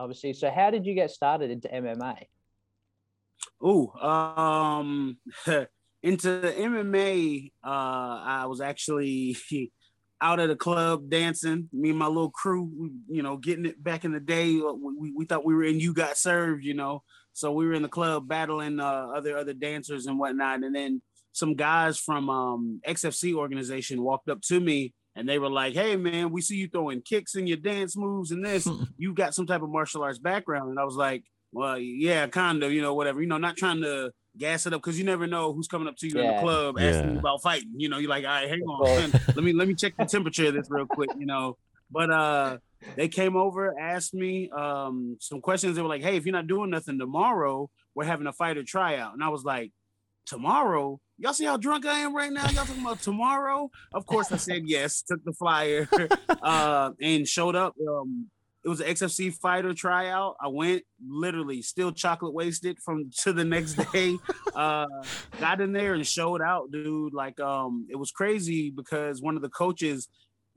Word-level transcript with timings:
obviously. 0.00 0.32
So 0.32 0.50
how 0.50 0.70
did 0.70 0.86
you 0.86 0.94
get 0.94 1.10
started 1.10 1.50
into 1.50 1.68
MMA? 1.68 2.24
Ooh, 3.64 3.92
um, 3.92 5.18
into 6.02 6.28
MMA, 6.28 7.52
uh, 7.62 7.68
I 7.68 8.46
was 8.46 8.60
actually 8.60 9.36
out 10.22 10.40
at 10.40 10.50
a 10.50 10.56
club 10.56 11.10
dancing. 11.10 11.68
Me 11.72 11.90
and 11.90 11.98
my 11.98 12.06
little 12.06 12.30
crew, 12.30 12.90
you 13.08 13.22
know, 13.22 13.36
getting 13.36 13.66
it 13.66 13.82
back 13.82 14.04
in 14.04 14.12
the 14.12 14.20
day. 14.20 14.58
uh, 14.58 14.72
We, 14.72 15.12
we 15.14 15.24
thought 15.26 15.44
we 15.44 15.54
were 15.54 15.64
in 15.64 15.80
You 15.80 15.92
Got 15.92 16.16
Served, 16.16 16.64
you 16.64 16.74
know. 16.74 17.02
So 17.32 17.52
we 17.52 17.66
were 17.66 17.74
in 17.74 17.82
the 17.82 17.88
club 17.88 18.26
battling 18.26 18.80
uh, 18.80 19.08
other 19.14 19.36
other 19.36 19.54
dancers 19.54 20.06
and 20.06 20.18
whatnot. 20.18 20.64
And 20.64 20.74
then 20.74 21.02
some 21.32 21.54
guys 21.54 21.98
from 21.98 22.28
um, 22.28 22.80
XFC 22.86 23.34
organization 23.34 24.02
walked 24.02 24.28
up 24.28 24.40
to 24.42 24.58
me 24.58 24.94
and 25.16 25.28
they 25.28 25.38
were 25.38 25.50
like, 25.50 25.74
"Hey, 25.74 25.96
man, 25.96 26.30
we 26.30 26.40
see 26.40 26.56
you 26.56 26.68
throwing 26.68 27.02
kicks 27.02 27.34
in 27.34 27.46
your 27.46 27.56
dance 27.56 27.96
moves 27.96 28.30
and 28.30 28.44
this. 28.44 28.66
You've 28.98 29.14
got 29.16 29.34
some 29.34 29.46
type 29.46 29.62
of 29.62 29.70
martial 29.70 30.02
arts 30.02 30.18
background." 30.18 30.70
And 30.70 30.78
I 30.78 30.84
was 30.84 30.96
like, 30.96 31.24
"Well, 31.52 31.78
yeah, 31.78 32.26
kind 32.28 32.62
of, 32.62 32.72
you 32.72 32.82
know, 32.82 32.94
whatever. 32.94 33.20
You 33.20 33.26
know, 33.28 33.38
not 33.38 33.56
trying 33.56 33.82
to." 33.82 34.10
Gas 34.38 34.64
it 34.64 34.72
up 34.72 34.80
because 34.80 34.96
you 34.96 35.04
never 35.04 35.26
know 35.26 35.52
who's 35.52 35.66
coming 35.66 35.88
up 35.88 35.96
to 35.96 36.06
you 36.06 36.20
in 36.20 36.28
the 36.28 36.40
club 36.40 36.78
asking 36.78 37.08
you 37.08 37.14
Yeah. 37.14 37.18
about 37.18 37.42
fighting. 37.42 37.72
You 37.76 37.88
know, 37.88 37.98
you're 37.98 38.08
like, 38.08 38.24
all 38.24 38.30
right, 38.30 38.48
hang 38.48 38.60
on, 38.60 39.10
man. 39.10 39.20
let 39.34 39.44
me 39.44 39.52
let 39.52 39.66
me 39.66 39.74
check 39.74 39.94
the 39.98 40.04
temperature 40.06 40.46
of 40.46 40.54
this 40.54 40.68
real 40.70 40.86
quick. 40.86 41.10
You 41.18 41.26
know, 41.26 41.56
but 41.90 42.12
uh, 42.12 42.58
they 42.96 43.08
came 43.08 43.34
over, 43.36 43.76
asked 43.76 44.14
me 44.14 44.48
um 44.56 45.16
some 45.20 45.40
questions. 45.40 45.74
They 45.74 45.82
were 45.82 45.88
like, 45.88 46.02
"Hey, 46.02 46.16
if 46.16 46.26
you're 46.26 46.32
not 46.32 46.46
doing 46.46 46.70
nothing 46.70 46.96
tomorrow, 46.96 47.68
we're 47.96 48.04
having 48.04 48.28
a 48.28 48.32
fighter 48.32 48.62
tryout." 48.62 49.14
And 49.14 49.24
I 49.24 49.30
was 49.30 49.42
like, 49.42 49.72
"Tomorrow? 50.26 51.00
Y'all 51.18 51.32
see 51.32 51.44
how 51.44 51.56
drunk 51.56 51.86
I 51.86 51.98
am 51.98 52.14
right 52.14 52.32
now? 52.32 52.44
Y'all 52.50 52.64
talking 52.64 52.82
about 52.82 53.02
tomorrow?" 53.02 53.70
Of 53.92 54.06
course, 54.06 54.32
I 54.32 54.36
said 54.36 54.62
yes. 54.66 55.02
Took 55.08 55.24
the 55.24 55.32
flyer 55.32 55.88
uh, 56.42 56.90
and 57.00 57.26
showed 57.26 57.56
up. 57.56 57.74
Um, 57.86 58.30
it 58.64 58.68
was 58.68 58.80
an 58.80 58.88
XFC 58.88 59.32
fighter 59.32 59.72
tryout. 59.72 60.36
I 60.40 60.48
went 60.48 60.82
literally 61.06 61.62
still 61.62 61.92
chocolate 61.92 62.34
wasted 62.34 62.78
from 62.78 63.10
to 63.22 63.32
the 63.32 63.44
next 63.44 63.74
day. 63.92 64.18
uh, 64.54 64.86
got 65.38 65.60
in 65.60 65.72
there 65.72 65.94
and 65.94 66.06
showed 66.06 66.42
out, 66.42 66.70
dude. 66.70 67.14
Like, 67.14 67.40
um, 67.40 67.86
it 67.90 67.96
was 67.96 68.10
crazy 68.10 68.70
because 68.70 69.22
one 69.22 69.36
of 69.36 69.42
the 69.42 69.48
coaches, 69.48 70.08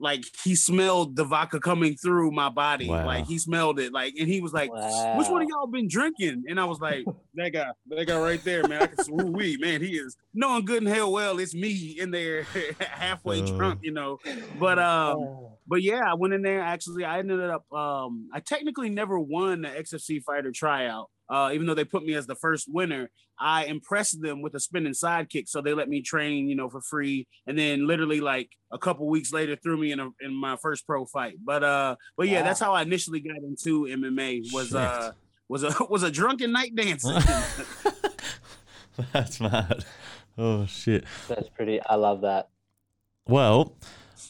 like, 0.03 0.23
he 0.43 0.53
smelled 0.55 1.15
the 1.15 1.23
vodka 1.23 1.59
coming 1.59 1.95
through 1.95 2.31
my 2.31 2.49
body. 2.49 2.87
Wow. 2.89 3.05
Like, 3.05 3.25
he 3.25 3.39
smelled 3.39 3.79
it. 3.79 3.91
Like, 3.91 4.13
and 4.19 4.27
he 4.27 4.41
was 4.41 4.53
like, 4.53 4.71
"Which 4.71 5.27
one 5.29 5.41
of 5.41 5.47
y'all 5.49 5.65
been 5.67 5.87
drinking?" 5.87 6.43
And 6.47 6.59
I 6.59 6.65
was 6.65 6.79
like, 6.79 7.05
"That 7.35 7.49
guy, 7.49 7.71
that 7.87 8.05
guy 8.07 8.19
right 8.19 8.43
there, 8.43 8.67
man. 8.67 8.83
I 8.83 8.87
can 8.87 9.19
ooh 9.21 9.31
wee, 9.31 9.57
man. 9.59 9.81
He 9.81 9.95
is 9.97 10.15
knowing 10.33 10.65
good 10.65 10.83
and 10.83 10.87
hell 10.93 11.11
well 11.11 11.39
it's 11.39 11.55
me 11.55 11.95
in 11.99 12.11
there, 12.11 12.43
halfway 12.79 13.41
Oh. 13.41 13.57
drunk, 13.57 13.79
you 13.81 13.91
know." 13.91 14.19
But 14.59 14.77
um, 14.77 15.17
Oh, 15.17 15.57
but 15.67 15.81
yeah, 15.81 16.01
I 16.05 16.13
went 16.15 16.33
in 16.33 16.41
there. 16.41 16.59
Actually, 16.61 17.05
I 17.05 17.19
ended 17.19 17.39
up. 17.39 17.71
Um, 17.73 18.29
I 18.33 18.41
technically 18.41 18.89
never 18.89 19.17
won 19.19 19.61
the 19.61 19.69
XFC 19.69 20.21
fighter 20.21 20.51
tryout. 20.51 21.09
Uh, 21.29 21.51
even 21.53 21.65
though 21.67 21.73
they 21.73 21.85
put 21.85 22.03
me 22.03 22.13
as 22.15 22.27
the 22.27 22.35
first 22.35 22.67
winner, 22.71 23.09
I 23.39 23.65
impressed 23.65 24.21
them 24.21 24.41
with 24.41 24.53
a 24.55 24.59
spinning 24.59 24.93
sidekick, 24.93 25.47
so 25.47 25.61
they 25.61 25.73
let 25.73 25.89
me 25.89 26.01
train, 26.01 26.47
you 26.47 26.55
know, 26.55 26.69
for 26.69 26.81
free. 26.81 27.27
And 27.47 27.57
then 27.57 27.87
literally 27.87 28.21
like 28.21 28.49
a 28.71 28.77
couple 28.77 29.07
weeks 29.07 29.33
later, 29.33 29.55
threw 29.55 29.77
me 29.77 29.91
in 29.91 29.99
a, 29.99 30.09
in 30.21 30.33
my 30.33 30.55
first 30.57 30.85
pro 30.85 31.05
fight. 31.05 31.35
But 31.43 31.63
uh, 31.63 31.95
but 32.17 32.27
yeah, 32.27 32.39
Wow. 32.41 32.45
that's 32.47 32.59
how 32.59 32.73
I 32.73 32.81
initially 32.83 33.19
got 33.21 33.37
into 33.37 33.85
MMA. 33.85 34.53
Was 34.53 34.67
Shit. 34.67 34.75
uh, 34.77 35.11
was 35.49 35.63
a 35.63 35.73
was 35.89 36.03
a 36.03 36.11
drunken 36.11 36.51
night 36.51 36.75
dancing. 36.75 37.17
That's 39.11 39.39
mad. 39.39 39.85
Oh 40.37 40.65
shit. 40.65 41.05
that's 41.27 41.49
pretty. 41.49 41.81
I 41.81 41.95
love 41.95 42.21
that. 42.21 42.49
Well, 43.27 43.75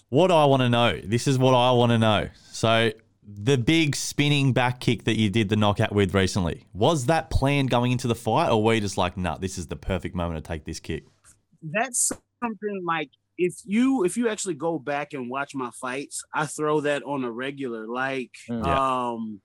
what 0.10 0.32
I 0.32 0.46
want 0.46 0.62
to 0.62 0.70
know. 0.70 1.00
This 1.04 1.28
is 1.28 1.38
what 1.38 1.54
I 1.54 1.72
want 1.72 1.92
to 1.92 1.98
know. 1.98 2.30
So 2.52 2.92
the 3.26 3.58
big 3.58 3.96
spinning 3.96 4.54
back 4.54 4.80
kick 4.80 5.06
that 5.06 5.18
you 5.18 5.30
did 5.30 5.50
the 5.50 5.56
knockout 5.56 5.94
with 5.94 6.14
recently 6.14 6.66
was 6.74 7.06
that 7.06 7.30
planned 7.30 7.70
going 7.70 7.92
into 7.92 8.08
the 8.08 8.16
fight, 8.16 8.50
or 8.50 8.62
were 8.64 8.74
you 8.74 8.82
just 8.82 8.98
like, 8.98 9.16
nah, 9.18 9.38
this 9.38 9.58
is 9.58 9.68
the 9.68 9.76
perfect 9.76 10.16
moment 10.16 10.44
to 10.44 10.48
take 10.48 10.66
this 10.66 10.80
kick? 10.80 11.06
that's 11.72 12.12
something 12.44 12.84
like 12.86 13.10
if 13.38 13.54
you 13.64 14.04
if 14.04 14.18
you 14.18 14.28
actually 14.28 14.54
go 14.54 14.78
back 14.78 15.14
and 15.14 15.30
watch 15.30 15.56
my 15.56 15.70
fights, 15.80 16.22
I 16.34 16.46
throw 16.46 16.82
that 16.82 17.04
on 17.04 17.24
a 17.24 17.32
regular. 17.32 17.88
Like 17.88 18.32
Mm. 18.50 18.66
um 18.66 19.42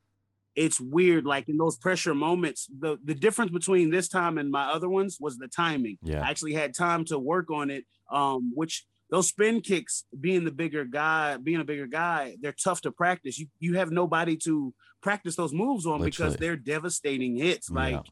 it's 0.56 0.81
weird. 0.81 1.25
Like 1.25 1.48
in 1.48 1.56
those 1.56 1.76
pressure 1.76 2.14
moments, 2.14 2.66
the 2.81 2.98
the 3.04 3.14
difference 3.14 3.52
between 3.52 3.91
this 3.91 4.08
time 4.08 4.36
and 4.38 4.50
my 4.50 4.64
other 4.64 4.88
ones 4.88 5.19
was 5.20 5.38
the 5.38 5.47
timing. 5.47 5.98
Yeah. 6.02 6.26
I 6.26 6.31
actually 6.31 6.54
had 6.54 6.75
time 6.75 7.04
to 7.06 7.19
work 7.19 7.50
on 7.52 7.70
it. 7.70 7.84
Um, 8.12 8.50
which 8.54 8.84
those 9.10 9.28
spin 9.28 9.60
kicks, 9.60 10.04
being 10.20 10.44
the 10.44 10.50
bigger 10.50 10.84
guy, 10.84 11.36
being 11.38 11.60
a 11.60 11.64
bigger 11.64 11.86
guy, 11.86 12.36
they're 12.41 12.52
tough 12.52 12.80
to 12.82 12.92
practice. 12.92 13.38
You 13.38 13.46
you 13.58 13.76
have 13.76 13.91
nobody 13.91 14.36
to 14.44 14.74
practice 15.02 15.36
those 15.36 15.52
moves 15.52 15.86
on 15.86 16.02
because 16.02 16.36
they're 16.36 16.56
devastating 16.56 17.36
hits. 17.36 17.70
Yeah. 17.70 17.76
Like 17.76 18.02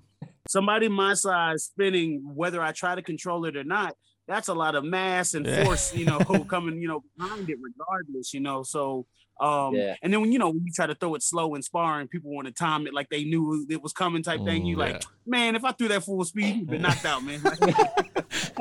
somebody 0.49 0.89
my 0.89 1.15
size 1.15 1.65
spinning, 1.65 2.23
whether 2.35 2.63
I 2.63 2.73
try 2.73 2.95
to 2.95 3.03
control 3.03 3.45
it 3.45 3.57
or 3.57 3.65
not, 3.65 3.95
that's 4.29 4.49
a 4.49 4.55
lot 4.55 4.75
of 4.75 4.85
mass 4.85 5.35
and 5.35 5.47
Yeah. 5.47 5.65
force, 5.65 5.93
you 5.93 6.07
know, 6.07 6.45
coming, 6.51 6.81
you 6.81 6.89
know, 6.89 7.03
behind 7.17 7.49
it 7.51 7.59
regardless, 7.61 8.33
you 8.33 8.41
know. 8.41 8.63
So 8.63 9.07
um 9.39 9.75
Yeah. 9.75 9.97
and 10.03 10.11
then 10.13 10.23
when 10.23 10.33
you 10.33 10.39
know 10.39 10.49
when 10.49 10.65
you 10.65 10.73
try 10.73 10.87
to 10.87 10.95
throw 10.95 11.15
it 11.15 11.23
slow 11.23 11.55
and 11.55 11.63
sparring, 11.65 12.09
people 12.09 12.31
want 12.35 12.47
to 12.47 12.55
time 12.55 12.87
it 12.87 12.95
like 12.95 13.11
they 13.11 13.25
knew 13.25 13.67
it 13.69 13.83
was 13.83 13.93
coming 13.93 14.23
type 14.23 14.45
thing. 14.47 14.65
You 14.65 14.77
Mm, 14.77 14.81
like, 14.81 15.03
man, 15.27 15.57
if 15.57 15.65
I 15.65 15.73
threw 15.73 15.89
that 15.89 16.05
full 16.05 16.25
speed, 16.25 16.57
you'd 16.57 16.71
been 16.71 16.81
knocked 16.89 17.05
out, 17.05 17.23
man. 17.23 17.43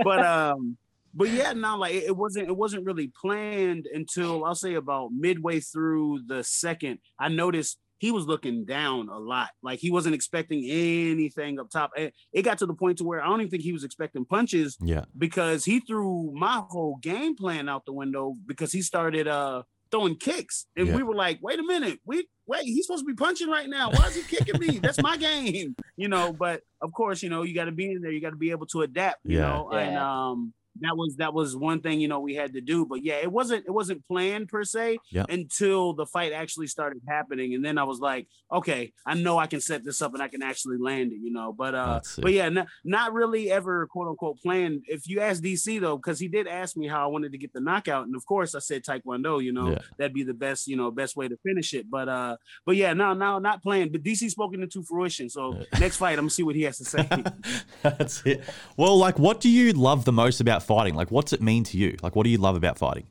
but 0.03 0.22
um 0.25 0.78
but 1.16 1.30
yeah, 1.31 1.53
no, 1.53 1.78
like 1.78 1.96
it, 1.96 2.03
it 2.06 2.16
wasn't 2.18 2.48
it 2.50 2.56
wasn't 2.58 2.86
really 2.86 3.12
planned 3.20 3.88
until 3.94 4.44
I'll 4.46 4.53
say 4.56 4.76
about 4.76 5.12
midway 5.12 5.59
through 5.62 6.22
the 6.28 6.44
second. 6.44 7.00
I 7.20 7.30
noticed 7.30 7.80
he 8.00 8.12
was 8.12 8.26
looking 8.26 8.66
down 8.66 9.08
a 9.09 9.18
lot. 9.18 9.50
Like 9.64 9.80
he 9.80 9.90
wasn't 9.90 10.16
expecting 10.16 10.66
anything 10.70 11.59
up 11.59 11.70
top. 11.72 11.92
It, 11.96 12.14
it 12.34 12.42
got 12.44 12.58
to 12.59 12.66
the 12.66 12.74
point 12.74 12.98
to 12.98 13.03
where 13.06 13.22
I 13.24 13.28
don't 13.28 13.40
even 13.40 13.50
think 13.50 13.64
he 13.64 13.72
was 13.72 13.84
expecting 13.86 14.26
punches 14.26 14.78
Yeah. 14.81 15.06
because 15.18 15.64
he 15.66 15.80
threw 15.80 16.31
my 16.36 16.64
whole 16.70 16.98
game 17.02 17.36
plan 17.38 17.70
out 17.70 17.86
the 17.86 17.94
window 17.94 18.36
because 18.46 18.72
he 18.74 18.82
started 18.82 19.28
uh 19.28 19.64
throwing 19.92 20.18
kicks. 20.18 20.66
And 20.76 20.88
Yeah. 20.88 20.96
we 20.96 21.03
were 21.03 21.16
like, 21.16 21.40
wait 21.42 21.59
a 21.59 21.64
minute, 21.64 22.00
we 22.06 22.28
wait, 22.47 22.66
he's 22.66 22.86
supposed 22.86 23.03
to 23.03 23.08
be 23.08 23.16
punching 23.16 23.50
right 23.50 23.70
now. 23.70 23.90
Why 23.92 24.08
is 24.08 24.16
he 24.16 24.24
kicking 24.24 24.59
me? 24.59 24.80
That's 24.80 25.00
my 25.02 25.18
game. 25.18 25.76
You 25.97 26.09
know, 26.09 26.34
but 26.34 26.59
of 26.82 26.92
course, 26.92 27.24
you 27.24 27.30
know, 27.30 27.44
you 27.44 27.56
gotta 27.56 27.72
be 27.72 27.90
in 27.90 28.02
there, 28.02 28.12
you 28.12 28.20
gotta 28.20 28.36
be 28.36 28.52
able 28.52 28.66
to 28.68 28.82
adapt, 28.82 29.20
you 29.24 29.38
Yeah. 29.38 29.44
know, 29.47 29.70
and 29.72 29.97
um 29.97 30.53
that 30.81 30.96
was 30.97 31.16
that 31.18 31.34
was 31.34 31.56
one 31.56 31.80
thing 31.81 32.00
you 32.00 32.08
know 32.08 32.19
we 32.19 32.36
had 32.36 32.53
to 32.53 32.62
do 32.62 32.86
but 32.86 33.03
yeah 33.03 33.16
it 33.16 33.31
wasn't 33.31 33.63
it 33.66 33.72
wasn't 33.72 34.06
planned 34.08 34.47
per 34.50 34.63
se 34.63 34.97
until 35.30 35.94
the 35.94 36.06
fight 36.06 36.34
actually 36.34 36.68
started 36.68 37.02
happening 37.08 37.53
and 37.53 37.63
then 37.63 37.78
i 37.78 37.84
was 37.84 38.00
like 38.00 38.28
okay 38.52 38.91
i 39.06 39.14
know 39.14 39.38
i 39.38 39.47
can 39.47 39.62
set 39.62 39.84
this 39.84 40.02
up 40.02 40.14
and 40.14 40.22
i 40.22 40.28
can 40.28 40.44
actually 40.44 40.78
land 40.78 41.12
it 41.12 41.19
you 41.22 41.31
know 41.31 41.53
but 41.53 41.74
uh 41.75 42.00
but 42.22 42.34
yeah 42.34 42.50
not, 42.50 42.68
not 42.84 43.14
really 43.14 43.52
ever 43.52 43.88
quote 43.88 44.08
unquote 44.08 44.38
planned 44.41 44.84
if 44.88 45.08
you 45.08 45.19
ask 45.22 45.41
dc 45.41 45.80
though 45.80 45.96
because 45.97 46.19
he 46.19 46.28
did 46.28 46.47
ask 46.47 46.75
me 46.75 46.88
how 46.88 47.03
i 47.03 47.08
wanted 47.08 47.31
to 47.31 47.38
get 47.38 47.53
the 47.53 47.62
knockout 47.62 48.06
and 48.06 48.16
of 48.16 48.25
course 48.25 48.53
i 48.56 48.59
said 48.59 48.84
taekwondo 48.84 49.41
you 49.44 49.53
know 49.53 49.72
Yeah. 49.72 49.80
that'd 49.97 50.14
be 50.14 50.24
the 50.24 50.34
best 50.34 50.68
you 50.68 50.75
know 50.75 50.91
best 50.91 51.16
way 51.16 51.28
to 51.28 51.38
finish 51.38 51.74
it 51.74 51.90
but 51.90 52.09
uh 52.09 52.35
but 52.66 52.75
yeah 52.75 52.94
no 52.94 53.14
no 53.14 53.40
not 53.40 53.64
planned 53.64 53.91
but 53.91 54.03
dc 54.03 54.30
spoken 54.30 54.62
into 54.62 54.84
fruition 54.84 55.30
so 55.30 55.56
Yeah. 55.72 55.80
next 55.80 55.97
fight 55.97 56.14
i'm 56.14 56.25
gonna 56.25 56.30
see 56.31 56.44
what 56.44 56.56
he 56.56 56.64
has 56.64 56.78
to 56.80 56.85
say 56.85 57.08
That's 57.81 58.24
it. 58.25 58.41
Well, 58.78 58.97
like, 58.97 59.19
what 59.19 59.40
do 59.40 59.50
you 59.50 59.72
love 59.74 60.06
the 60.06 60.12
most 60.12 60.41
about 60.41 60.64
fighting? 60.66 60.96
Like, 60.96 61.12
what's 61.12 61.34
it 61.34 61.42
mean 61.42 61.64
to 61.66 61.78
you? 61.78 61.98
Like, 62.02 62.16
what 62.16 62.24
do 62.24 62.30
you 62.30 62.38
love 62.38 62.56
about 62.56 62.78
fighting? 62.78 63.08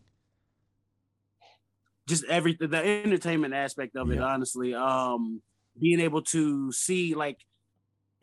just 2.06 2.24
everything 2.24 2.70
the 2.70 3.02
entertainment 3.02 3.54
aspect 3.54 3.96
of 3.96 4.10
it 4.10 4.20
honestly 4.20 4.74
um 4.74 5.40
being 5.80 6.00
able 6.00 6.22
to 6.22 6.70
see 6.72 7.14
like 7.14 7.38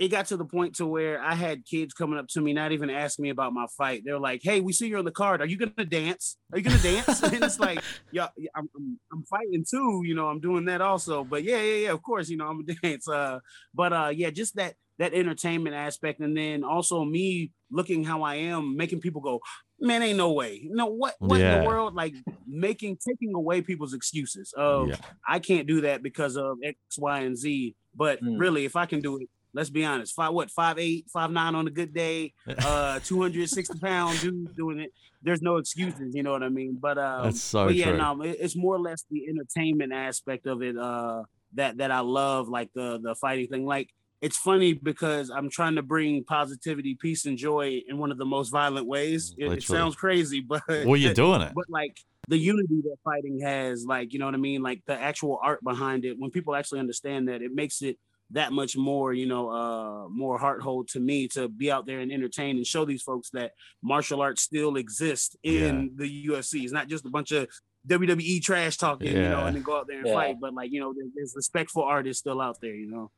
it 0.02 0.08
got 0.10 0.26
to 0.26 0.36
the 0.36 0.46
point 0.46 0.74
to 0.78 0.88
where 0.88 1.22
I 1.22 1.36
had 1.36 1.64
kids 1.64 1.94
coming 1.94 2.18
up 2.18 2.28
to 2.30 2.42
me, 2.42 2.54
not 2.54 2.72
even 2.72 2.90
asking 2.90 3.22
me 3.22 3.30
about 3.30 3.54
my 3.54 3.68
fight. 3.78 4.02
They're 4.04 4.18
like, 4.20 4.42
"Hey, 4.44 4.60
we 4.60 4.74
see 4.74 4.88
you're 4.88 4.98
on 4.98 5.06
the 5.06 5.12
card. 5.12 5.42
Are 5.42 5.46
you 5.46 5.58
gonna 5.58 5.86
dance? 5.86 6.38
Are 6.52 6.58
you 6.58 6.64
gonna 6.64 6.80
dance?" 6.80 7.22
and 7.24 7.44
it's 7.44 7.60
like, 7.60 7.84
"Yeah, 8.12 8.30
yeah, 8.36 8.50
I'm, 8.56 8.68
I'm, 8.76 9.00
I'm 9.14 9.24
fighting 9.26 9.64
too. 9.70 10.02
You 10.04 10.16
know, 10.16 10.28
I'm 10.28 10.40
doing 10.40 10.66
that 10.66 10.82
also. 10.82 11.24
But 11.24 11.44
yeah, 11.44 11.62
yeah, 11.62 11.76
yeah. 11.86 11.92
Of 11.92 12.02
course, 12.02 12.30
you 12.30 12.38
know, 12.38 12.48
I'm 12.48 12.62
a 12.68 12.74
dance. 12.82 13.08
Uh, 13.08 13.42
but 13.76 13.94
uh, 13.94 14.12
yeah, 14.12 14.32
just 14.32 14.56
that 14.56 14.74
that 14.98 15.14
entertainment 15.14 15.76
aspect, 15.76 16.20
and 16.20 16.36
then 16.36 16.64
also 16.64 17.06
me 17.06 17.52
looking 17.70 18.04
how 18.04 18.24
I 18.24 18.36
am, 18.36 18.76
making 18.76 19.02
people 19.02 19.22
go, 19.22 19.40
"Man, 19.80 20.02
ain't 20.02 20.18
no 20.18 20.32
way. 20.32 20.68
No, 20.68 20.88
what? 20.88 21.14
What 21.20 21.40
in 21.42 21.62
the 21.62 21.68
world? 21.68 21.94
Like 21.94 22.16
making 22.48 22.98
taking 23.08 23.36
away 23.36 23.62
people's 23.62 23.94
excuses 23.94 24.52
of 24.58 24.90
Yeah. 24.90 24.96
I 25.28 25.38
can't 25.38 25.68
do 25.68 25.82
that 25.82 26.02
because 26.02 26.38
of 26.38 26.58
X, 26.64 26.78
Y, 26.98 27.20
and 27.20 27.38
Z. 27.38 27.76
But 27.94 28.20
Mm. 28.24 28.40
really, 28.40 28.66
if 28.66 28.76
I 28.76 28.88
can 28.88 29.02
do 29.02 29.18
it, 29.18 29.30
let's 29.54 29.70
be 29.70 29.84
honest, 29.86 30.16
five 30.16 30.34
what 30.34 30.50
five 30.50 30.78
eight, 30.80 31.06
five 31.12 31.32
nine 31.32 31.56
on 31.56 31.68
a 31.68 31.72
good 31.72 31.94
day, 31.94 32.34
uh, 32.66 33.00
two 33.04 33.22
hundred 33.22 33.50
sixty 33.50 33.78
pound 33.80 34.20
dude 34.22 34.56
doing 34.56 34.80
it. 34.80 34.92
There's 35.24 35.42
no 35.42 35.58
excuses, 35.58 36.16
you 36.16 36.24
know 36.24 36.32
what 36.32 36.44
I 36.44 36.50
mean? 36.50 36.78
But 36.82 36.98
um, 36.98 37.26
That's 37.26 37.42
so 37.42 37.66
but 37.68 37.76
yeah, 37.76 37.90
true. 37.90 37.98
no, 37.98 38.22
it's 38.24 38.56
more 38.56 38.76
or 38.76 38.80
less 38.80 39.06
the 39.12 39.28
entertainment 39.28 39.94
aspect 39.94 40.48
of 40.48 40.62
it 40.64 40.78
uh, 40.78 41.24
that 41.54 41.78
that 41.78 41.92
I 41.92 42.00
love, 42.00 42.50
like 42.50 42.70
the 42.74 43.00
the 43.02 43.16
fighting 43.16 43.48
thing. 43.48 43.66
Like 43.66 43.90
it's 44.22 44.38
funny 44.38 44.74
because 44.74 45.30
I'm 45.30 45.50
trying 45.50 45.76
to 45.76 45.82
bring 45.82 46.24
positivity, 46.24 46.96
peace, 47.00 47.26
and 47.26 47.38
joy 47.38 47.82
in 47.88 47.98
one 47.98 48.12
of 48.12 48.18
the 48.18 48.26
most 48.26 48.50
violent 48.50 48.88
ways. 48.88 49.34
It, 49.38 49.52
it 49.52 49.64
sounds 49.64 49.96
crazy, 49.96 50.42
but 50.42 50.62
Well, 50.68 50.96
you're 50.98 51.14
doing 51.14 51.42
it. 51.42 51.54
but 51.56 51.66
like 51.70 51.98
the 52.28 52.38
unity 52.38 52.82
that 52.84 52.98
fighting 53.04 53.40
has, 53.42 53.84
like 53.86 54.14
you 54.14 54.20
know 54.20 54.26
what 54.26 54.36
I 54.36 54.38
mean, 54.38 54.62
like 54.62 54.82
the 54.86 54.94
actual 55.00 55.40
art 55.44 55.64
behind 55.64 56.06
it. 56.06 56.18
When 56.20 56.32
people 56.32 56.56
actually 56.56 56.80
understand 56.80 57.28
that, 57.30 57.42
it 57.42 57.54
makes 57.54 57.82
it 57.82 57.98
that 58.34 58.52
much 58.54 58.78
more, 58.78 59.14
you 59.14 59.26
know, 59.26 59.50
uh, 59.50 60.08
more 60.10 60.38
heart 60.38 60.62
hold 60.62 60.88
to 60.90 61.00
me 61.00 61.28
to 61.30 61.48
be 61.50 61.72
out 61.72 61.86
there 61.86 62.00
and 62.00 62.12
entertain 62.12 62.58
and 62.58 62.66
show 62.66 62.86
these 62.86 63.02
folks 63.02 63.30
that 63.32 63.52
martial 63.82 64.22
arts 64.22 64.42
still 64.42 64.76
exists 64.78 65.36
in 65.44 65.92
the 65.96 66.26
UFC. 66.28 66.64
It's 66.64 66.72
not 66.74 66.88
just 66.88 67.06
a 67.06 67.10
bunch 67.10 67.32
of 67.32 67.48
WWE 67.88 68.42
trash 68.42 68.78
talking, 68.78 69.08
you 69.08 69.14
know, 69.24 69.46
and 69.46 69.56
then 69.56 69.64
go 69.64 69.78
out 69.78 69.88
there 69.88 69.98
and 70.00 70.08
Yeah. 70.08 70.14
fight. 70.14 70.40
But 70.40 70.54
like, 70.54 70.72
you 70.72 70.80
know, 70.80 70.94
there- 70.94 71.10
there's 71.16 71.34
respectful 71.36 71.84
artists 71.84 72.20
still 72.20 72.40
out 72.40 72.62
there, 72.62 72.76
you 72.76 72.90
know. 72.90 73.12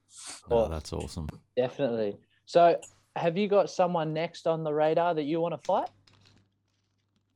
Oh, 0.50 0.68
that's 0.69 0.94
awesome. 0.94 1.27
Definitely. 1.57 2.18
So, 2.45 2.80
have 3.16 3.38
you 3.38 3.48
got 3.48 3.69
someone 3.69 4.13
next 4.13 4.48
on 4.48 4.63
the 4.63 4.74
radar 4.74 5.13
that 5.16 5.24
you 5.24 5.39
want 5.42 5.54
to 5.54 5.62
fight? 5.66 5.89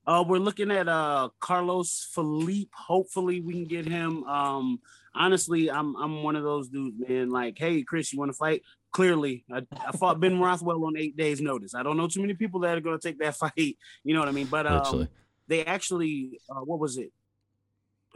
Uh, 0.07 0.23
we're 0.25 0.39
looking 0.39 0.71
at 0.71 0.87
uh 0.87 1.27
Carlos 1.41 2.07
Felipe. 2.13 2.73
Hopefully, 2.73 3.41
we 3.41 3.53
can 3.53 3.65
get 3.65 3.85
him. 3.85 4.23
Um, 4.23 4.79
honestly, 5.13 5.69
I'm 5.69 5.95
I'm 5.97 6.23
one 6.23 6.37
of 6.37 6.43
those 6.43 6.69
dudes, 6.69 6.95
man. 6.97 7.29
Like, 7.29 7.59
hey, 7.59 7.83
Chris, 7.83 8.13
you 8.13 8.19
want 8.19 8.31
to 8.31 8.37
fight? 8.37 8.61
Clearly, 8.93 9.43
I, 9.51 9.63
I 9.85 9.91
fought 9.91 10.21
Ben 10.21 10.39
Rothwell 10.39 10.85
on 10.85 10.95
eight 10.97 11.17
days' 11.17 11.41
notice. 11.41 11.75
I 11.75 11.83
don't 11.83 11.97
know 11.97 12.07
too 12.07 12.21
many 12.21 12.35
people 12.35 12.61
that 12.61 12.77
are 12.77 12.81
going 12.81 12.97
to 12.97 13.05
take 13.05 13.19
that 13.19 13.35
fight. 13.35 13.77
You 14.03 14.13
know 14.13 14.21
what 14.21 14.29
I 14.29 14.31
mean? 14.31 14.47
But 14.47 14.65
um, 14.65 15.09
they 15.47 15.65
actually, 15.65 16.39
uh, 16.49 16.61
what 16.61 16.79
was 16.79 16.97
it? 16.97 17.11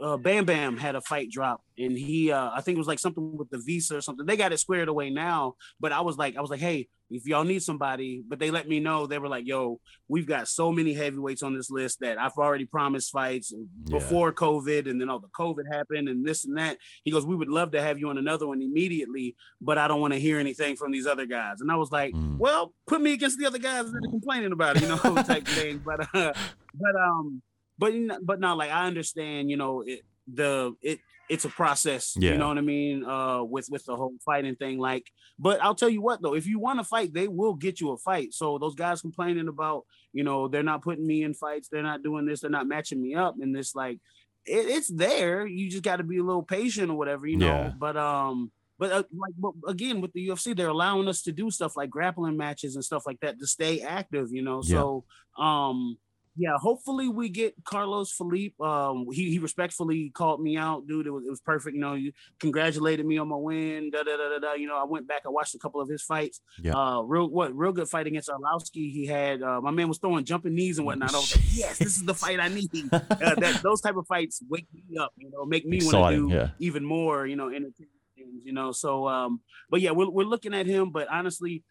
Uh, 0.02 0.16
Bam 0.16 0.44
Bam 0.44 0.76
had 0.76 0.96
a 0.96 1.00
fight 1.00 1.30
drop, 1.30 1.62
and 1.78 1.96
he, 1.96 2.32
uh, 2.32 2.50
I 2.52 2.60
think 2.60 2.74
it 2.76 2.78
was 2.78 2.88
like 2.88 2.98
something 2.98 3.36
with 3.36 3.50
the 3.50 3.58
visa 3.64 3.96
or 3.98 4.00
something. 4.00 4.26
They 4.26 4.36
got 4.36 4.52
it 4.52 4.58
squared 4.58 4.88
away 4.88 5.10
now, 5.10 5.54
but 5.78 5.92
I 5.92 6.00
was 6.00 6.16
like, 6.18 6.36
I 6.36 6.40
was 6.40 6.50
like, 6.50 6.60
hey, 6.60 6.88
if 7.08 7.26
y'all 7.26 7.44
need 7.44 7.62
somebody, 7.62 8.22
but 8.26 8.38
they 8.38 8.50
let 8.50 8.66
me 8.66 8.80
know 8.80 9.06
they 9.06 9.18
were 9.18 9.28
like, 9.28 9.46
yo, 9.46 9.78
we've 10.08 10.26
got 10.26 10.48
so 10.48 10.72
many 10.72 10.92
heavyweights 10.94 11.42
on 11.42 11.54
this 11.54 11.70
list 11.70 12.00
that 12.00 12.18
I've 12.18 12.32
already 12.38 12.64
promised 12.64 13.12
fights 13.12 13.52
Yeah. 13.52 13.98
before 13.98 14.32
COVID, 14.32 14.88
and 14.90 15.00
then 15.00 15.08
all 15.08 15.20
the 15.20 15.28
COVID 15.28 15.64
happened, 15.70 16.08
and 16.08 16.26
this 16.26 16.44
and 16.46 16.56
that. 16.58 16.78
He 17.04 17.10
goes, 17.12 17.24
we 17.24 17.36
would 17.36 17.48
love 17.50 17.70
to 17.72 17.82
have 17.82 17.98
you 17.98 18.08
on 18.08 18.18
another 18.18 18.46
one 18.48 18.60
immediately, 18.62 19.36
but 19.60 19.78
I 19.78 19.86
don't 19.88 20.00
want 20.00 20.14
to 20.14 20.18
hear 20.20 20.38
anything 20.40 20.74
from 20.76 20.90
these 20.90 21.06
other 21.06 21.26
guys. 21.26 21.60
And 21.60 21.70
I 21.70 21.76
was 21.76 21.92
like, 21.92 22.12
Mm. 22.14 22.38
well, 22.38 22.72
put 22.88 23.00
me 23.00 23.12
against 23.12 23.38
the 23.38 23.46
other 23.46 23.58
guys 23.58 23.84
that 23.92 23.98
are 24.04 24.10
complaining 24.10 24.52
about 24.52 24.76
it, 24.76 24.82
you 24.82 24.88
know, 24.88 24.96
type 25.22 25.46
thing. 25.46 25.80
But 25.84 26.00
uh, 26.14 26.32
but 26.74 26.96
um, 26.96 27.40
but 27.82 28.24
but 28.24 28.40
not 28.40 28.56
like 28.56 28.70
I 28.70 28.86
understand, 28.86 29.50
you 29.50 29.56
know, 29.56 29.82
it 29.86 30.00
the 30.32 30.74
it 30.80 31.00
it's 31.28 31.44
a 31.44 31.48
process, 31.48 32.14
Yeah. 32.18 32.32
you 32.32 32.38
know 32.38 32.48
what 32.48 32.58
I 32.58 32.62
mean, 32.62 33.04
uh, 33.04 33.42
with 33.42 33.68
with 33.70 33.84
the 33.86 33.96
whole 33.96 34.14
fighting 34.24 34.54
thing. 34.56 34.78
Like, 34.78 35.06
but 35.38 35.62
I'll 35.62 35.74
tell 35.74 35.88
you 35.88 36.02
what 36.02 36.20
though, 36.22 36.34
if 36.34 36.46
you 36.46 36.58
want 36.58 36.78
to 36.78 36.84
fight, 36.84 37.12
they 37.14 37.26
will 37.28 37.54
get 37.54 37.80
you 37.80 37.90
a 37.90 37.96
fight. 37.96 38.34
So 38.34 38.58
those 38.58 38.74
guys 38.74 39.00
complaining 39.00 39.48
about, 39.48 39.84
you 40.12 40.24
know, 40.24 40.48
they're 40.48 40.62
not 40.62 40.82
putting 40.82 41.06
me 41.06 41.22
in 41.22 41.34
fights, 41.34 41.68
they're 41.68 41.82
not 41.82 42.02
doing 42.02 42.26
this, 42.26 42.40
they're 42.40 42.50
not 42.50 42.66
matching 42.68 43.00
me 43.00 43.14
up, 43.14 43.34
and 43.40 43.54
this 43.54 43.74
like, 43.74 43.98
it, 44.44 44.66
it's 44.76 44.88
there. 44.88 45.46
You 45.46 45.70
just 45.70 45.82
got 45.84 45.96
to 45.96 46.04
be 46.04 46.18
a 46.18 46.24
little 46.24 46.42
patient 46.42 46.90
or 46.90 46.96
whatever, 46.98 47.26
you 47.26 47.38
know. 47.38 47.46
Yeah. 47.46 47.72
But 47.78 47.96
um. 47.96 48.52
But 48.78 48.90
uh, 48.90 49.02
like 49.16 49.34
but 49.38 49.52
again 49.68 50.00
with 50.00 50.12
the 50.12 50.26
UFC, 50.28 50.56
they're 50.56 50.66
allowing 50.68 51.06
us 51.06 51.22
to 51.22 51.32
do 51.32 51.50
stuff 51.52 51.76
like 51.76 51.88
grappling 51.88 52.36
matches 52.36 52.74
and 52.74 52.84
stuff 52.84 53.04
like 53.06 53.20
that 53.20 53.38
to 53.38 53.46
stay 53.46 53.80
active, 53.80 54.32
you 54.32 54.42
know. 54.42 54.60
Yeah. 54.64 54.76
So 54.76 55.04
um 55.38 55.98
yeah, 56.36 56.56
hopefully 56.56 57.08
we 57.08 57.28
get 57.28 57.54
Carlos 57.64 58.10
Felipe. 58.10 58.58
Um, 58.60 59.06
he, 59.12 59.30
he 59.30 59.38
respectfully 59.38 60.10
called 60.14 60.40
me 60.40 60.56
out, 60.56 60.86
dude. 60.86 61.06
It 61.06 61.10
was, 61.10 61.24
it 61.26 61.30
was 61.30 61.40
perfect. 61.40 61.74
You 61.74 61.80
know, 61.80 61.94
you 61.94 62.12
congratulated 62.40 63.04
me 63.04 63.18
on 63.18 63.28
my 63.28 63.36
win. 63.36 63.90
Da, 63.90 64.02
da, 64.02 64.16
da, 64.16 64.28
da, 64.30 64.38
da. 64.38 64.52
You 64.54 64.66
know, 64.66 64.80
I 64.80 64.84
went 64.84 65.06
back, 65.06 65.22
I 65.26 65.28
watched 65.28 65.54
a 65.54 65.58
couple 65.58 65.80
of 65.80 65.88
his 65.90 66.02
fights. 66.02 66.40
Yeah. 66.58 66.72
Uh, 66.74 67.02
real 67.02 67.28
what 67.28 67.54
real 67.54 67.72
good 67.72 67.88
fight 67.88 68.06
against 68.06 68.30
Arlovsky. 68.30 68.90
He 68.92 69.06
had 69.06 69.42
uh, 69.42 69.60
my 69.60 69.70
man 69.70 69.88
was 69.88 69.98
throwing 69.98 70.24
jumping 70.24 70.54
knees 70.54 70.78
and 70.78 70.86
whatnot. 70.86 71.12
I 71.12 71.18
was 71.18 71.36
like, 71.36 71.44
yes, 71.52 71.78
this 71.78 71.96
is 71.96 72.04
the 72.04 72.14
fight 72.14 72.40
I 72.40 72.48
need. 72.48 72.70
Uh, 72.92 73.34
that 73.36 73.60
those 73.62 73.80
type 73.80 73.96
of 73.96 74.06
fights 74.06 74.42
wake 74.48 74.66
me 74.72 74.96
up. 74.98 75.12
You 75.16 75.30
know, 75.30 75.44
make 75.44 75.66
me 75.66 75.80
want 75.82 76.14
to 76.14 76.16
do 76.16 76.34
yeah. 76.34 76.48
even 76.58 76.84
more. 76.84 77.26
You 77.26 77.36
know, 77.36 77.48
entertaining 77.48 77.92
things. 78.16 78.42
You 78.44 78.52
know, 78.52 78.72
so 78.72 79.06
um, 79.06 79.40
but 79.70 79.80
yeah, 79.80 79.90
we're 79.90 80.08
we're 80.08 80.24
looking 80.24 80.54
at 80.54 80.66
him. 80.66 80.90
But 80.90 81.08
honestly, 81.08 81.62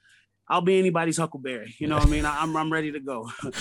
I'll 0.48 0.62
be 0.62 0.78
anybody's 0.78 1.18
Huckleberry. 1.18 1.74
You 1.80 1.88
know 1.88 1.96
what 1.96 2.06
I 2.06 2.10
mean? 2.10 2.26
I- 2.26 2.42
I'm 2.42 2.56
I'm 2.56 2.72
ready 2.72 2.92
to 2.92 3.00
go. 3.00 3.32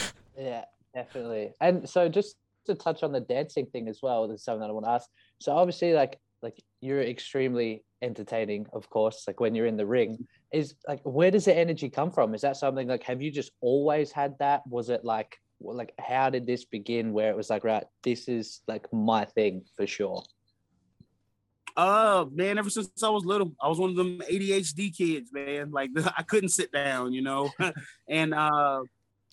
Yeah, 0.41 0.65
definitely. 0.95 1.53
And 1.61 1.89
so 1.89 2.09
just 2.09 2.37
to 2.67 2.75
touch 2.75 3.03
on 3.03 3.13
the 3.13 3.21
dancing 3.21 3.67
thing 3.67 3.89
as 3.89 4.01
well, 4.03 4.29
there's 4.29 4.45
something 4.45 4.61
that 4.61 4.71
I 4.71 4.73
want 4.73 4.87
to 4.87 4.93
ask. 4.93 5.09
So 5.39 5.53
obviously, 5.53 5.93
like 5.93 6.19
like 6.43 6.59
you're 6.81 7.03
extremely 7.03 7.85
entertaining, 8.03 8.67
of 8.73 8.89
course. 8.89 9.25
Like 9.27 9.41
when 9.41 9.55
you're 9.55 9.67
in 9.67 9.77
the 9.77 9.87
ring, 9.87 10.27
is 10.53 10.75
like 10.89 11.01
where 11.05 11.31
does 11.31 11.45
the 11.45 11.57
energy 11.57 11.91
come 11.91 12.11
from? 12.11 12.35
Is 12.35 12.41
that 12.43 12.57
something 12.57 12.89
like 12.89 13.03
have 13.05 13.23
you 13.23 13.31
just 13.31 13.53
always 13.61 14.13
had 14.13 14.39
that? 14.39 14.67
Was 14.67 14.91
it 14.91 15.05
like 15.05 15.37
like 15.61 15.93
how 15.99 16.31
did 16.31 16.47
this 16.47 16.65
begin? 16.65 17.13
Where 17.13 17.31
it 17.31 17.37
was 17.37 17.51
like 17.51 17.65
right, 17.65 17.85
this 18.03 18.29
is 18.29 18.61
like 18.67 18.87
my 18.93 19.25
thing 19.25 19.63
for 19.77 19.87
sure. 19.87 20.25
Uh 21.77 22.27
man, 22.33 22.59
ever 22.59 22.71
since 22.71 23.03
I 23.03 23.09
was 23.11 23.25
little, 23.25 23.55
I 23.63 23.69
was 23.69 23.79
one 23.79 23.91
of 23.91 23.97
them 23.97 24.21
ADHD 24.31 24.97
kids, 24.97 25.31
man. 25.33 25.71
Like 25.71 25.91
I 26.17 26.23
couldn't 26.23 26.51
sit 26.51 26.73
down, 26.73 27.13
you 27.13 27.23
know. 27.23 27.51
and 28.09 28.35
uh 28.35 28.81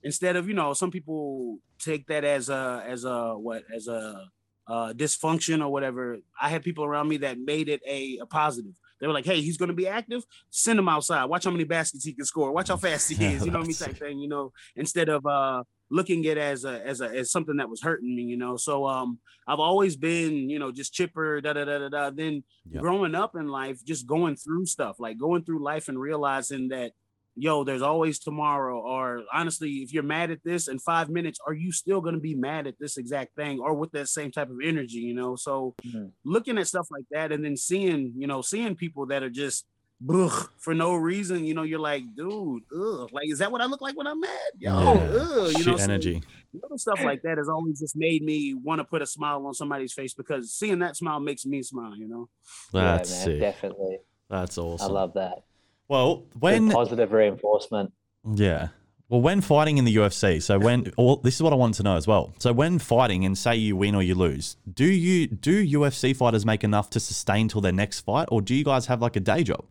instead 0.03 0.35
of, 0.35 0.47
you 0.47 0.53
know, 0.53 0.73
some 0.73 0.91
people 0.91 1.57
take 1.79 2.07
that 2.07 2.23
as 2.23 2.49
a 2.49 2.83
as 2.87 3.03
a 3.03 3.37
what 3.37 3.63
as 3.75 3.87
a 3.87 4.25
uh 4.67 4.93
dysfunction 4.93 5.61
or 5.63 5.69
whatever. 5.69 6.17
I 6.41 6.49
had 6.49 6.63
people 6.63 6.83
around 6.83 7.07
me 7.07 7.17
that 7.17 7.39
made 7.39 7.69
it 7.69 7.81
a, 7.87 8.19
a 8.21 8.25
positive. 8.25 8.73
They 8.99 9.07
were 9.07 9.13
like, 9.13 9.25
hey, 9.25 9.41
he's 9.41 9.57
gonna 9.57 9.73
be 9.73 9.87
active, 9.87 10.23
send 10.49 10.79
him 10.79 10.89
outside. 10.89 11.25
Watch 11.25 11.45
how 11.45 11.51
many 11.51 11.63
baskets 11.63 12.03
he 12.03 12.13
can 12.13 12.25
score, 12.25 12.51
watch 12.51 12.69
how 12.69 12.77
fast 12.77 13.09
he 13.09 13.15
is, 13.33 13.45
you 13.45 13.51
know 13.51 13.59
what 13.59 13.65
I 13.65 13.67
mean? 13.67 13.77
Type 13.77 13.99
thing, 13.99 14.19
you 14.19 14.27
know, 14.27 14.51
instead 14.75 15.09
of 15.09 15.25
uh 15.25 15.63
looking 15.89 16.25
at 16.25 16.37
it 16.37 16.41
as 16.41 16.65
a 16.65 16.85
as 16.85 16.99
a 17.01 17.05
as 17.09 17.31
something 17.31 17.57
that 17.57 17.69
was 17.69 17.81
hurting 17.81 18.13
me, 18.15 18.23
you 18.23 18.37
know. 18.37 18.57
So 18.57 18.85
um 18.87 19.19
I've 19.47 19.59
always 19.59 19.95
been, 19.95 20.49
you 20.49 20.59
know, 20.59 20.71
just 20.71 20.93
chipper, 20.93 21.39
da 21.41 21.53
da 21.53 21.63
da 21.65 21.79
da 21.79 21.89
da. 21.89 22.09
Then 22.09 22.43
Yep. 22.69 22.81
growing 22.81 23.15
up 23.15 23.35
in 23.37 23.47
life, 23.47 23.83
just 23.85 24.05
going 24.05 24.35
through 24.35 24.65
stuff, 24.65 24.99
like 24.99 25.17
going 25.17 25.45
through 25.45 25.63
life 25.63 25.87
and 25.87 25.97
realizing 25.97 26.67
that, 26.67 26.91
yo, 27.37 27.63
there's 27.63 27.81
always 27.81 28.19
tomorrow. 28.19 28.79
Or 28.79 29.23
honestly, 29.33 29.69
if 29.83 29.93
you're 29.93 30.03
mad 30.03 30.31
at 30.31 30.43
this 30.43 30.67
in 30.67 30.79
five 30.79 31.09
minutes, 31.09 31.39
are 31.45 31.53
you 31.53 31.71
still 31.71 32.01
gonna 32.01 32.19
be 32.19 32.35
mad 32.35 32.67
at 32.67 32.79
this 32.79 32.97
exact 32.97 33.35
thing 33.35 33.59
or 33.59 33.73
with 33.75 33.91
that 33.91 34.09
same 34.09 34.31
type 34.31 34.49
of 34.49 34.57
energy, 34.63 34.97
you 34.99 35.13
know? 35.13 35.35
So 35.35 35.75
Mhm. 35.85 36.11
looking 36.25 36.57
at 36.57 36.67
stuff 36.67 36.87
like 36.91 37.05
that 37.11 37.31
and 37.31 37.45
then 37.45 37.55
seeing, 37.55 38.13
you 38.17 38.27
know, 38.27 38.41
seeing 38.41 38.75
people 38.75 39.05
that 39.07 39.23
are 39.23 39.29
just 39.29 39.65
ugh, 40.07 40.51
for 40.59 40.75
no 40.75 40.93
reason, 40.93 41.43
you 41.43 41.55
know, 41.55 41.63
you're 41.63 41.79
like, 41.79 42.03
dude, 42.15 42.61
ugh, 42.71 43.09
like, 43.11 43.27
is 43.31 43.39
that 43.39 43.51
what 43.51 43.61
I 43.61 43.65
look 43.65 43.81
like 43.81 43.97
when 43.97 44.05
I'm 44.05 44.19
mad? 44.19 44.51
Yo, 44.59 44.69
Yeah. 44.79 44.91
ugh, 44.93 45.47
you 45.53 45.57
Shit 45.57 45.65
know, 45.67 45.77
so- 45.77 45.83
energy. 45.85 46.21
little 46.53 46.77
stuff 46.77 47.03
like 47.03 47.23
that 47.23 47.39
has 47.39 47.49
always 47.49 47.79
just 47.79 47.95
made 47.95 48.21
me 48.23 48.53
want 48.53 48.77
to 48.79 48.83
put 48.85 49.01
a 49.01 49.07
smile 49.07 49.43
on 49.47 49.55
somebody's 49.55 49.93
face 49.93 50.13
because 50.13 50.51
seeing 50.53 50.77
that 50.79 50.95
smile 50.97 51.19
makes 51.19 51.47
me 51.47 51.63
smile, 51.63 51.95
you 51.97 52.07
know. 52.07 52.29
That's 52.71 53.25
yeah, 53.25 53.27
man, 53.31 53.39
definitely. 53.39 53.97
That's 54.29 54.57
awesome. 54.59 54.87
I 54.87 54.93
love 54.93 55.13
that. 55.15 55.43
Well, 55.87 56.17
Good 56.17 56.41
when 56.41 56.71
positive 56.71 57.11
reinforcement. 57.11 57.93
Yeah. 58.35 58.69
Well, 59.09 59.21
when 59.21 59.39
fighting 59.39 59.77
in 59.77 59.85
the 59.85 59.95
UFC, 59.95 60.41
so 60.43 60.59
when 60.59 60.91
well, 60.97 61.17
this 61.17 61.35
is 61.35 61.43
what 61.43 61.53
I 61.53 61.55
wanted 61.55 61.75
to 61.77 61.83
know 61.83 61.95
as 61.95 62.07
well. 62.07 62.33
So 62.39 62.51
when 62.51 62.77
fighting 62.77 63.23
and 63.23 63.37
say 63.37 63.55
you 63.55 63.75
win 63.75 63.95
or 63.95 64.03
you 64.03 64.15
lose, 64.15 64.57
do 64.71 64.85
you 64.85 65.27
do 65.27 65.65
UFC 65.65 66.15
fighters 66.15 66.45
make 66.45 66.63
enough 66.63 66.89
to 66.91 66.99
sustain 66.99 67.47
till 67.47 67.61
their 67.61 67.71
next 67.71 68.01
fight, 68.01 68.27
or 68.31 68.41
do 68.41 68.53
you 68.53 68.65
guys 68.65 68.87
have 68.87 69.01
like 69.01 69.15
a 69.15 69.21
day 69.21 69.43
job, 69.43 69.63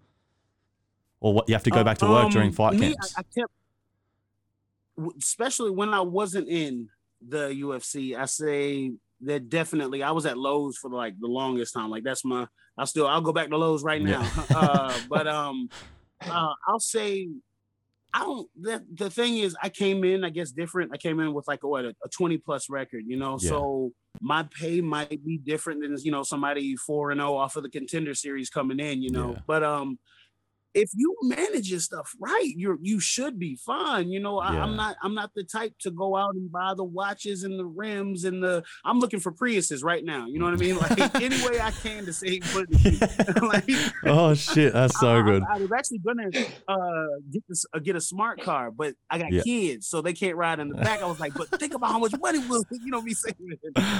or 1.21 1.35
what 1.35 1.49
you 1.49 1.55
have 1.55 1.65
to 1.65 1.71
go 1.71 1.85
back 1.85 1.99
to 1.99 2.07
work 2.07 2.31
during 2.31 2.49
Um, 2.49 2.55
fight 2.55 2.75
me, 2.75 2.95
camps? 2.95 3.15
I, 3.17 3.21
I 3.21 3.25
kept, 3.25 3.53
especially 5.19 5.71
when 5.71 5.93
I 5.93 6.01
wasn't 6.01 6.49
in 6.49 6.89
the 7.27 7.49
UFC. 7.49 8.17
I 8.17 8.25
say 8.25 8.93
that 9.23 9.51
definitely 9.51 10.03
I 10.03 10.13
was 10.13 10.25
at 10.25 10.39
Lowe's 10.39 10.79
for 10.79 10.91
like 10.91 11.19
the 11.21 11.29
longest 11.29 11.75
time. 11.75 11.91
Like 11.91 12.05
that's 12.05 12.25
my. 12.25 12.47
I 12.79 12.85
still 12.85 13.07
I'll 13.07 13.23
go 13.23 13.33
back 13.33 13.49
to 13.51 13.57
Lowe's 13.59 13.83
right 13.83 14.01
now. 14.01 14.23
Yeah. 14.23 14.45
uh, 14.57 14.99
but 15.11 15.27
um, 15.27 15.69
uh, 16.23 16.55
I'll 16.67 16.81
say. 16.81 17.29
I 18.15 18.21
don't. 18.21 18.49
The, 18.59 18.83
the 18.95 19.11
thing 19.11 19.37
is, 19.37 19.55
I 19.63 19.69
came 19.69 20.03
in, 20.03 20.25
I 20.25 20.31
guess, 20.31 20.51
different. 20.51 20.91
I 20.95 20.97
came 20.97 21.21
in 21.21 21.35
with 21.35 21.47
like 21.47 21.65
a, 21.65 21.69
what 21.69 21.85
a, 21.85 21.89
a 22.03 22.09
twenty 22.09 22.39
plus 22.39 22.71
record, 22.71 23.03
you 23.07 23.19
know. 23.19 23.37
Yeah. 23.39 23.51
So 23.51 23.93
my 24.23 24.45
pay 24.45 24.81
might 24.81 25.23
be 25.23 25.37
different 25.37 25.83
than 25.83 25.95
you 25.99 26.13
know 26.13 26.23
somebody 26.23 26.77
four 26.77 27.11
and 27.11 27.21
zero 27.21 27.37
off 27.37 27.57
of 27.57 27.63
the 27.63 27.69
contender 27.69 28.15
series 28.15 28.49
coming 28.49 28.81
in, 28.81 29.03
you 29.03 29.11
know. 29.11 29.33
Yeah. 29.33 29.41
But 29.47 29.65
um, 29.65 29.99
if 30.77 30.91
you 30.95 31.17
manage 31.23 31.71
your 31.71 31.81
stuff 31.81 32.13
right, 32.21 32.53
you're 32.55 32.77
you 32.83 33.01
should 33.01 33.39
be 33.39 33.59
fine. 33.65 34.11
You 34.11 34.21
know, 34.21 34.39
I, 34.39 34.53
Yeah. 34.53 34.63
I'm 34.65 34.77
not 34.77 34.97
I'm 35.03 35.15
not 35.15 35.31
the 35.35 35.43
type 35.43 35.73
to 35.81 35.91
go 35.91 36.15
out 36.17 36.35
and 36.35 36.53
buy 36.53 36.75
the 36.77 36.85
watches 36.85 37.43
and 37.45 37.59
the 37.59 37.65
rims 37.65 38.25
and 38.25 38.43
the. 38.43 38.63
I'm 38.85 38.99
looking 38.99 39.19
for 39.19 39.33
Priuses 39.33 39.83
right 39.83 40.05
now. 40.05 40.27
You 40.27 40.39
know 40.39 40.45
what 40.45 40.55
I 40.55 40.59
mean? 40.59 40.77
Like 40.77 41.15
any 41.23 41.45
way 41.49 41.61
I 41.61 41.71
can 41.71 42.05
to 42.05 42.13
save 42.13 42.43
money. 42.55 42.99
like, 43.49 43.71
oh 44.05 44.35
shit, 44.35 44.75
that's 44.75 45.01
so 45.01 45.09
I, 45.09 45.19
I- 45.19 45.23
good. 45.23 45.43
I, 45.51 45.59
was 45.59 45.73
actually 45.73 45.99
gonna 45.99 46.29
uh, 46.69 47.07
get 47.33 47.43
this 47.49 47.65
uh, 47.75 47.79
get 47.79 47.97
a 47.97 48.01
smart 48.01 48.43
car, 48.43 48.71
but 48.71 48.95
I 49.11 49.19
got 49.19 49.33
Yeah. 49.33 49.43
kids, 49.43 49.89
so 49.89 50.03
they 50.03 50.13
can't 50.13 50.37
ride 50.37 50.61
in 50.61 50.69
the 50.69 50.77
back. 50.77 51.03
I 51.03 51.07
was 51.07 51.19
like, 51.19 51.33
but 51.35 51.49
think 51.59 51.73
about 51.75 51.91
how 51.91 51.99
much 51.99 52.13
money 52.21 52.39
will 52.47 52.65
you 52.71 52.91
know 52.91 53.01
me 53.01 53.15
saving, 53.15 53.57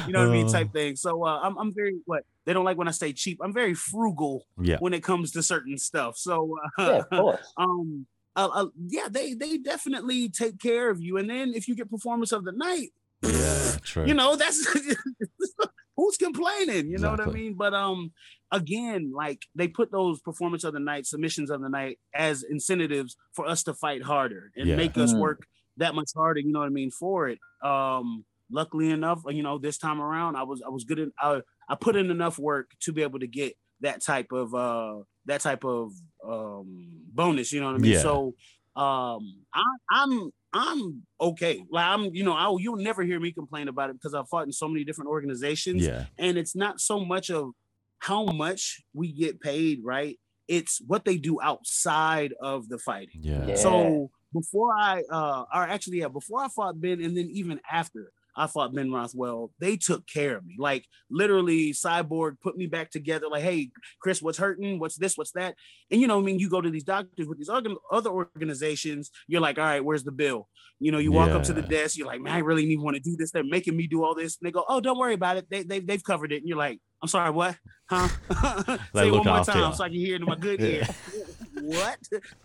you 0.07 0.13
know 0.13 0.21
what 0.21 0.29
I 0.29 0.33
mean, 0.33 0.47
type 0.49 0.73
thing. 0.75 0.97
So 0.97 1.25
uh, 1.25 1.41
I'm 1.43 1.57
I'm 1.57 1.73
very 1.75 1.97
what 2.05 2.23
they 2.47 2.53
don't 2.55 2.65
like 2.65 2.79
when 2.79 2.89
I 2.89 2.93
say 2.93 3.13
cheap. 3.13 3.39
I'm 3.43 3.53
very 3.53 3.75
frugal 3.75 4.47
Yeah. 4.59 4.79
when 4.79 4.95
it 4.95 5.03
comes 5.03 5.33
to 5.33 5.43
certain 5.43 5.77
stuff. 5.79 6.17
So 6.17 6.57
uh, 6.79 6.83
Yeah, 6.87 6.99
of 6.99 7.11
course. 7.11 7.53
um 7.59 8.07
uh, 8.37 8.49
uh, 8.53 8.67
yeah 8.89 9.09
they 9.11 9.35
they 9.35 9.59
definitely 9.59 10.29
take 10.29 10.59
care 10.61 10.91
of 10.91 11.01
you 11.01 11.17
and 11.17 11.29
then 11.29 11.53
if 11.55 11.67
you 11.69 11.75
get 11.75 11.91
performance 11.91 12.33
of 12.33 12.45
the 12.45 12.53
night 12.53 12.91
Yeah, 13.23 13.77
true. 13.83 14.07
you 14.07 14.13
know 14.15 14.37
that's 14.37 14.61
who's 15.97 16.17
complaining 16.19 16.91
you 16.91 16.99
know 16.99 17.11
what 17.11 17.21
i 17.21 17.27
mean 17.27 17.55
but 17.55 17.73
um 17.73 18.13
again 18.53 19.11
like 19.15 19.41
they 19.55 19.69
put 19.69 19.91
those 19.91 20.21
performance 20.21 20.65
of 20.65 20.75
the 20.75 20.81
night 20.81 21.07
submissions 21.07 21.49
of 21.51 21.63
the 21.63 21.71
night 21.71 21.99
as 22.15 22.43
incentives 22.43 23.17
for 23.33 23.47
us 23.47 23.63
to 23.63 23.73
fight 23.73 24.03
harder 24.03 24.53
and 24.57 24.69
Yeah. 24.69 24.77
make 24.77 24.99
us 24.99 25.15
Mm. 25.15 25.19
work 25.21 25.47
that 25.79 25.95
much 25.95 26.11
harder 26.15 26.41
you 26.41 26.53
know 26.53 26.59
what 26.61 26.67
i 26.67 26.69
mean 26.69 26.91
for 26.91 27.29
it 27.29 27.39
um 27.63 28.27
luckily 28.51 28.91
enough 28.91 29.23
you 29.29 29.43
know 29.43 29.57
this 29.59 29.79
time 29.79 30.01
around 30.01 30.37
i 30.37 30.43
was 30.43 30.61
i 30.65 30.69
was 30.69 30.85
good 30.85 30.99
in 30.99 31.11
i, 31.21 31.41
I 31.69 31.75
put 31.75 31.97
in 31.97 32.11
enough 32.11 32.39
work 32.39 32.71
to 32.81 32.93
be 32.93 33.03
able 33.03 33.19
to 33.21 33.27
get 33.27 33.55
that 33.81 34.03
type 34.03 34.33
of 34.33 34.55
uh 34.55 34.97
that 35.27 35.41
type 35.41 35.65
of 35.65 35.93
um 36.27 36.89
bonus 37.13 37.53
you 37.53 37.61
know 37.61 37.67
what 37.67 37.75
i 37.75 37.79
mean? 37.79 37.93
Yeah. 37.93 38.01
so 38.01 38.35
um 38.77 39.43
I, 39.55 39.63
i'm 39.91 40.31
i'm 40.53 41.03
okay. 41.21 41.63
Like 41.71 41.85
i'm 41.87 42.15
you 42.15 42.25
know 42.25 42.33
I, 42.33 42.55
you'll 42.59 42.77
never 42.77 43.03
hear 43.03 43.21
me 43.21 43.33
complain 43.33 43.69
about 43.69 43.91
it 43.91 43.95
because 43.95 44.15
i've 44.15 44.29
fought 44.29 44.47
in 44.47 44.53
so 44.53 44.69
many 44.69 44.85
different 44.85 45.11
organizations 45.11 45.85
yeah, 45.85 46.05
and 46.19 46.39
it's 46.39 46.55
not 46.57 46.81
so 46.81 47.05
much 47.05 47.31
of 47.31 47.51
how 47.99 48.25
much 48.27 48.83
we 48.95 49.13
get 49.13 49.41
paid 49.41 49.81
right? 49.85 50.19
It's 50.49 50.81
what 50.87 51.05
they 51.05 51.17
do 51.17 51.41
outside 51.43 52.33
of 52.41 52.69
the 52.69 52.79
fighting. 52.79 53.21
Yeah, 53.21 53.49
Yeah. 53.49 53.55
so 53.57 54.11
before 54.33 54.71
I, 54.79 55.03
uh, 55.11 55.45
or 55.53 55.63
actually, 55.63 55.99
yeah, 55.99 56.09
before 56.09 56.41
I 56.41 56.49
fought 56.49 56.81
Ben, 56.81 57.03
and 57.03 57.17
then 57.17 57.29
even 57.33 57.59
after 57.71 58.13
I 58.37 58.47
fought 58.47 58.75
Ben 58.75 58.93
Rothwell, 58.93 59.51
they 59.61 59.77
took 59.77 60.07
care 60.07 60.37
of 60.37 60.45
me. 60.45 60.57
Like 60.59 60.85
literally, 61.11 61.73
Cyborg 61.73 62.41
put 62.43 62.57
me 62.57 62.67
back 62.67 62.91
together. 62.91 63.29
Like, 63.31 63.43
hey, 63.43 63.71
Chris, 64.01 64.21
what's 64.21 64.39
hurting? 64.39 64.79
What's 64.79 64.97
this? 64.97 65.17
What's 65.17 65.33
that? 65.33 65.55
And 65.91 66.01
you 66.01 66.07
know, 66.07 66.19
I 66.19 66.23
mean, 66.23 66.39
you 66.39 66.51
go 66.51 66.61
to 66.61 66.71
these 66.71 66.85
doctors 66.85 67.27
with 67.27 67.39
these 67.39 67.49
other 67.49 68.11
organizations. 68.11 69.11
You're 69.27 69.41
like, 69.41 69.59
all 69.59 69.65
right, 69.65 69.85
where's 69.85 70.05
the 70.05 70.13
bill? 70.13 70.49
You 70.79 70.93
know, 70.93 70.99
you 70.99 71.11
walk 71.11 71.31
up 71.31 71.43
to 71.45 71.55
the 71.55 71.63
desk. 71.63 71.97
You're 71.97 72.07
like, 72.07 72.21
man, 72.21 72.35
I 72.35 72.39
really 72.41 72.65
even 72.65 72.85
want 72.85 72.97
to 72.97 73.03
do 73.03 73.17
this. 73.17 73.31
They're 73.31 73.43
making 73.43 73.77
me 73.77 73.87
do 73.87 74.05
all 74.05 74.15
this. 74.15 74.37
And 74.39 74.47
they 74.47 74.53
go, 74.53 74.65
oh, 74.69 74.81
don't 74.81 74.99
worry 74.99 75.15
about 75.15 75.39
it. 75.39 75.49
They 75.49 75.63
they 75.63 75.81
they've 75.81 76.05
covered 76.05 76.33
it. 76.33 76.39
And 76.39 76.49
you're 76.49 76.59
like, 76.59 76.79
I'm 77.03 77.09
sorry, 77.09 77.31
what? 77.31 77.57
Huh? 77.89 78.09
Say 78.95 79.09
it 79.09 79.13
one 79.13 79.25
more 79.25 79.45
time 79.45 79.71
you. 79.71 79.77
so 79.77 79.85
I 79.85 79.89
can 79.89 79.97
hear 79.97 80.17
it 80.17 80.21
in 80.21 80.27
my 80.27 80.37
good 80.37 80.61
ear. 80.61 80.87
what? 81.55 81.99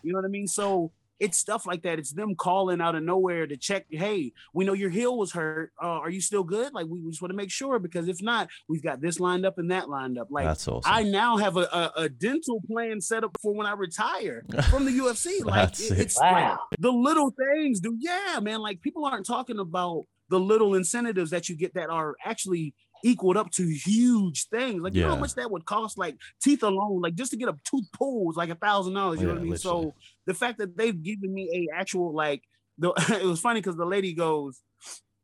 You 0.04 0.14
know 0.14 0.20
what 0.20 0.26
I 0.26 0.30
mean? 0.30 0.48
So 0.48 0.92
it's 1.22 1.38
stuff 1.38 1.66
like 1.66 1.84
that. 1.84 2.00
It's 2.00 2.12
them 2.12 2.36
calling 2.36 2.82
out 2.82 2.96
of 2.96 3.04
nowhere 3.04 3.48
to 3.48 3.56
check. 3.56 3.86
Hey, 3.90 4.34
we 4.54 4.66
know 4.66 4.74
your 4.74 4.90
heel 4.90 5.18
was 5.18 5.32
hurt. 5.32 5.72
Uh, 5.82 5.86
are 5.88 6.10
you 6.10 6.20
still 6.20 6.44
good? 6.44 6.74
Like 6.74 6.88
we, 6.88 7.00
we 7.00 7.12
just 7.12 7.22
want 7.22 7.32
to 7.32 7.38
make 7.38 7.52
sure 7.52 7.80
because 7.80 8.08
if 8.10 8.22
not, 8.22 8.50
we've 8.68 8.84
got 8.84 9.00
this 9.02 9.20
lined 9.20 9.46
up 9.46 9.58
and 9.58 9.72
that 9.72 9.88
lined 9.90 10.18
up. 10.18 10.28
Like 10.32 10.46
that's 10.46 10.68
awesome. 10.68 10.92
I 10.92 11.04
now 11.04 11.38
have 11.38 11.56
a, 11.58 11.62
a, 11.72 11.92
a 12.04 12.10
dental 12.10 12.60
plan 12.70 13.00
set 13.00 13.24
up 13.24 13.38
for 13.42 13.54
when 13.54 13.68
I 13.68 13.74
retire 13.74 14.44
from 14.70 14.86
the 14.86 14.92
UFC. 14.92 15.46
Like 15.46 15.54
That's 15.70 15.80
it- 15.92 15.94
it. 15.94 16.00
it's 16.02 16.18
like 16.18 16.34
Wow. 16.34 16.60
the 16.80 16.92
little 16.92 17.32
things, 17.32 17.80
dude. 17.80 17.98
Yeah, 18.00 18.40
man. 18.42 18.60
Like 18.62 18.82
people 18.82 19.06
aren't 19.06 19.26
talking 19.26 19.60
about 19.60 20.06
the 20.30 20.40
little 20.40 20.76
incentives 20.76 21.30
that 21.32 21.50
you 21.50 21.56
get 21.58 21.74
that 21.76 21.90
are 21.90 22.16
actually 22.26 22.74
equaled 23.04 23.38
up 23.38 23.52
to 23.52 23.64
huge 23.64 24.48
things. 24.50 24.82
Like 24.82 24.94
you 24.94 25.02
know 25.02 25.10
how 25.10 25.16
much 25.22 25.36
that 25.36 25.50
would 25.52 25.66
cost, 25.66 25.98
like 25.98 26.16
teeth 26.42 26.64
alone, 26.64 27.02
like 27.02 27.16
just 27.16 27.32
to 27.32 27.38
get 27.38 27.50
a 27.50 27.56
tooth 27.64 27.92
pulled 27.94 28.36
like 28.36 28.50
a 28.50 28.56
thousand 28.56 28.94
dollars. 28.94 29.20
You 29.22 29.28
know 29.28 29.34
what 29.34 29.42
I 29.42 29.44
mean? 29.44 29.58
So 29.58 29.94
the 30.26 30.34
fact 30.34 30.60
that 30.60 30.78
they've 30.78 31.02
given 31.02 31.34
me 31.34 31.68
a 31.72 31.78
actual 31.80 32.14
like 32.14 32.44
the 32.78 32.94
it 33.22 33.26
was 33.26 33.40
funny 33.40 33.60
because 33.60 33.76
the 33.78 33.86
lady 33.86 34.14
goes, 34.14 34.62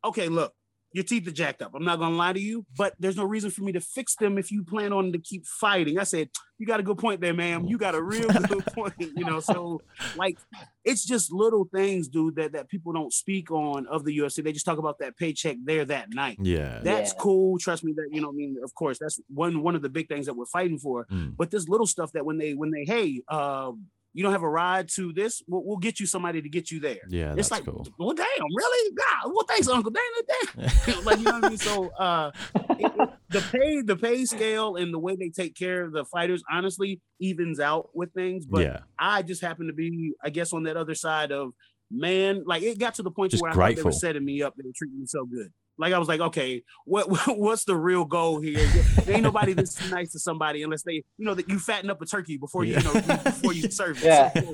Okay, 0.06 0.30
look, 0.30 0.54
your 0.94 1.04
teeth 1.04 1.28
are 1.28 1.32
jacked 1.32 1.62
up. 1.62 1.72
I'm 1.76 1.84
not 1.86 2.00
gonna 2.00 2.16
lie 2.16 2.34
to 2.34 2.40
you, 2.40 2.66
but 2.78 2.94
there's 3.00 3.18
no 3.18 3.26
reason 3.26 3.52
for 3.52 3.62
me 3.64 3.72
to 3.74 3.82
fix 3.82 4.16
them 4.16 4.38
if 4.38 4.52
you 4.52 4.64
plan 4.64 4.94
on 4.94 5.12
to 5.12 5.20
keep 5.20 5.46
fighting. 5.46 6.00
I 6.00 6.04
said, 6.04 6.30
You 6.58 6.66
got 6.66 6.80
a 6.80 6.84
good 6.84 6.98
point 6.98 7.22
there, 7.22 7.34
ma'am. 7.34 7.66
You 7.66 7.78
got 7.78 7.94
a 7.94 8.02
real 8.02 8.28
good 8.48 8.66
point, 8.68 8.94
you 8.98 9.26
know. 9.26 9.40
So 9.40 9.82
like 10.16 10.38
it's 10.86 11.06
just 11.06 11.32
little 11.32 11.68
things, 11.74 12.08
dude, 12.08 12.36
that, 12.38 12.54
that 12.54 12.70
people 12.70 12.94
don't 12.94 13.12
speak 13.14 13.52
on 13.52 13.86
of 13.88 14.06
the 14.06 14.18
UFC. 14.18 14.44
They 14.44 14.54
just 14.54 14.66
talk 14.66 14.78
about 14.80 15.00
that 15.00 15.18
paycheck 15.18 15.58
there 15.64 15.84
that 15.86 16.14
night. 16.14 16.38
yeah, 16.42 16.80
That's 16.82 17.12
Yeah. 17.12 17.20
cool. 17.20 17.60
Trust 17.60 17.84
me 17.84 17.94
that 17.98 18.08
you 18.12 18.22
know, 18.22 18.30
I 18.30 18.34
mean, 18.34 18.56
of 18.64 18.74
course, 18.74 18.98
that's 19.00 19.20
one 19.28 19.62
one 19.62 19.76
of 19.76 19.82
the 19.82 19.90
big 19.90 20.08
things 20.08 20.26
that 20.26 20.34
we're 20.36 20.46
fighting 20.46 20.80
for. 20.80 21.06
Mm. 21.12 21.36
But 21.38 21.52
this 21.52 21.68
little 21.68 21.88
stuff 21.88 22.12
that 22.14 22.26
when 22.26 22.38
they 22.38 22.54
when 22.54 22.72
they 22.72 22.86
hey, 22.86 23.22
uh, 23.28 23.72
you 24.14 24.24
don't 24.24 24.32
have 24.32 24.44
a 24.44 24.50
ride 24.50 24.90
to 24.96 25.14
this, 25.14 25.42
we'll, 25.48 25.64
we'll 25.64 25.78
get 25.78 26.00
you 26.00 26.06
somebody 26.06 26.42
to 26.42 26.50
get 26.50 26.72
you 26.72 26.80
there. 26.80 26.98
yeah. 27.10 27.28
it's 27.34 27.50
That's 27.50 27.52
like, 27.52 27.66
cool. 27.66 27.86
well, 28.00 28.14
damn, 28.14 28.26
really? 28.56 28.96
God, 28.96 29.32
well, 29.34 29.46
thanks, 29.48 29.68
Uncle. 29.68 29.92
Damn, 29.92 30.68
damn. 30.86 31.04
like 31.06 31.18
you 31.20 31.24
know 31.26 31.32
what 31.34 31.46
I 31.46 31.50
mean. 31.50 31.58
So 31.58 31.90
uh, 32.00 32.32
it- 32.72 33.10
the 33.30 33.42
pay 33.52 33.82
the 33.82 33.98
pay 33.98 34.24
scale 34.24 34.78
and 34.78 34.94
the 34.94 35.00
way 35.00 35.16
they 35.18 35.28
take 35.30 35.54
care 35.54 35.84
of 35.84 35.92
the 35.92 36.06
fighters 36.06 36.42
honestly 36.50 37.02
evens 37.20 37.60
out 37.60 37.90
with 37.94 38.14
things. 38.14 38.46
But 38.46 38.62
yeah, 38.64 38.80
I 38.98 39.22
just 39.22 39.42
happen 39.42 39.68
to 39.68 39.74
be, 39.74 40.14
I 40.24 40.30
guess, 40.30 40.54
on 40.54 40.64
that 40.64 40.78
other 40.78 40.96
side 40.96 41.32
of 41.34 41.52
man. 41.92 42.44
Like 42.46 42.64
it 42.64 42.80
got 42.80 42.96
to 42.96 43.04
the 43.04 43.12
point 43.12 43.32
Just 43.32 43.44
where 43.44 43.52
I 43.52 43.56
thought 43.56 43.76
they 43.76 43.84
were 43.84 43.92
setting 43.92 44.24
me 44.24 44.42
up. 44.42 44.56
They 44.56 44.64
were 44.66 44.72
treating 44.76 45.00
me 45.02 45.06
so 45.08 45.26
good. 45.26 45.52
Like 45.80 45.94
I 45.94 46.00
was 46.00 46.08
like, 46.08 46.20
okay, 46.20 46.64
what 46.86 47.08
what's 47.38 47.66
the 47.66 47.76
real 47.76 48.06
goal 48.06 48.40
here? 48.42 48.66
There 49.06 49.14
ain't 49.16 49.24
nobody 49.24 49.54
this 49.54 49.80
nice 49.92 50.12
to 50.14 50.20
somebody 50.20 50.64
unless 50.64 50.84
they, 50.84 51.04
you 51.18 51.26
know, 51.26 51.34
that 51.36 51.48
you 51.50 51.60
fatten 51.60 51.90
up 51.90 52.02
a 52.02 52.06
turkey 52.06 52.38
before 52.38 52.64
you, 52.66 52.78
you 52.78 52.84
know, 52.84 52.94
before 53.24 53.54
you 53.54 53.64
serve 53.72 53.98
it. 54.02 54.06
Yeah. 54.06 54.32
So, 54.34 54.52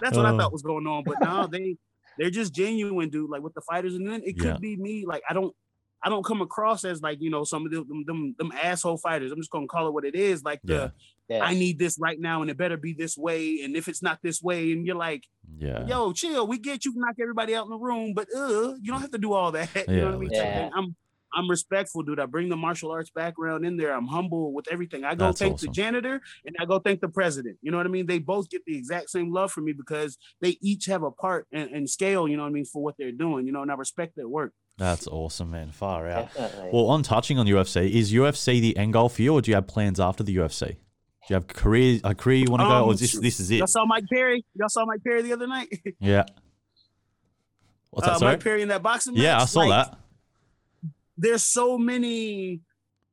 that's 0.00 0.16
what 0.16 0.26
I 0.26 0.30
Oh. 0.32 0.38
thought 0.38 0.52
was 0.52 0.62
going 0.62 0.86
on. 0.86 1.04
But 1.04 1.16
no, 1.20 1.46
they 1.46 1.76
they're 2.18 2.30
just 2.30 2.54
genuine, 2.54 3.08
dude. 3.08 3.30
Like 3.30 3.42
with 3.42 3.54
the 3.54 3.62
fighters, 3.62 3.94
and 3.94 4.08
then 4.08 4.22
it 4.24 4.38
could 4.38 4.46
Yeah. 4.46 4.58
be 4.60 4.76
me. 4.76 5.04
Like 5.06 5.22
I 5.28 5.34
don't. 5.34 5.54
I 6.02 6.08
don't 6.08 6.24
come 6.24 6.40
across 6.40 6.84
as 6.84 7.02
like 7.02 7.18
you 7.20 7.30
know 7.30 7.44
some 7.44 7.66
of 7.66 7.72
them 7.72 7.86
them, 7.88 8.04
them, 8.06 8.34
them 8.38 8.52
asshole 8.62 8.98
fighters. 8.98 9.32
I'm 9.32 9.38
just 9.40 9.50
gonna 9.50 9.66
call 9.66 9.86
it 9.88 9.92
what 9.94 10.04
it 10.04 10.14
is. 10.14 10.42
Like 10.42 10.60
Yeah. 10.64 10.76
the 10.76 10.92
Yeah. 11.28 11.44
I 11.44 11.54
need 11.54 11.78
this 11.78 11.98
right 12.00 12.18
now, 12.18 12.42
and 12.42 12.50
it 12.50 12.56
better 12.56 12.76
be 12.76 12.92
this 12.92 13.16
way. 13.16 13.60
And 13.62 13.76
if 13.76 13.86
it's 13.88 14.02
not 14.02 14.18
this 14.22 14.42
way, 14.42 14.72
and 14.72 14.84
you're 14.86 14.96
like, 14.96 15.26
yeah, 15.58 15.86
yo, 15.86 16.12
chill, 16.12 16.46
we 16.46 16.58
get 16.58 16.84
you 16.84 16.92
knock 16.96 17.16
everybody 17.20 17.54
out 17.54 17.64
in 17.64 17.70
the 17.70 17.78
room, 17.78 18.14
but 18.14 18.26
uh, 18.34 18.74
you 18.80 18.90
don't 18.92 19.00
have 19.00 19.12
to 19.12 19.18
do 19.18 19.32
all 19.32 19.52
that. 19.52 19.70
You 19.88 19.94
Yeah, 19.96 20.00
know 20.02 20.06
what 20.06 20.14
I 20.14 20.18
mean? 20.18 20.30
Type 20.30 20.38
literally. 20.38 20.62
thing. 20.62 20.70
I'm 20.74 20.96
I'm 21.32 21.48
respectful, 21.48 22.02
dude. 22.02 22.18
I 22.18 22.26
bring 22.26 22.48
the 22.48 22.56
martial 22.56 22.90
arts 22.90 23.10
background 23.10 23.64
in 23.64 23.76
there. 23.76 23.92
I'm 23.94 24.08
humble 24.08 24.52
with 24.52 24.66
everything. 24.68 25.04
I 25.04 25.14
go 25.14 25.26
That's 25.26 25.38
thank 25.38 25.54
awesome. 25.54 25.68
the 25.68 25.72
janitor 25.72 26.20
and 26.44 26.56
I 26.58 26.64
go 26.64 26.80
thank 26.80 27.00
the 27.00 27.08
president. 27.08 27.56
You 27.62 27.70
know 27.70 27.76
what 27.76 27.86
I 27.86 27.88
mean? 27.88 28.06
They 28.06 28.18
both 28.18 28.50
get 28.50 28.62
the 28.66 28.76
exact 28.76 29.10
same 29.10 29.32
love 29.32 29.52
from 29.52 29.66
me 29.66 29.72
because 29.72 30.18
they 30.40 30.58
each 30.60 30.86
have 30.86 31.04
a 31.04 31.12
part 31.12 31.46
and, 31.52 31.70
and 31.70 31.88
scale, 31.88 32.26
you 32.26 32.36
know 32.36 32.42
what 32.42 32.48
I 32.48 32.52
mean, 32.52 32.64
for 32.64 32.82
what 32.82 32.96
they're 32.98 33.12
doing, 33.12 33.46
you 33.46 33.52
know, 33.52 33.62
and 33.62 33.70
I 33.70 33.74
respect 33.76 34.16
their 34.16 34.26
work. 34.28 34.52
That's 34.80 35.06
awesome, 35.06 35.50
man. 35.50 35.70
Far 35.72 36.08
out. 36.08 36.32
Definitely. 36.34 36.70
Well, 36.72 36.86
on 36.86 37.02
touching 37.02 37.38
on 37.38 37.46
UFC, 37.46 37.90
is 37.90 38.12
UFC 38.12 38.60
the 38.62 38.76
end 38.78 38.94
goal 38.94 39.10
for 39.10 39.20
you, 39.20 39.34
or 39.34 39.42
do 39.42 39.50
you 39.50 39.54
have 39.54 39.66
plans 39.66 40.00
after 40.00 40.22
the 40.24 40.34
UFC? 40.34 40.68
Do 40.68 40.74
you 41.28 41.34
have 41.34 41.46
career 41.46 42.00
a 42.02 42.14
career 42.14 42.38
you 42.38 42.50
want 42.50 42.62
to 42.62 42.66
go, 42.66 42.84
or 42.84 42.88
Um, 42.88 42.90
is 42.94 43.00
this 43.00 43.12
this 43.20 43.40
is 43.40 43.50
it? 43.50 43.56
Y'all 43.58 43.66
saw 43.66 43.84
Mike 43.84 44.04
Perry? 44.10 44.42
Y'all 44.54 44.70
saw 44.70 44.86
Mike 44.86 45.04
Perry 45.04 45.20
the 45.22 45.34
other 45.34 45.46
night? 45.46 45.68
Yeah. 46.00 46.24
What's 47.90 48.06
that? 48.06 48.14
uh, 48.14 48.18
sorry? 48.18 48.32
Mike 48.32 48.42
Perry 48.44 48.62
in 48.62 48.68
that 48.68 48.82
boxing 48.82 49.14
match? 49.14 49.22
Yeah, 49.22 49.34
match? 49.34 49.42
I 49.42 49.46
saw 49.46 49.60
Like, 49.60 49.90
that. 49.90 49.98
there's 51.18 51.42
so 51.42 51.76
many 51.76 52.60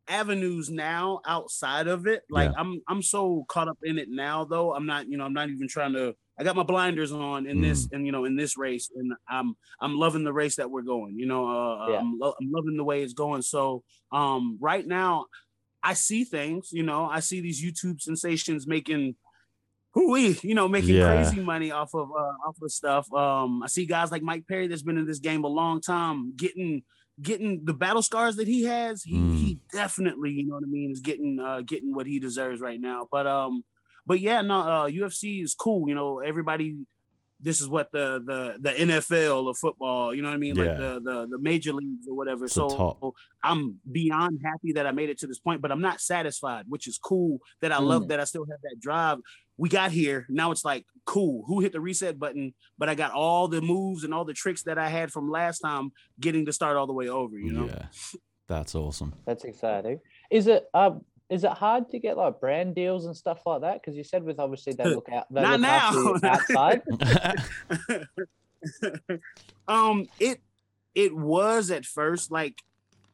avenues 0.07 0.69
now 0.69 1.19
outside 1.25 1.87
of 1.87 2.07
it. 2.07 2.23
Like 2.29 2.51
Yeah. 2.51 2.59
I'm 2.61 2.81
I'm 2.87 3.01
so 3.01 3.43
caught 3.49 3.67
up 3.67 3.77
in 3.83 3.97
it 3.99 4.07
now 4.09 4.45
though. 4.45 4.73
I'm 4.73 4.85
not, 4.85 5.09
you 5.09 5.17
know, 5.17 5.25
I'm 5.25 5.33
not 5.33 5.49
even 5.49 5.67
trying 5.67 5.93
to 5.93 6.15
I 6.39 6.43
got 6.43 6.55
my 6.55 6.63
blinders 6.63 7.11
on 7.11 7.47
in 7.47 7.57
Mm. 7.57 7.61
this 7.61 7.87
and 7.91 8.05
you 8.05 8.11
know 8.11 8.25
in 8.25 8.35
this 8.35 8.57
race 8.57 8.89
and 8.95 9.13
I'm 9.29 9.55
I'm 9.81 9.95
loving 9.97 10.23
the 10.23 10.33
race 10.33 10.55
that 10.57 10.69
we're 10.69 10.83
going. 10.83 11.17
You 11.17 11.25
know, 11.25 11.47
uh, 11.47 11.91
Yeah. 11.91 11.99
I'm, 11.99 12.17
lo- 12.19 12.35
I'm 12.39 12.51
loving 12.51 12.77
the 12.77 12.83
way 12.83 13.01
it's 13.03 13.13
going. 13.13 13.41
So 13.41 13.83
um 14.11 14.57
right 14.61 14.85
now 14.85 15.25
I 15.83 15.93
see 15.93 16.23
things, 16.23 16.69
you 16.71 16.83
know, 16.83 17.05
I 17.05 17.19
see 17.21 17.39
these 17.41 17.63
YouTube 17.63 18.01
sensations 18.01 18.67
making 18.67 19.15
who 19.93 20.11
we, 20.11 20.37
you 20.43 20.53
know, 20.53 20.67
making 20.67 20.95
Yeah. 20.95 21.05
crazy 21.07 21.39
money 21.39 21.71
off 21.71 21.93
of 21.95 22.09
uh, 22.11 22.33
off 22.47 22.57
of 22.61 22.71
stuff. 22.71 23.11
Um, 23.13 23.63
I 23.63 23.67
see 23.67 23.85
guys 23.85 24.11
like 24.11 24.21
Mike 24.21 24.45
Perry 24.47 24.67
that's 24.67 24.83
been 24.83 24.97
in 24.97 25.07
this 25.07 25.19
game 25.19 25.43
a 25.43 25.47
long 25.47 25.81
time, 25.81 26.33
getting 26.35 26.83
getting 27.19 27.65
the 27.65 27.73
battle 27.73 28.03
scars 28.03 28.35
that 28.35 28.47
he 28.47 28.63
has. 28.63 29.01
He 29.01 29.15
Mm. 29.17 29.37
he 29.39 29.59
definitely, 29.71 30.31
you 30.31 30.45
know 30.45 30.55
what 30.55 30.63
I 30.65 30.67
mean, 30.69 30.91
is 30.91 30.99
getting 30.99 31.39
uh 31.39 31.61
getting 31.61 31.95
what 31.95 32.05
he 32.05 32.19
deserves 32.19 32.61
right 32.61 32.79
now. 32.79 33.07
But 33.11 33.25
um, 33.25 33.63
but 34.07 34.19
yeah, 34.19 34.41
no, 34.41 34.59
uh, 34.61 34.89
UFC 34.89 35.43
is 35.43 35.53
cool. 35.53 35.87
You 35.89 35.93
know, 35.95 36.19
everybody. 36.19 36.77
This 37.39 37.61
is 37.61 37.69
what 37.69 37.91
the 37.91 38.19
the 38.25 38.57
the 38.59 38.71
NFL 38.71 39.47
of 39.47 39.55
football, 39.59 40.11
you 40.11 40.23
know 40.23 40.29
what 40.29 40.33
I 40.33 40.39
mean, 40.39 40.55
Yeah. 40.55 40.63
like 40.63 40.77
the 40.79 41.01
the 41.03 41.27
the 41.33 41.37
major 41.37 41.71
leagues 41.71 42.07
or 42.09 42.15
whatever. 42.15 42.45
It's 42.45 42.55
so 42.55 42.67
top. 42.67 43.13
I'm 43.43 43.75
beyond 43.91 44.41
happy 44.43 44.71
that 44.73 44.87
I 44.87 44.91
made 44.91 45.11
it 45.11 45.19
to 45.19 45.27
this 45.27 45.37
point, 45.37 45.61
but 45.61 45.71
I'm 45.71 45.79
not 45.89 46.01
satisfied, 46.01 46.65
which 46.67 46.87
is 46.87 46.97
cool. 46.97 47.37
That 47.61 47.71
I 47.71 47.77
love 47.77 48.01
Mm. 48.05 48.07
that 48.07 48.19
I 48.19 48.23
still 48.23 48.43
have 48.49 48.59
that 48.63 48.77
drive. 48.81 49.19
We 49.55 49.69
got 49.69 49.91
here. 49.91 50.25
Now 50.29 50.49
it's 50.49 50.65
like 50.65 50.83
cool. 51.05 51.43
Who 51.45 51.59
hit 51.59 51.73
the 51.73 51.79
reset 51.79 52.17
button? 52.17 52.55
But 52.79 52.89
I 52.89 52.95
got 52.95 53.11
all 53.11 53.47
the 53.47 53.61
moves 53.61 54.03
and 54.03 54.15
all 54.15 54.25
the 54.25 54.33
tricks 54.33 54.63
that 54.63 54.79
I 54.79 54.89
had 54.89 55.11
from 55.11 55.29
last 55.29 55.59
time 55.59 55.91
getting 56.19 56.47
to 56.47 56.51
start 56.53 56.75
all 56.75 56.87
the 56.87 56.93
way 56.93 57.07
over. 57.07 57.37
You 57.37 57.51
know. 57.51 57.65
Yeah. 57.67 57.85
That's 58.47 58.73
awesome. 58.73 59.13
That's 59.27 59.43
exciting. 59.43 59.99
Is 60.31 60.47
it 60.47 60.65
um 60.73 61.01
is 61.29 61.43
it 61.43 61.51
hard 61.51 61.89
to 61.89 61.99
get 61.99 62.15
like 62.17 62.39
brand 62.39 62.73
deals 62.75 63.05
and 63.05 63.15
stuff 63.15 63.41
like 63.45 63.61
that? 63.61 63.81
Because 63.81 63.95
you 63.97 64.03
said 64.03 64.23
with 64.23 64.39
obviously 64.39 64.73
they 64.73 64.85
look 64.95 65.09
out 65.11 65.25
they 65.31 65.41
Not 65.41 65.59
look 65.93 66.21
now. 66.23 66.31
outside. 66.31 66.81
um, 69.67 70.07
it 70.19 70.39
it 70.95 71.15
was 71.15 71.71
at 71.71 71.85
first 71.85 72.31
like 72.31 72.61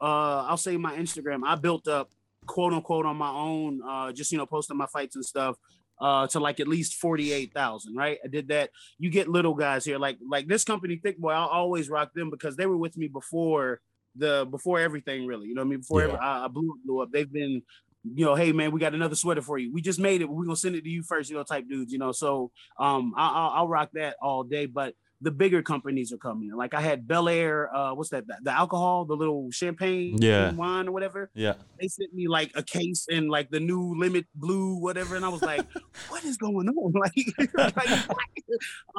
uh 0.01 0.45
I'll 0.47 0.57
say 0.57 0.77
my 0.77 0.95
Instagram. 0.95 1.41
I 1.45 1.55
built 1.55 1.87
up 1.87 2.09
quote 2.45 2.73
unquote 2.73 3.05
on 3.05 3.17
my 3.17 3.29
own, 3.29 3.81
uh, 3.87 4.11
just 4.11 4.31
you 4.31 4.37
know, 4.37 4.45
posting 4.45 4.77
my 4.77 4.87
fights 4.87 5.15
and 5.15 5.25
stuff. 5.25 5.55
uh, 6.01 6.27
to 6.27 6.39
like 6.39 6.59
at 6.59 6.67
least 6.67 6.95
48,000, 6.95 7.95
right? 7.95 8.17
I 8.25 8.27
did 8.27 8.49
that. 8.49 8.71
You 8.97 9.09
get 9.09 9.29
little 9.29 9.53
guys 9.53 9.85
here, 9.85 9.97
like 9.97 10.17
like 10.27 10.47
this 10.47 10.63
company, 10.65 10.97
Thick 10.97 11.17
Boy, 11.17 11.31
I'll 11.31 11.47
always 11.47 11.89
rock 11.89 12.13
them 12.13 12.29
because 12.29 12.55
they 12.57 12.65
were 12.65 12.75
with 12.77 12.97
me 12.97 13.07
before 13.07 13.79
the 14.15 14.45
before 14.49 14.79
everything 14.79 15.25
really. 15.25 15.47
You 15.47 15.55
know 15.55 15.61
what 15.61 15.67
I 15.67 15.69
mean? 15.69 15.79
Before 15.79 16.01
Yeah. 16.01 16.07
ever, 16.09 16.17
I, 16.21 16.45
I 16.45 16.47
blew, 16.49 16.77
blew 16.83 17.01
up. 17.01 17.11
They've 17.11 17.31
been, 17.31 17.61
you 18.03 18.25
know, 18.25 18.35
hey 18.35 18.51
man, 18.51 18.71
we 18.71 18.79
got 18.79 18.93
another 18.93 19.15
sweater 19.15 19.41
for 19.41 19.57
you. 19.57 19.71
We 19.73 19.81
just 19.81 19.99
made 19.99 20.21
it, 20.21 20.29
we're 20.29 20.43
gonna 20.45 20.55
send 20.55 20.75
it 20.75 20.83
to 20.83 20.89
you 20.89 21.03
first, 21.03 21.29
you 21.29 21.35
know, 21.37 21.43
type 21.43 21.67
dudes, 21.69 21.91
you 21.93 21.99
know. 21.99 22.11
So 22.11 22.51
um 22.79 23.13
I, 23.17 23.27
I'll, 23.29 23.49
I'll 23.51 23.67
rock 23.67 23.89
that 23.93 24.17
all 24.21 24.43
day, 24.43 24.65
but 24.65 24.93
the 25.21 25.31
bigger 25.31 25.61
companies 25.61 26.11
are 26.11 26.17
coming. 26.17 26.51
Like 26.53 26.73
I 26.73 26.81
had 26.81 27.07
Belaire, 27.07 27.67
uh, 27.73 27.93
what's 27.95 28.09
that? 28.09 28.27
The, 28.27 28.35
the 28.41 28.51
alcohol, 28.51 29.05
the 29.05 29.15
little 29.15 29.49
champagne, 29.51 30.17
Yeah. 30.21 30.51
wine 30.51 30.89
or 30.89 30.91
whatever 30.91 31.31
Yeah. 31.33 31.53
they 31.79 31.87
sent 31.87 32.13
me 32.13 32.27
like 32.27 32.51
a 32.55 32.63
case 32.63 33.07
and 33.09 33.29
like 33.29 33.49
the 33.49 33.61
new 33.61 33.95
limit 33.97 34.25
blue 34.35 34.75
whatever 34.75 35.15
and 35.15 35.23
i 35.23 35.29
was 35.29 35.41
like 35.41 35.65
what 36.09 36.25
is 36.25 36.35
going 36.35 36.67
on 36.67 36.91
like, 36.99 37.13
like 37.77 38.43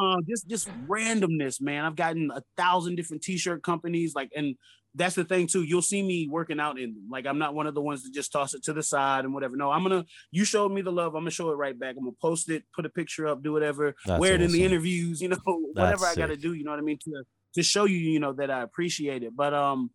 uh, 0.00 0.16
just 0.26 0.48
just 0.48 0.68
randomness 0.88 1.60
man 1.60 1.84
i've 1.84 1.96
gotten 1.96 2.30
a 2.34 2.42
thousand 2.56 2.96
different 2.96 3.22
t-shirt 3.22 3.62
companies 3.62 4.14
like 4.14 4.30
and 4.34 4.56
that's 4.96 5.14
the 5.16 5.24
thing 5.24 5.46
too. 5.48 5.62
You'll 5.64 5.82
see 5.82 6.02
me 6.02 6.28
working 6.30 6.60
out 6.60 6.78
in 6.78 6.94
them. 6.94 7.08
Like 7.10 7.26
i'm 7.26 7.38
not 7.38 7.54
one 7.54 7.66
of 7.66 7.74
the 7.74 7.80
ones 7.82 8.02
that 8.04 8.12
just 8.14 8.30
toss 8.32 8.54
it 8.54 8.62
to 8.64 8.72
the 8.72 8.82
side 8.82 9.24
and 9.24 9.34
whatever. 9.34 9.56
No 9.56 9.70
i'm 9.70 9.82
gonna 9.82 10.04
you 10.30 10.44
showed 10.44 10.70
me 10.72 10.82
the 10.82 10.92
love 10.92 11.14
i'm 11.14 11.22
gonna 11.22 11.30
show 11.30 11.50
it 11.50 11.54
right 11.56 11.78
back. 11.78 11.96
I'm 11.98 12.04
gonna 12.04 12.16
post 12.20 12.48
it 12.50 12.64
put 12.74 12.86
a 12.86 12.88
picture 12.90 13.26
up 13.26 13.42
do 13.42 13.52
whatever 13.52 13.94
That's 14.06 14.20
wear 14.20 14.34
it 14.34 14.40
in 14.42 14.52
the 14.52 14.64
interviews 14.64 15.20
you 15.20 15.28
know 15.28 15.36
whatever 15.44 16.06
i 16.06 16.14
gotta 16.14 16.34
sick. 16.34 16.42
do 16.42 16.54
you 16.54 16.64
know 16.64 16.70
what 16.70 16.80
i 16.80 16.82
mean 16.82 16.98
to 17.04 17.22
to 17.56 17.62
show 17.62 17.84
you 17.84 17.96
you 17.98 18.20
know 18.20 18.32
that 18.34 18.50
i 18.50 18.62
appreciate 18.62 19.22
it. 19.22 19.34
But 19.36 19.52
um 19.54 19.90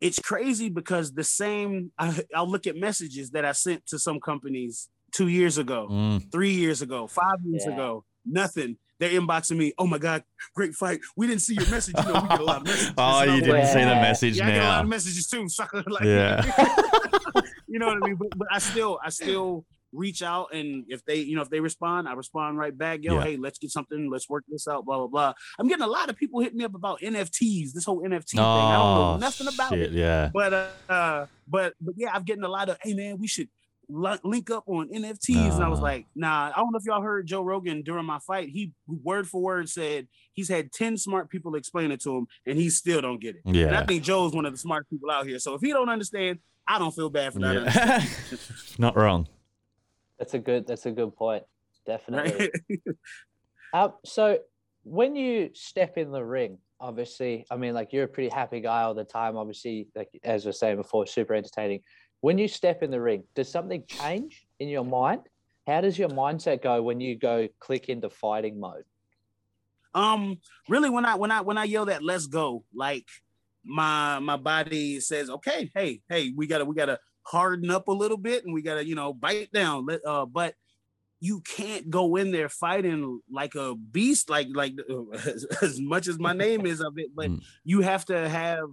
it's 0.00 0.18
crazy 0.18 0.68
because 0.68 1.12
the 1.14 1.24
same 1.24 1.90
I, 1.98 2.22
i'll 2.34 2.50
look 2.50 2.66
at 2.66 2.76
messages 2.76 3.30
that 3.30 3.44
i 3.44 3.52
sent 3.52 3.86
to 3.88 3.98
some 3.98 4.20
companies 4.20 4.88
two 5.12 5.28
years 5.28 5.56
ago 5.58 5.88
Mm. 5.90 6.30
three 6.32 6.52
years 6.52 6.82
ago 6.82 7.06
five 7.06 7.38
years 7.44 7.64
Yeah. 7.66 7.74
ago 7.74 8.04
nothing 8.26 8.76
they're 9.00 9.18
inboxing 9.20 9.56
me 9.56 9.72
oh 9.78 9.86
my 9.86 9.98
god 9.98 10.22
great 10.54 10.74
fight 10.74 11.00
we 11.16 11.26
didn't 11.26 11.42
see 11.42 11.54
your 11.54 11.68
message 11.70 11.94
you 11.98 12.12
know 12.12 12.20
we 12.22 12.28
get 12.28 12.40
a 12.40 12.44
lot 12.44 12.58
of 12.58 12.64
messages 12.66 12.92
oh, 12.96 13.22
you 13.22 13.40
didn't 13.40 13.56
like, 13.60 13.66
see 13.66 13.78
the 13.80 13.84
message 13.86 14.36
yeah, 14.38 14.46
I 14.46 14.50
get 14.50 14.62
a 14.64 14.68
lot 14.68 14.84
of 14.84 14.88
messages 14.90 15.26
too, 15.28 15.48
sucker. 15.48 15.82
Like, 15.88 16.04
Yeah. 16.04 16.44
you 17.68 17.78
know 17.78 17.86
what 17.86 17.96
I 18.02 18.06
mean? 18.06 18.16
But, 18.16 18.28
but 18.38 18.48
I 18.50 18.58
still, 18.58 18.98
I 19.04 19.10
still 19.10 19.64
reach 19.92 20.22
out, 20.22 20.52
and 20.52 20.84
if 20.88 21.04
they, 21.04 21.16
you 21.16 21.36
know, 21.36 21.42
if 21.42 21.50
they 21.50 21.60
respond, 21.60 22.08
I 22.08 22.14
respond 22.14 22.58
right 22.58 22.76
back. 22.76 23.00
Yo, 23.02 23.14
Yeah. 23.14 23.22
hey, 23.22 23.36
let's 23.36 23.58
get 23.58 23.70
something. 23.70 24.10
Let's 24.10 24.28
work 24.28 24.44
this 24.48 24.66
out. 24.68 24.84
Blah 24.84 24.98
blah 24.98 25.06
blah. 25.06 25.32
I'm 25.58 25.68
getting 25.68 25.84
a 25.84 25.88
lot 25.88 26.08
of 26.10 26.16
people 26.16 26.40
hitting 26.40 26.58
me 26.58 26.64
up 26.64 26.74
about 26.74 27.00
NFTs. 27.00 27.72
This 27.72 27.84
whole 27.84 28.02
NFT 28.02 28.30
thing. 28.32 28.40
I 28.40 28.72
don't 28.72 28.94
know 28.94 29.12
Oh, 29.14 29.16
nothing 29.18 29.46
about 29.48 29.70
shit, 29.70 29.80
it. 29.80 29.92
yeah. 29.92 30.30
But 30.32 30.52
uh, 30.52 30.66
uh, 30.88 31.26
but 31.46 31.74
but 31.80 31.94
yeah, 31.96 32.10
I'm 32.12 32.24
getting 32.24 32.42
a 32.44 32.48
lot 32.48 32.68
of. 32.68 32.78
Hey 32.82 32.94
man, 32.94 33.18
we 33.18 33.26
should 33.28 33.48
link 33.88 34.50
up 34.50 34.64
on 34.66 34.88
NFTs. 34.88 35.54
And 35.54 35.64
I 35.64 35.68
was 35.68 35.80
like, 35.80 36.06
nah. 36.14 36.50
I 36.54 36.58
don't 36.58 36.72
know 36.72 36.78
if 36.78 36.84
y'all 36.84 37.02
heard 37.02 37.26
Joe 37.26 37.42
Rogan 37.42 37.82
during 37.82 38.04
my 38.04 38.18
fight. 38.20 38.48
He 38.48 38.72
word 38.86 39.28
for 39.28 39.40
word 39.40 39.68
said 39.68 40.08
he's 40.32 40.48
had 40.48 40.72
ten 40.72 40.96
smart 40.96 41.30
people 41.30 41.54
explain 41.54 41.90
it 41.90 42.00
to 42.02 42.16
him, 42.16 42.26
and 42.46 42.58
he 42.58 42.70
still 42.70 43.00
don't 43.00 43.20
get 43.20 43.36
it. 43.36 43.42
And 43.44 43.74
I 43.76 43.84
think 43.84 44.02
Joe's 44.02 44.32
one 44.32 44.46
of 44.46 44.52
the 44.52 44.58
smart 44.58 44.88
people 44.88 45.10
out 45.10 45.26
here. 45.26 45.38
So 45.38 45.54
if 45.54 45.60
he 45.60 45.68
don't 45.68 45.88
understand, 45.88 46.38
I 46.66 46.78
don't 46.78 46.94
feel 46.94 47.10
bad 47.10 47.32
for 47.32 47.40
that. 47.40 47.74
yeah. 47.74 48.36
Not 48.78 48.96
wrong. 48.96 49.28
That's 50.18 50.34
a 50.34 50.38
good. 50.38 50.66
That's 50.66 50.86
a 50.86 50.92
good 50.92 51.14
point. 51.16 51.44
Definitely. 51.86 52.50
Right? 52.68 52.80
Um, 53.74 53.94
so 54.04 54.38
when 54.84 55.16
you 55.16 55.50
step 55.52 55.98
in 55.98 56.12
the 56.12 56.24
ring, 56.24 56.58
obviously, 56.78 57.44
I 57.50 57.56
mean, 57.56 57.74
like 57.74 57.92
you're 57.92 58.04
a 58.04 58.08
pretty 58.08 58.28
happy 58.32 58.60
guy 58.60 58.82
all 58.82 58.94
the 58.94 59.02
time. 59.02 59.36
Obviously, 59.36 59.88
like 59.96 60.08
as 60.22 60.44
we 60.44 60.50
are 60.50 60.52
saying 60.52 60.76
before, 60.76 61.06
super 61.06 61.34
entertaining. 61.34 61.80
When 62.24 62.38
you 62.38 62.48
step 62.48 62.82
in 62.82 62.90
the 62.90 63.02
ring, 63.02 63.24
does 63.34 63.50
something 63.50 63.84
change 63.86 64.46
in 64.58 64.70
your 64.70 64.82
mind? 64.82 65.20
How 65.66 65.82
does 65.82 65.98
your 65.98 66.08
mindset 66.08 66.62
go 66.62 66.82
when 66.82 66.98
you 66.98 67.18
go 67.18 67.48
click 67.58 67.90
into 67.90 68.08
fighting 68.08 68.58
mode? 68.58 68.84
um, 69.94 70.38
really, 70.66 70.88
when 70.88 71.04
I 71.04 71.16
when 71.16 71.30
I 71.30 71.42
when 71.42 71.58
I 71.58 71.64
yell 71.64 71.84
that 71.84 72.02
"Let's 72.02 72.26
go," 72.26 72.64
like 72.74 73.04
my 73.62 74.20
my 74.20 74.38
body 74.38 75.00
says, 75.00 75.28
"Okay, 75.28 75.70
hey, 75.74 76.00
hey, 76.08 76.32
we 76.34 76.46
gotta 76.46 76.64
we 76.64 76.74
gotta 76.74 76.98
harden 77.24 77.70
up 77.70 77.88
a 77.88 77.92
little 77.92 78.16
bit, 78.16 78.42
and 78.46 78.54
we 78.54 78.62
gotta 78.62 78.86
you 78.86 78.94
know 78.94 79.12
bite 79.12 79.52
down." 79.52 79.84
Let, 79.84 80.00
uh, 80.06 80.24
but 80.24 80.54
you 81.20 81.42
can't 81.42 81.90
go 81.90 82.16
in 82.16 82.32
there 82.32 82.48
fighting 82.48 83.20
like 83.30 83.54
a 83.54 83.74
beast, 83.74 84.30
like 84.30 84.48
like 84.50 84.72
as, 85.26 85.44
as 85.62 85.78
much 85.78 86.08
as 86.08 86.18
my 86.18 86.32
name 86.32 86.64
is 86.64 86.80
of 86.80 86.94
it, 86.96 87.10
but 87.14 87.30
Mm. 87.30 87.42
you 87.64 87.82
have 87.82 88.06
to 88.06 88.26
have 88.26 88.70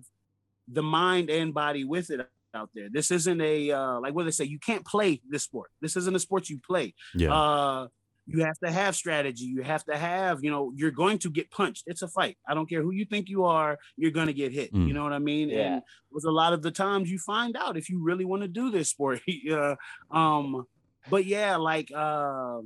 the 0.70 0.84
mind 0.84 1.30
and 1.30 1.54
body 1.54 1.84
with 1.84 2.10
it 2.12 2.30
out 2.54 2.70
there. 2.74 2.88
This 2.92 3.12
isn't 3.12 3.42
a 3.42 3.72
uh, 3.72 4.00
like 4.00 4.14
what 4.14 4.26
they 4.26 4.32
say. 4.32 4.46
You 4.46 4.60
can't 4.60 4.86
play 4.86 5.22
this 5.28 5.44
sport. 5.44 5.72
This 5.82 5.96
isn't 5.96 6.16
a 6.16 6.20
sport 6.20 6.50
you 6.50 6.60
play. 6.66 6.94
Yeah. 7.16 7.34
Uh, 7.34 7.88
you 8.28 8.44
have 8.44 8.58
to 8.60 8.72
have 8.72 8.96
strategy. 8.96 9.46
You 9.46 9.62
have 9.64 9.84
to 9.86 9.98
have, 9.98 10.44
you 10.44 10.52
know, 10.52 10.72
you're 10.76 10.92
going 10.92 11.18
to 11.20 11.30
get 11.30 11.52
punched. 11.52 11.84
It's 11.88 12.02
a 12.02 12.08
fight. 12.08 12.38
I 12.48 12.54
don't 12.54 12.70
care 12.70 12.82
who 12.82 12.92
you 12.92 13.06
think 13.06 13.30
you 13.30 13.46
are, 13.46 13.78
you're 13.98 14.12
going 14.12 14.28
to 14.28 14.34
get 14.34 14.52
hit. 14.52 14.74
Mm. 14.74 14.88
You 14.88 14.94
know 14.94 15.04
what 15.04 15.14
I 15.14 15.20
mean? 15.20 15.50
Yeah. 15.50 15.74
And 15.74 15.82
with 16.12 16.26
a 16.26 16.32
lot 16.32 16.54
of 16.54 16.62
the 16.62 16.72
times 16.72 17.12
you 17.12 17.18
find 17.20 17.58
out 17.58 17.78
if 17.78 17.90
you 17.90 18.02
really 18.04 18.26
want 18.26 18.44
to 18.44 18.48
do 18.48 18.70
this 18.70 18.90
sport. 18.90 19.22
uh, 19.52 19.76
um, 20.12 20.66
but 21.10 21.26
yeah, 21.26 21.56
like 21.58 21.92
uh, 21.96 22.60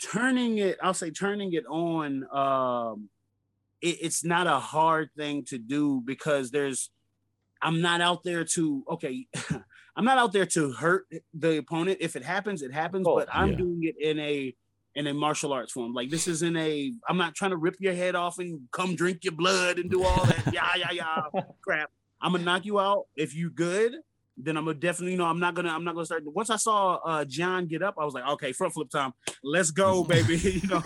turning 0.00 0.58
it, 0.58 0.78
I'll 0.82 0.94
say 0.94 1.10
turning 1.10 1.52
it 1.52 1.66
on. 1.66 2.24
Um, 2.32 3.08
it, 3.80 3.98
it's 4.00 4.24
not 4.24 4.46
a 4.46 4.58
hard 4.58 5.10
thing 5.16 5.44
to 5.46 5.58
do 5.58 6.00
because 6.04 6.50
there's, 6.50 6.90
I'm 7.64 7.80
not 7.80 8.00
out 8.00 8.22
there 8.22 8.44
to, 8.44 8.84
okay, 8.92 9.26
I'm 9.96 10.04
not 10.04 10.18
out 10.18 10.32
there 10.32 10.46
to 10.46 10.72
hurt 10.72 11.06
the 11.32 11.58
opponent. 11.58 11.98
If 12.00 12.14
it 12.16 12.22
happens, 12.24 12.62
it 12.62 12.72
happens. 12.72 13.04
course. 13.06 13.24
But 13.26 13.34
I'm 13.36 13.50
Yeah. 13.52 13.56
doing 13.56 13.80
it 13.82 13.96
in 14.00 14.18
a 14.20 14.54
in 14.96 15.08
a 15.08 15.14
martial 15.14 15.52
arts 15.52 15.72
form. 15.72 15.92
Like 15.92 16.10
this 16.10 16.28
isn't 16.28 16.56
a. 16.56 16.92
I'm 17.08 17.16
not 17.16 17.34
trying 17.34 17.50
to 17.52 17.56
rip 17.56 17.76
your 17.80 17.94
head 17.94 18.14
off 18.14 18.38
and 18.38 18.60
come 18.70 18.94
drink 18.94 19.24
your 19.24 19.32
blood 19.34 19.78
and 19.80 19.90
do 19.90 20.04
all 20.04 20.24
that. 20.26 20.42
yeah, 20.52 20.68
yeah, 20.76 20.90
yeah, 20.92 21.40
crap. 21.64 21.90
I'm 22.20 22.32
gonna 22.32 22.44
knock 22.44 22.64
you 22.64 22.78
out. 22.78 23.06
If 23.16 23.34
you 23.34 23.50
good, 23.50 23.92
then 24.36 24.56
I'm 24.56 24.64
gonna 24.66 24.78
definitely. 24.78 25.12
You 25.12 25.18
know, 25.18 25.26
I'm 25.26 25.40
not 25.40 25.54
gonna. 25.54 25.70
I'm 25.70 25.82
not 25.84 25.94
gonna 25.94 26.06
start. 26.06 26.22
Once 26.26 26.50
I 26.50 26.56
saw 26.56 26.94
uh 27.04 27.24
Gian 27.24 27.66
get 27.66 27.82
up, 27.82 27.94
I 27.98 28.04
was 28.04 28.14
like, 28.14 28.26
okay, 28.34 28.52
front 28.52 28.72
flip 28.74 28.88
time. 28.90 29.12
Let's 29.42 29.70
go, 29.72 30.04
baby. 30.14 30.36
you 30.36 30.68
know. 30.68 30.82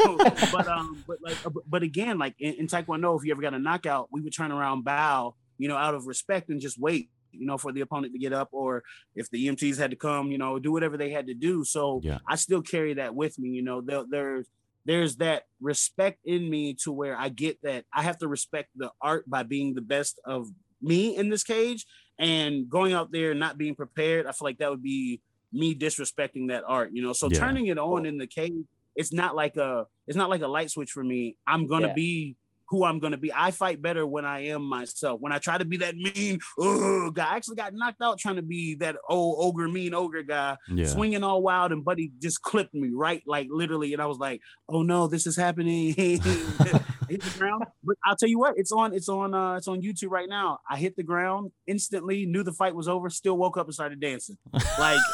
But 0.52 0.68
um, 0.68 1.04
but 1.06 1.18
like, 1.22 1.44
uh, 1.46 1.50
but- 1.50 1.64
but 1.68 1.82
again, 1.82 2.18
like 2.18 2.34
in, 2.38 2.54
in 2.54 2.66
Taekwondo, 2.66 3.18
if 3.18 3.24
you 3.24 3.32
ever 3.32 3.42
got 3.42 3.52
a 3.54 3.58
knockout, 3.58 4.08
we 4.12 4.20
would 4.22 4.34
turn 4.34 4.52
around, 4.52 4.84
bow, 4.84 5.34
you 5.58 5.68
know, 5.68 5.76
out 5.76 5.94
of 5.94 6.06
respect 6.06 6.48
and 6.48 6.60
just 6.60 6.78
wait 6.78 7.10
you 7.30 7.44
know, 7.44 7.58
for 7.58 7.72
the 7.72 7.82
opponent 7.82 8.10
to 8.14 8.18
get 8.18 8.32
up, 8.32 8.48
or 8.52 8.82
if 9.14 9.28
the 9.30 9.46
EMTs 9.46 9.76
had 9.76 9.90
to 9.90 9.96
come, 9.96 10.32
you 10.32 10.38
know, 10.38 10.58
do 10.58 10.72
whatever 10.72 10.96
they 10.96 11.10
had 11.10 11.26
to 11.26 11.34
do. 11.34 11.62
So 11.62 12.00
Yeah. 12.02 12.18
I 12.26 12.36
still 12.36 12.62
carry 12.62 12.94
that 12.94 13.14
with 13.14 13.38
me. 13.38 13.50
You 13.50 13.62
know, 13.62 13.82
there, 13.82 14.04
there's 14.08 14.46
there's 14.86 15.16
that 15.16 15.42
respect 15.60 16.20
in 16.24 16.48
me 16.48 16.72
to 16.82 16.90
where 16.90 17.14
I 17.18 17.28
get 17.28 17.60
that 17.62 17.84
I 17.94 18.02
have 18.02 18.16
to 18.18 18.28
respect 18.28 18.70
the 18.76 18.90
art 19.02 19.28
by 19.28 19.42
being 19.42 19.74
the 19.74 19.82
best 19.82 20.18
of 20.24 20.48
me 20.80 21.14
in 21.16 21.28
this 21.28 21.44
cage 21.44 21.84
and 22.18 22.68
going 22.70 22.94
out 22.94 23.12
there 23.12 23.32
and 23.32 23.38
not 23.40 23.58
being 23.58 23.74
prepared. 23.74 24.26
I 24.26 24.32
feel 24.32 24.46
like 24.46 24.58
that 24.58 24.70
would 24.70 24.82
be 24.82 25.20
me 25.52 25.74
disrespecting 25.74 26.48
that 26.48 26.64
art. 26.66 26.92
You 26.94 27.02
know, 27.02 27.12
so 27.12 27.28
Yeah. 27.30 27.40
turning 27.40 27.66
it 27.66 27.78
on 27.78 28.06
in 28.06 28.16
the 28.16 28.26
cage, 28.26 28.64
it's 28.96 29.12
not 29.12 29.36
like 29.36 29.56
a 29.58 29.86
it's 30.06 30.16
not 30.16 30.30
like 30.30 30.40
a 30.40 30.48
light 30.48 30.70
switch 30.70 30.92
for 30.92 31.04
me. 31.04 31.36
I'm 31.46 31.66
gonna 31.66 31.88
Yeah. 31.88 31.92
be 31.94 32.36
who 32.68 32.84
I'm 32.84 32.98
gonna 32.98 33.16
be. 33.16 33.32
I 33.32 33.50
fight 33.50 33.80
better 33.80 34.06
when 34.06 34.24
I 34.24 34.46
am 34.48 34.62
myself. 34.62 35.20
When 35.20 35.32
I 35.32 35.38
try 35.38 35.56
to 35.58 35.64
be 35.64 35.78
that 35.78 35.96
mean 35.96 36.38
ugh, 36.60 37.14
guy, 37.14 37.26
I 37.32 37.36
actually 37.36 37.56
got 37.56 37.72
knocked 37.74 38.02
out 38.02 38.18
trying 38.18 38.36
to 38.36 38.42
be 38.42 38.74
that 38.76 38.96
old 39.08 39.36
ogre, 39.40 39.68
mean 39.68 39.94
ogre 39.94 40.22
guy, 40.22 40.56
Yeah. 40.68 40.86
swinging 40.86 41.22
all 41.24 41.42
wild, 41.42 41.72
and 41.72 41.84
Buddy 41.84 42.12
just 42.20 42.42
clipped 42.42 42.74
me 42.74 42.90
right, 42.94 43.22
like 43.26 43.48
literally, 43.50 43.92
and 43.92 44.02
I 44.02 44.06
was 44.06 44.18
like, 44.18 44.40
"Oh 44.68 44.82
no, 44.82 45.06
this 45.06 45.26
is 45.26 45.36
happening." 45.36 45.94
hit 47.08 47.22
the 47.22 47.38
ground, 47.38 47.64
but 47.82 47.96
I'll 48.04 48.16
tell 48.16 48.28
you 48.28 48.38
what, 48.38 48.54
it's 48.56 48.72
on, 48.72 48.94
it's 48.94 49.08
on, 49.08 49.34
uh, 49.34 49.56
it's 49.56 49.68
on 49.68 49.80
YouTube 49.82 50.10
right 50.10 50.28
now. 50.28 50.58
I 50.70 50.76
hit 50.76 50.96
the 50.96 51.02
ground 51.02 51.52
instantly, 51.66 52.26
knew 52.26 52.42
the 52.42 52.52
fight 52.52 52.74
was 52.74 52.88
over, 52.88 53.10
still 53.10 53.36
woke 53.36 53.56
up 53.56 53.66
and 53.66 53.74
started 53.74 54.00
dancing, 54.00 54.38
like. 54.78 55.00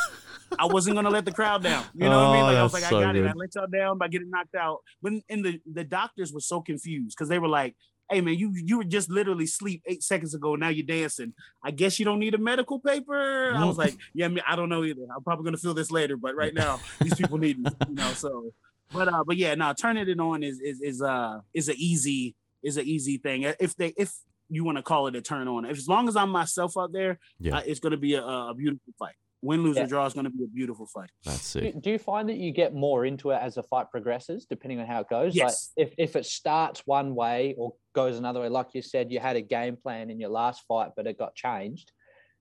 I 0.59 0.67
wasn't 0.67 0.97
gonna 0.97 1.11
let 1.11 1.25
the 1.25 1.33
crowd 1.33 1.63
down. 1.63 1.85
You 1.95 2.09
know 2.09 2.11
what 2.11 2.27
I 2.27 2.33
mean? 2.33 2.43
Oh, 2.43 2.47
Like 2.47 2.57
I 2.57 2.63
was 2.63 2.73
like, 2.73 2.83
so 2.85 2.99
I 2.99 3.03
got 3.03 3.17
it. 3.17 3.27
I 3.27 3.33
let 3.35 3.55
y'all 3.55 3.67
down 3.67 3.99
by 3.99 4.09
getting 4.09 4.31
knocked 4.31 4.55
out. 4.55 4.81
But 5.03 5.15
and 5.29 5.45
the 5.45 5.61
the 5.73 5.85
doctors 5.85 6.33
were 6.33 6.41
so 6.41 6.61
confused 6.61 7.17
because 7.17 7.29
they 7.29 7.39
were 7.39 7.49
like, 7.49 7.75
"Hey 8.11 8.21
man, 8.21 8.35
you 8.35 8.53
you 8.55 8.79
were 8.79 8.85
just 8.85 9.11
literally 9.11 9.47
sleep 9.47 9.83
eight 9.87 10.03
seconds 10.03 10.35
ago. 10.35 10.55
Now 10.55 10.69
you're 10.69 10.87
dancing. 10.87 11.33
I 11.63 11.71
guess 11.71 11.99
you 11.99 12.05
don't 12.05 12.19
need 12.19 12.35
a 12.35 12.39
medical 12.39 12.79
paper." 12.79 13.53
I 13.55 13.65
was 13.65 13.79
like, 13.79 13.97
"Yeah, 14.13 14.27
I, 14.27 14.29
mean, 14.29 14.45
I 14.47 14.55
don't 14.55 14.69
know 14.69 14.85
either. 14.85 15.03
I'm 15.17 15.25
probably 15.25 15.45
gonna 15.45 15.57
feel 15.57 15.75
this 15.75 15.91
later, 15.91 16.17
but 16.17 16.37
right 16.37 16.55
now 16.55 16.79
these 17.01 17.15
people 17.15 17.39
need 17.39 17.59
me." 17.59 17.71
You 17.89 17.95
know, 17.95 18.13
so. 18.13 18.53
But 18.93 19.09
uh, 19.13 19.25
but 19.27 19.37
yeah, 19.37 19.55
no, 19.55 19.73
turning 19.73 20.09
it 20.09 20.21
on 20.21 20.43
is 20.43 20.61
is 20.61 20.81
is 20.81 21.03
uh 21.03 21.41
is 21.53 21.69
a 21.69 21.75
easy 21.77 22.35
is 22.63 22.77
an 22.77 22.87
easy 22.87 23.19
thing. 23.19 23.43
If 23.59 23.77
they 23.77 23.93
if 23.97 24.13
you 24.49 24.65
want 24.65 24.77
to 24.79 24.83
call 24.83 25.07
it 25.07 25.17
a 25.17 25.23
turn 25.23 25.49
on, 25.49 25.65
if 25.65 25.77
as 25.79 25.89
long 25.89 26.09
as 26.09 26.17
I'm 26.17 26.31
myself 26.31 26.77
out 26.79 26.93
there, 26.93 27.19
Yeah. 27.41 27.57
uh, 27.59 27.63
it's 27.67 27.81
gonna 27.81 27.97
be 27.97 28.15
a, 28.15 28.23
a 28.25 28.55
beautiful 28.57 28.93
fight. 28.99 29.15
Win, 29.43 29.63
lose, 29.63 29.77
Yeah. 29.77 29.85
or 29.85 29.87
draw 29.87 30.07
is 30.07 30.15
gonna 30.15 30.31
be 30.31 30.45
a 30.45 30.49
beautiful 30.49 30.87
fight. 30.87 31.11
That's 31.25 31.53
Do, 31.53 31.73
do 31.73 31.91
you 31.91 31.99
find 31.99 32.29
that 32.29 32.37
you 32.37 32.51
get 32.53 32.73
more 32.75 33.05
into 33.05 33.31
it 33.31 33.37
as 33.43 33.57
the 33.57 33.63
fight 33.63 33.91
progresses, 33.91 34.47
depending 34.47 34.81
on 34.81 34.87
how 34.87 35.01
it 35.01 35.09
goes? 35.09 35.35
Yes. 35.35 35.73
Like 35.77 35.89
if, 35.89 35.95
if 35.99 36.17
it 36.17 36.25
starts 36.27 36.83
one 36.87 37.15
way 37.15 37.55
or 37.59 37.75
goes 37.95 38.17
another 38.19 38.41
way, 38.41 38.49
like 38.49 38.69
you 38.75 38.81
said, 38.83 39.11
you 39.13 39.19
had 39.21 39.37
a 39.37 39.43
game 39.43 39.77
plan 39.77 40.09
in 40.11 40.19
your 40.21 40.31
last 40.31 40.63
fight, 40.69 40.91
but 40.97 41.07
it 41.07 41.19
got 41.19 41.35
changed. 41.35 41.91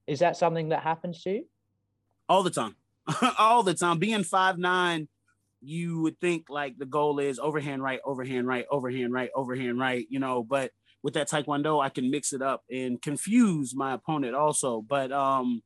Is 0.08 0.19
that 0.19 0.38
something 0.38 0.69
that 0.69 0.84
happens 0.84 1.21
to 1.23 1.29
you? 1.32 1.45
all 2.29 2.41
the 2.43 2.49
time 2.49 2.75
all 3.39 3.63
the 3.63 3.73
time. 3.73 3.99
Being 3.99 4.23
five 4.23 4.58
nine, 4.58 5.10
you 5.63 6.02
would 6.02 6.19
think 6.19 6.49
like 6.49 6.78
the 6.78 6.86
goal 6.86 7.19
is 7.19 7.39
overhand 7.39 7.82
right, 7.82 7.99
overhand 8.06 8.47
right, 8.47 8.65
overhand 8.69 9.13
right, 9.13 9.30
overhand 9.36 9.80
right, 9.80 10.06
you 10.10 10.19
know, 10.19 10.43
but 10.43 10.71
with 11.02 11.15
that 11.15 11.30
taekwondo, 11.30 11.84
I 11.84 11.89
can 11.89 12.10
mix 12.12 12.34
it 12.34 12.41
up 12.41 12.63
and 12.71 13.02
confuse 13.02 13.76
my 13.76 13.93
opponent 13.93 14.36
also. 14.36 14.82
But 14.82 15.12
um 15.12 15.62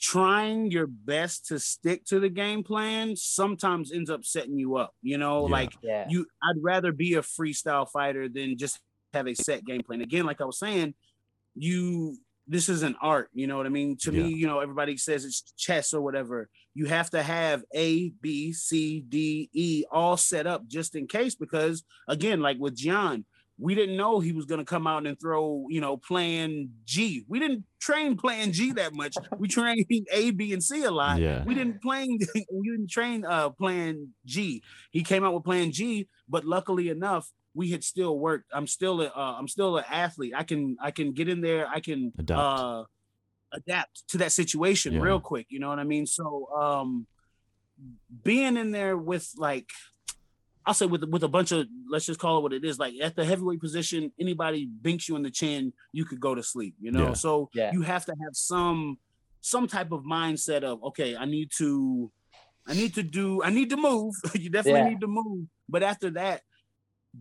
trying 0.00 0.70
your 0.70 0.86
best 0.86 1.46
to 1.46 1.58
stick 1.58 2.04
to 2.06 2.18
the 2.18 2.30
game 2.30 2.62
plan 2.64 3.14
sometimes 3.16 3.92
ends 3.92 4.08
up 4.08 4.24
setting 4.24 4.58
you 4.58 4.76
up, 4.76 4.94
you 5.02 5.18
know, 5.18 5.42
Yeah. 5.42 5.48
like 5.50 5.72
Yeah. 5.82 6.08
you 6.08 6.26
I'd 6.42 6.62
rather 6.62 6.92
be 6.92 7.14
a 7.14 7.20
freestyle 7.22 7.86
fighter 7.90 8.28
than 8.28 8.56
just 8.56 8.80
have 9.12 9.26
a 9.26 9.34
set 9.34 9.64
game 9.64 9.82
plan. 9.82 10.00
Again, 10.00 10.24
like 10.24 10.40
I 10.40 10.44
was 10.44 10.58
saying, 10.58 10.94
you 11.54 12.16
this 12.46 12.68
is 12.68 12.82
an 12.82 12.96
art, 13.00 13.30
you 13.32 13.46
know 13.46 13.56
what 13.56 13.66
I 13.66 13.70
mean? 13.70 13.96
To 14.02 14.12
me, 14.12 14.28
you 14.28 14.46
know, 14.46 14.60
everybody 14.60 14.96
says 14.96 15.24
it's 15.24 15.42
chess 15.56 15.94
or 15.94 16.02
whatever. 16.02 16.48
You 16.74 16.86
have 16.86 17.10
to 17.10 17.22
have 17.22 17.64
A, 17.74 18.10
B, 18.20 18.52
C, 18.52 19.00
D, 19.08 19.48
E 19.52 19.84
all 19.90 20.16
set 20.16 20.46
up 20.46 20.66
just 20.66 20.94
in 20.96 21.06
case, 21.06 21.34
because 21.34 21.84
again, 22.08 22.40
like 22.40 22.58
with 22.58 22.74
Gian, 22.74 23.24
we 23.58 23.76
didn't 23.76 23.96
know 23.96 24.18
he 24.18 24.32
was 24.32 24.46
gonna 24.46 24.64
come 24.64 24.86
out 24.86 25.06
and 25.06 25.18
throw, 25.20 25.66
you 25.70 25.80
know, 25.80 25.96
plan 25.96 26.70
G. 26.84 27.24
We 27.28 27.38
didn't 27.38 27.64
train 27.80 28.16
plan 28.16 28.50
G 28.52 28.72
that 28.72 28.92
much. 28.94 29.16
We 29.38 29.46
trained 29.46 29.86
A, 30.10 30.32
B, 30.32 30.52
and 30.52 30.62
C 30.62 30.82
a 30.82 30.90
lot. 30.90 31.20
Yeah. 31.20 31.44
We 31.44 31.54
didn't 31.54 31.80
plan 31.80 32.08
we 32.34 32.70
didn't 32.70 32.90
train 32.90 33.24
uh 33.24 33.50
plan 33.50 34.08
G. 34.24 34.62
He 34.90 35.04
came 35.04 35.24
out 35.24 35.34
with 35.34 35.44
plan 35.44 35.70
G, 35.70 36.08
but 36.28 36.44
luckily 36.44 36.88
enough, 36.88 37.30
we 37.54 37.70
had 37.70 37.84
still 37.84 38.18
worked. 38.18 38.46
I'm 38.52 38.66
still 38.66 39.00
a 39.00 39.06
uh, 39.06 39.36
I'm 39.38 39.46
still 39.46 39.76
an 39.78 39.84
athlete. 39.88 40.32
I 40.36 40.42
can 40.42 40.76
I 40.82 40.90
can 40.90 41.12
get 41.12 41.28
in 41.28 41.40
there. 41.40 41.68
I 41.68 41.78
can 41.78 42.12
Adapt. 42.18 42.40
uh 42.40 42.84
adapt 43.54 44.04
to 44.08 44.18
that 44.18 44.32
situation 44.32 44.94
Yeah. 44.94 45.00
real 45.00 45.20
quick. 45.20 45.46
You 45.48 45.60
know 45.60 45.68
what 45.68 45.78
I 45.78 45.84
mean? 45.84 46.06
So 46.06 46.48
um 46.60 47.06
being 48.22 48.56
in 48.56 48.70
there 48.70 48.96
with 48.96 49.30
like 49.36 49.68
I'll 50.66 50.74
say 50.74 50.86
with 50.86 51.04
with 51.04 51.22
a 51.24 51.28
bunch 51.28 51.52
of 51.52 51.66
let's 51.90 52.06
just 52.06 52.20
call 52.20 52.38
it 52.38 52.42
what 52.42 52.52
it 52.52 52.64
is. 52.64 52.78
Like 52.78 52.94
at 53.02 53.16
the 53.16 53.24
heavyweight 53.24 53.60
position, 53.60 54.12
anybody 54.18 54.66
binks 54.66 55.08
you 55.08 55.16
in 55.16 55.22
the 55.22 55.30
chin, 55.30 55.72
you 55.92 56.04
could 56.04 56.20
go 56.20 56.34
to 56.34 56.42
sleep. 56.42 56.74
You 56.80 56.90
know, 56.92 57.08
Yeah. 57.08 57.12
so 57.14 57.50
Yeah. 57.54 57.72
you 57.72 57.82
have 57.82 58.04
to 58.06 58.12
have 58.12 58.34
some 58.34 58.98
some 59.40 59.66
type 59.66 59.92
of 59.92 60.04
mindset 60.04 60.62
of 60.62 60.82
okay, 60.84 61.16
I 61.16 61.26
need 61.26 61.50
to 61.58 62.10
I 62.66 62.72
need 62.74 62.94
to 62.94 63.02
do 63.02 63.42
I 63.42 63.50
need 63.50 63.70
to 63.70 63.76
move. 63.76 64.14
you 64.34 64.48
definitely 64.50 64.80
Yeah. 64.82 64.88
need 64.88 65.00
to 65.00 65.06
move. 65.06 65.46
But 65.68 65.82
after 65.82 66.10
that, 66.12 66.42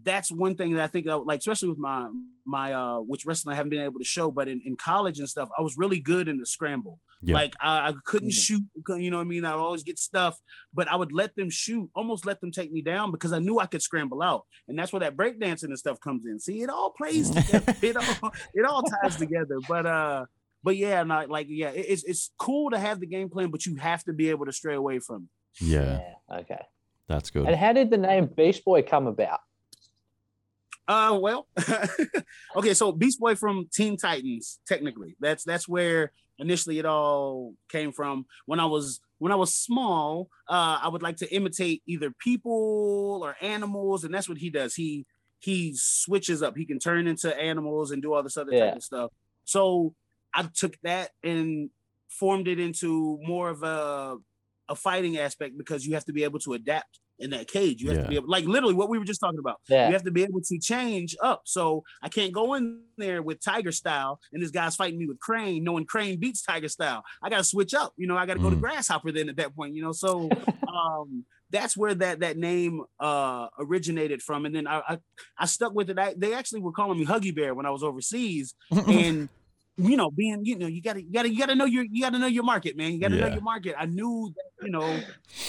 that's 0.01 0.31
one 0.31 0.55
thing 0.55 0.73
that 0.73 0.83
I 0.83 0.87
think 0.87 1.07
I, 1.07 1.13
like, 1.15 1.39
especially 1.39 1.69
with 1.69 1.77
my 1.77 2.09
my 2.45 2.73
uh 2.73 2.97
which 2.97 3.25
wrestling 3.25 3.53
I 3.53 3.55
haven't 3.57 3.69
been 3.69 3.81
able 3.81 3.99
to 3.99 4.05
show, 4.05 4.31
but 4.31 4.47
in, 4.47 4.61
in 4.65 4.75
college 4.75 5.19
and 5.19 5.29
stuff, 5.29 5.49
I 5.57 5.61
was 5.61 5.77
really 5.77 5.99
good 5.99 6.27
in 6.27 6.37
the 6.39 6.45
scramble. 6.45 6.99
Yeah. 7.21 7.35
Like 7.35 7.53
I, 7.61 7.89
I 7.89 7.93
couldn't 8.05 8.29
Mhm. 8.29 8.43
shoot, 8.43 8.63
you 8.97 9.11
know 9.11 9.17
what 9.17 9.23
I 9.23 9.27
mean? 9.27 9.45
I'd 9.45 9.53
always 9.53 9.83
get 9.83 9.97
stuff, 9.99 10.37
but 10.73 10.87
I 10.89 10.95
would 10.95 11.11
let 11.13 11.35
them 11.35 11.49
shoot, 11.49 11.89
almost 11.95 12.25
let 12.25 12.41
them 12.41 12.51
take 12.51 12.71
me 12.71 12.81
down 12.81 13.11
because 13.11 13.31
I 13.31 13.39
knew 13.39 13.59
I 13.59 13.65
could 13.67 13.81
scramble 13.81 14.21
out. 14.21 14.43
And 14.67 14.77
that's 14.77 14.91
where 14.91 14.99
that 15.01 15.15
breakdancing 15.15 15.65
and 15.65 15.79
stuff 15.79 15.99
comes 16.01 16.25
in. 16.25 16.39
See, 16.39 16.61
it 16.63 16.69
all 16.69 16.89
plays 16.91 17.29
together. 17.29 17.75
it 17.81 17.95
all 17.95 18.31
it 18.53 18.65
all 18.65 18.83
ties 18.83 19.15
together. 19.15 19.57
But 19.69 19.85
uh 19.85 20.25
but 20.63 20.75
yeah, 20.75 21.03
not 21.03 21.29
like 21.29 21.47
yeah, 21.49 21.69
it- 21.69 21.85
it's 21.87 22.03
it's 22.03 22.31
cool 22.39 22.71
to 22.71 22.79
have 22.79 22.99
the 22.99 23.07
game 23.07 23.29
plan, 23.29 23.51
but 23.51 23.65
you 23.65 23.75
have 23.75 24.03
to 24.05 24.13
be 24.13 24.29
able 24.31 24.45
to 24.47 24.51
stray 24.51 24.75
away 24.75 24.99
from 24.99 25.29
it. 25.61 25.65
yeah, 25.65 25.99
Yeah. 26.29 26.39
Okay. 26.39 26.61
that's 27.07 27.29
good. 27.29 27.45
And 27.47 27.55
how 27.55 27.71
did 27.73 27.89
the 27.89 27.97
name 27.97 28.25
Beast 28.25 28.65
Boy 28.65 28.81
come 28.81 29.07
about? 29.07 29.39
Uh, 30.87 31.17
well, 31.21 31.47
okay. 32.55 32.73
So 32.73 32.91
Beast 32.91 33.19
Boy 33.19 33.35
from 33.35 33.67
Teen 33.73 33.97
Titans, 33.97 34.59
technically, 34.67 35.15
that's 35.19 35.43
that's 35.43 35.67
where 35.67 36.11
initially 36.39 36.79
it 36.79 36.85
all 36.85 37.53
came 37.69 37.91
from. 37.91 38.25
When 38.45 38.59
I 38.59 38.65
was 38.65 38.99
when 39.19 39.31
I 39.31 39.35
was 39.35 39.55
small, 39.55 40.29
uh, 40.49 40.79
I 40.81 40.89
would 40.89 41.01
like 41.01 41.17
to 41.17 41.33
imitate 41.33 41.83
either 41.87 42.11
people 42.11 43.21
or 43.23 43.35
animals, 43.41 44.03
and 44.03 44.13
that's 44.13 44.27
what 44.27 44.37
he 44.37 44.49
does. 44.49 44.75
He 44.75 45.05
he 45.39 45.73
switches 45.75 46.41
up. 46.43 46.57
He 46.57 46.65
can 46.65 46.79
turn 46.79 47.07
into 47.07 47.35
animals 47.37 47.91
and 47.91 48.01
do 48.01 48.13
all 48.13 48.23
this 48.23 48.37
other 48.37 48.51
Yeah. 48.53 48.67
type 48.67 48.75
of 48.77 48.83
stuff. 48.83 49.11
So 49.45 49.93
I 50.33 50.43
took 50.53 50.77
that 50.83 51.11
and 51.23 51.69
formed 52.09 52.47
it 52.47 52.59
into 52.59 53.19
more 53.23 53.49
of 53.49 53.63
a 53.63 54.17
a 54.69 54.75
fighting 54.75 55.17
aspect 55.17 55.57
because 55.57 55.85
you 55.85 55.93
have 55.93 56.05
to 56.05 56.13
be 56.13 56.23
able 56.23 56.39
to 56.39 56.53
adapt 56.53 56.99
in 57.23 57.29
that 57.31 57.47
cage. 57.47 57.81
You 57.81 57.89
have 57.89 57.97
Yeah. 57.97 58.03
to 58.03 58.09
be 58.09 58.15
able, 58.17 58.29
like 58.29 58.45
literally 58.45 58.73
what 58.75 58.89
we 58.89 58.99
were 58.99 59.05
just 59.05 59.19
talking 59.19 59.39
about. 59.39 59.59
Yeah. 59.69 59.87
You 59.87 59.93
have 59.93 60.03
to 60.03 60.11
be 60.11 60.23
able 60.23 60.41
to 60.41 60.59
change 60.59 61.15
up. 61.21 61.41
So 61.45 61.83
I 62.01 62.09
can't 62.09 62.31
go 62.33 62.53
in 62.53 62.81
there 62.97 63.21
with 63.23 63.43
Tiger 63.43 63.71
style 63.71 64.19
and 64.31 64.41
this 64.43 64.51
guy's 64.51 64.75
fighting 64.75 64.99
me 64.99 65.07
with 65.07 65.19
Crane, 65.19 65.63
knowing 65.63 65.85
Crane 65.85 66.19
beats 66.19 66.41
Tiger 66.43 66.67
style. 66.69 67.03
I 67.23 67.29
got 67.29 67.37
to 67.37 67.43
switch 67.43 67.73
up. 67.73 67.93
You 67.97 68.07
know, 68.07 68.17
I 68.17 68.25
got 68.25 68.33
to 68.35 68.39
go 68.39 68.49
to 68.49 68.55
Mm. 68.55 68.61
Grasshopper 68.61 69.11
then 69.11 69.29
at 69.29 69.37
that 69.37 69.55
point. 69.55 69.73
You 69.75 69.81
know, 69.83 69.91
so 69.93 70.29
um, 70.67 71.25
that's 71.49 71.77
where 71.77 71.93
that 71.95 72.19
that 72.21 72.35
name 72.37 72.81
uh, 72.99 73.47
originated 73.59 74.21
from. 74.21 74.45
And 74.45 74.55
then 74.55 74.67
I, 74.67 74.81
I 74.89 74.97
I 75.37 75.45
stuck 75.45 75.73
with 75.73 75.89
it. 75.89 75.99
I, 75.99 76.13
they 76.17 76.33
actually 76.33 76.61
were 76.61 76.71
calling 76.71 76.99
me 76.99 77.05
Huggy 77.05 77.33
Bear 77.35 77.53
when 77.53 77.65
I 77.65 77.69
was 77.69 77.83
overseas, 77.83 78.55
and 78.71 79.29
you 79.77 79.97
know, 79.97 80.11
being 80.11 80.45
you 80.45 80.57
know, 80.57 80.67
you 80.67 80.81
gotta 80.81 81.01
you 81.01 81.11
gotta 81.11 81.29
you 81.29 81.39
gotta 81.39 81.55
know 81.55 81.65
your 81.65 81.83
you 81.89 82.01
gotta 82.01 82.19
know 82.19 82.27
your 82.27 82.43
market, 82.43 82.77
man. 82.77 82.93
You 82.93 82.99
gotta 82.99 83.15
know 83.15 83.27
your 83.27 83.41
market. 83.41 83.75
I 83.77 83.85
knew 83.85 84.31
that 84.35 84.65
you 84.65 84.71
know, 84.71 84.99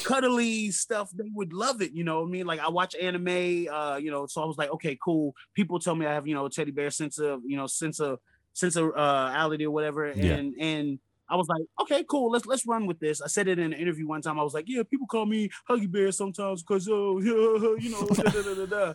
cuddly 0.02 0.70
stuff 0.70 1.10
they 1.14 1.30
would 1.34 1.52
love 1.52 1.82
it. 1.82 1.92
You 1.92 2.04
know, 2.04 2.20
what 2.20 2.28
I 2.28 2.30
mean, 2.30 2.46
like 2.46 2.60
I 2.60 2.68
watch 2.68 2.94
anime, 2.94 3.68
uh, 3.70 3.96
you 3.96 4.10
know, 4.10 4.26
so 4.26 4.42
I 4.42 4.46
was 4.46 4.56
like, 4.56 4.70
okay, 4.72 4.98
cool. 5.02 5.34
People 5.54 5.78
tell 5.78 5.94
me 5.94 6.06
I 6.06 6.14
have 6.14 6.26
you 6.26 6.34
know 6.34 6.46
a 6.46 6.50
teddy 6.50 6.70
bear 6.70 6.90
sense 6.90 7.18
of 7.18 7.40
you 7.46 7.56
know 7.56 7.66
sense 7.66 8.00
of 8.00 8.18
sense 8.54 8.76
of 8.76 8.86
uh, 8.96 9.30
reality 9.32 9.66
or 9.66 9.70
whatever, 9.70 10.06
and 10.06 10.54
Yeah. 10.56 10.64
and. 10.64 10.98
I 11.26 11.36
was 11.36 11.48
like, 11.48 11.62
okay, 11.80 12.04
cool. 12.08 12.30
Let's 12.30 12.44
let's 12.44 12.66
run 12.66 12.84
with 12.84 13.00
this. 13.00 13.22
I 13.22 13.28
said 13.28 13.48
it 13.48 13.58
in 13.58 13.72
an 13.72 13.80
interview 13.80 14.06
one 14.06 14.20
time. 14.20 14.38
I 14.38 14.42
was 14.42 14.52
like, 14.52 14.66
yeah, 14.68 14.82
people 14.82 15.06
call 15.06 15.24
me 15.24 15.48
Huggy 15.68 15.90
Bear 15.90 16.12
sometimes 16.12 16.62
because 16.62 16.86
oh, 16.86 17.18
you 17.18 17.88
know, 17.90 18.06
da, 18.06 18.42
da, 18.42 18.66
da. 18.66 18.92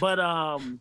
but 0.00 0.20
um, 0.20 0.78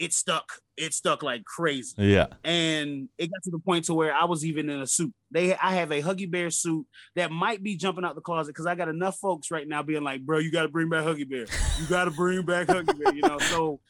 it 0.00 0.12
stuck. 0.12 0.50
It 0.76 0.94
stuck 0.94 1.22
like 1.22 1.44
crazy 1.44 1.94
yeah, 1.98 2.28
and 2.42 3.08
it 3.18 3.26
got 3.30 3.42
to 3.44 3.50
the 3.50 3.58
point 3.58 3.84
to 3.84 3.94
where 3.94 4.14
I 4.14 4.24
was 4.24 4.46
even 4.46 4.70
in 4.70 4.80
a 4.80 4.86
suit. 4.86 5.12
They, 5.30 5.54
I 5.54 5.74
have 5.74 5.90
a 5.92 6.00
Huggy 6.00 6.28
Bear 6.28 6.48
suit 6.50 6.86
that 7.16 7.30
might 7.30 7.62
be 7.62 7.76
jumping 7.76 8.04
out 8.04 8.14
the 8.14 8.22
closet 8.22 8.50
because 8.54 8.64
I 8.66 8.74
got 8.74 8.88
enough 8.88 9.18
folks 9.18 9.50
right 9.50 9.68
now 9.68 9.82
being 9.82 10.02
like, 10.02 10.22
"Bro, 10.24 10.38
you 10.38 10.50
got 10.50 10.62
to 10.62 10.68
bring 10.68 10.88
back 10.88 11.04
Huggy 11.04 11.28
Bear. 11.28 11.44
You 11.78 11.86
got 11.88 12.06
to 12.06 12.10
bring 12.10 12.46
back 12.46 12.68
Huggy 12.68 12.98
Bear." 12.98 13.14
You 13.14 13.22
know, 13.22 13.38
so 13.50 13.80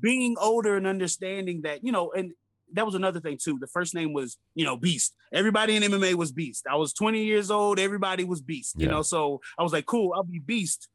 being 0.00 0.34
older 0.40 0.76
and 0.76 0.86
understanding 0.86 1.62
that, 1.62 1.84
you 1.84 1.92
know, 1.92 2.10
and 2.10 2.32
that 2.72 2.84
was 2.86 2.94
another 2.96 3.20
thing 3.20 3.38
too. 3.40 3.58
The 3.60 3.66
first 3.68 3.94
name 3.94 4.12
was, 4.12 4.38
you 4.56 4.64
know, 4.64 4.76
Beast. 4.76 5.14
Everybody 5.32 5.76
in 5.76 5.82
MMA 5.84 6.14
was 6.14 6.32
Beast. 6.32 6.66
I 6.68 6.74
was 6.76 6.92
20 6.92 7.22
years 7.22 7.50
old. 7.52 7.78
Everybody 7.78 8.24
was 8.24 8.40
Beast. 8.40 8.74
You 8.78 8.86
Yeah. 8.86 8.92
know, 8.94 9.02
so 9.02 9.40
I 9.58 9.62
was 9.62 9.72
like, 9.72 9.86
"Cool, 9.86 10.12
I'll 10.16 10.24
be 10.24 10.40
Beast." 10.40 10.88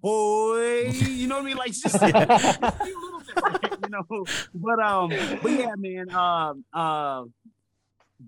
Boy, 0.00 0.90
you 0.90 1.26
know 1.26 1.36
what 1.36 1.44
I 1.44 1.46
mean? 1.46 1.56
Like 1.56 1.72
just 1.72 2.00
yeah. 2.00 2.08
a 2.08 2.84
little 2.84 3.20
different, 3.20 3.84
you 3.84 3.90
know. 3.90 4.24
But 4.54 4.80
um, 4.80 5.10
but 5.42 5.50
yeah, 5.50 5.74
man. 5.76 6.10
Um, 6.10 6.64
uh, 6.72 7.24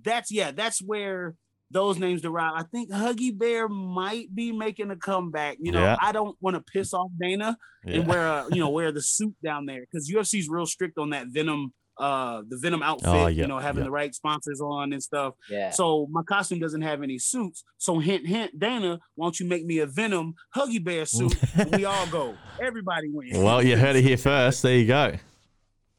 that's 0.02 0.30
yeah, 0.30 0.50
that's 0.52 0.80
where 0.80 1.34
those 1.70 1.98
names 1.98 2.22
derive. 2.22 2.52
I 2.56 2.64
think 2.64 2.90
Huggy 2.90 3.36
Bear 3.36 3.68
might 3.68 4.34
be 4.34 4.52
making 4.52 4.90
a 4.90 4.96
comeback. 4.96 5.58
You 5.60 5.72
know, 5.72 5.80
Yeah. 5.80 5.96
I 6.00 6.12
don't 6.12 6.36
want 6.40 6.56
to 6.56 6.62
piss 6.72 6.92
off 6.92 7.10
Dana 7.20 7.56
yeah. 7.84 7.94
and 7.96 8.06
wear 8.06 8.26
a, 8.26 8.46
you 8.50 8.60
know 8.60 8.70
wear 8.70 8.92
the 8.92 9.02
suit 9.02 9.34
down 9.42 9.66
there 9.66 9.80
because 9.80 10.10
UFC's 10.10 10.48
real 10.48 10.66
strict 10.66 10.98
on 10.98 11.10
that 11.10 11.28
Venom. 11.28 11.72
Uh, 12.00 12.42
the 12.48 12.56
Venom 12.56 12.82
outfit, 12.82 13.08
Oh, 13.08 13.26
yeah, 13.26 13.42
you 13.42 13.46
know, 13.46 13.58
having 13.58 13.80
yeah. 13.82 13.84
the 13.84 13.90
right 13.90 14.14
sponsors 14.14 14.60
on 14.60 14.92
and 14.94 15.02
stuff. 15.02 15.34
yeah. 15.50 15.68
So 15.70 16.06
my 16.10 16.22
costume 16.22 16.58
doesn't 16.58 16.80
have 16.80 17.02
any 17.02 17.18
suits. 17.18 17.62
So 17.76 17.98
hint, 17.98 18.26
hint, 18.26 18.58
Dana, 18.58 18.98
why 19.16 19.26
don't 19.26 19.38
you 19.38 19.46
make 19.46 19.66
me 19.66 19.80
a 19.80 19.86
Venom 19.86 20.34
Huggy 20.56 20.82
Bear 20.82 21.04
suit? 21.04 21.36
we 21.72 21.84
all 21.84 22.06
go. 22.06 22.34
Everybody 22.60 23.08
wins. 23.10 23.36
Well, 23.36 23.62
you 23.62 23.76
heard 23.76 23.96
it 23.96 24.02
here 24.02 24.16
first. 24.16 24.62
There 24.62 24.76
you 24.76 24.86
go. 24.86 25.16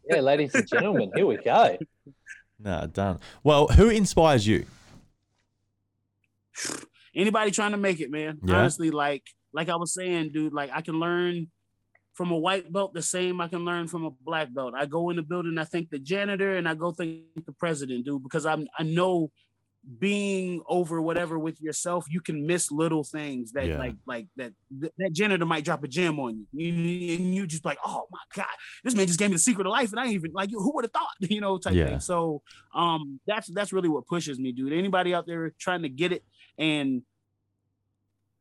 Yeah, 0.09 0.21
ladies 0.21 0.55
and 0.55 0.67
gentlemen, 0.67 1.11
here 1.15 1.25
we 1.27 1.37
go. 1.37 1.77
No, 2.63 2.85
done. 2.85 3.19
Well, 3.43 3.67
who 3.69 3.89
inspires 3.89 4.45
you? 4.45 4.67
anybody 7.15 7.51
trying 7.51 7.71
to 7.71 7.77
make 7.77 7.99
it, 7.99 8.11
man. 8.11 8.39
Yeah. 8.43 8.55
Honestly, 8.57 8.91
like 8.91 9.23
like 9.53 9.69
I 9.69 9.75
was 9.75 9.93
saying, 9.93 10.31
dude, 10.33 10.53
like 10.53 10.69
I 10.73 10.81
can 10.81 10.99
learn 10.99 11.47
from 12.13 12.31
a 12.31 12.37
white 12.37 12.71
belt 12.71 12.93
the 12.93 13.01
same 13.01 13.39
I 13.41 13.47
can 13.47 13.63
learn 13.63 13.87
from 13.87 14.05
a 14.05 14.11
black 14.11 14.53
belt. 14.53 14.73
I 14.77 14.85
go 14.85 15.09
in 15.09 15.15
the 15.15 15.21
building, 15.23 15.57
I 15.57 15.63
think 15.63 15.89
the 15.89 15.99
janitor, 15.99 16.57
and 16.57 16.67
I 16.67 16.75
go 16.75 16.91
think 16.91 17.21
the 17.45 17.53
president, 17.53 18.05
dude, 18.05 18.23
because 18.23 18.45
I'm 18.45 18.67
I 18.77 18.83
know 18.83 19.31
being 19.97 20.61
over 20.67 21.01
whatever 21.01 21.39
with 21.39 21.59
yourself, 21.59 22.05
you 22.07 22.21
can 22.21 22.45
miss 22.45 22.71
little 22.71 23.03
things 23.03 23.53
that 23.53 23.67
Yeah. 23.67 23.77
like 23.79 23.95
like 24.05 24.27
that 24.35 24.53
that 24.99 25.11
janitor 25.13 25.45
might 25.45 25.63
drop 25.65 25.83
a 25.83 25.87
gem 25.87 26.19
on 26.19 26.45
you. 26.53 26.69
and 26.69 27.33
you 27.33 27.47
just 27.47 27.65
like, 27.65 27.79
oh 27.83 28.05
my 28.11 28.19
god, 28.35 28.45
this 28.83 28.93
man 28.93 29.07
just 29.07 29.17
gave 29.17 29.29
me 29.29 29.35
the 29.35 29.39
secret 29.39 29.65
of 29.65 29.71
life, 29.71 29.89
and 29.91 29.99
I 29.99 30.03
ain't 30.03 30.13
even 30.13 30.33
like 30.33 30.51
who 30.51 30.71
would 30.75 30.85
have 30.85 30.91
thought, 30.91 31.09
you 31.21 31.41
know, 31.41 31.57
type 31.57 31.73
Yeah. 31.75 31.85
thing. 31.85 31.99
So 31.99 32.41
um 32.75 33.19
that's 33.25 33.47
that's 33.47 33.73
really 33.73 33.89
what 33.89 34.05
pushes 34.05 34.37
me, 34.37 34.51
dude. 34.51 34.73
Anybody 34.73 35.13
out 35.15 35.25
there 35.25 35.51
trying 35.57 35.81
to 35.83 35.89
get 35.89 36.11
it 36.11 36.23
and 36.57 37.01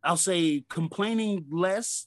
I'll 0.03 0.17
say 0.17 0.65
complaining 0.71 1.45
less, 1.51 2.07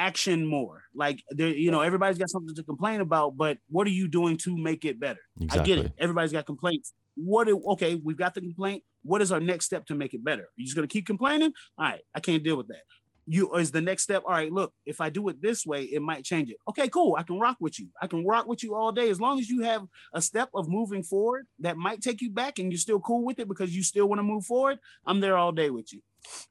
action 0.00 0.46
more. 0.46 0.82
Like 0.94 1.22
there, 1.30 1.48
you 1.48 1.70
know, 1.70 1.82
everybody's 1.82 2.18
got 2.18 2.30
something 2.30 2.54
to 2.54 2.62
complain 2.62 3.00
about, 3.00 3.36
but 3.36 3.58
what 3.68 3.86
are 3.86 3.90
you 3.90 4.08
doing 4.08 4.36
to 4.38 4.56
make 4.56 4.84
it 4.84 4.98
better? 4.98 5.20
I 5.50 5.58
get 5.58 5.78
it. 5.78 5.92
Everybody's 5.98 6.32
got 6.32 6.46
complaints. 6.46 6.94
what? 7.14 7.48
It, 7.48 7.56
okay, 7.72 7.94
we've 7.96 8.16
got 8.16 8.34
the 8.34 8.40
complaint. 8.40 8.82
What 9.02 9.20
is 9.22 9.30
our 9.30 9.40
next 9.40 9.66
step 9.66 9.86
to 9.86 9.94
make 9.94 10.14
it 10.14 10.24
better? 10.24 10.42
Are 10.42 10.56
you 10.56 10.64
just 10.64 10.74
gonna 10.74 10.88
keep 10.88 11.06
complaining? 11.06 11.52
All 11.78 11.84
right, 11.84 12.00
I 12.14 12.20
can't 12.20 12.42
deal 12.42 12.56
with 12.56 12.68
that. 12.68 12.82
You 13.26 13.54
is 13.54 13.70
the 13.70 13.82
next 13.82 14.02
step. 14.04 14.22
All 14.26 14.32
right, 14.32 14.50
look, 14.50 14.72
if 14.86 15.00
I 15.00 15.10
do 15.10 15.28
it 15.28 15.40
this 15.40 15.64
way, 15.66 15.82
it 15.84 16.02
might 16.02 16.24
change 16.24 16.50
it. 16.50 16.56
Okay, 16.70 16.88
cool. 16.88 17.16
I 17.18 17.22
can 17.22 17.38
rock 17.38 17.58
with 17.60 17.78
you. 17.78 17.88
I 18.02 18.06
can 18.06 18.24
rock 18.26 18.46
with 18.46 18.62
you 18.64 18.74
all 18.74 18.92
day 18.92 19.10
as 19.10 19.20
long 19.20 19.38
as 19.38 19.48
you 19.48 19.62
have 19.62 19.82
a 20.14 20.22
step 20.22 20.48
of 20.54 20.68
moving 20.68 21.02
forward 21.02 21.46
that 21.60 21.76
might 21.76 22.00
take 22.00 22.22
you 22.22 22.30
back, 22.30 22.58
and 22.58 22.72
you're 22.72 22.78
still 22.78 23.00
cool 23.00 23.24
with 23.24 23.38
it 23.38 23.46
because 23.48 23.76
you 23.76 23.82
still 23.82 24.08
want 24.08 24.18
to 24.18 24.24
move 24.24 24.46
forward. 24.46 24.78
I'm 25.06 25.20
there 25.20 25.36
all 25.36 25.52
day 25.52 25.70
with 25.70 25.92
you. 25.92 26.00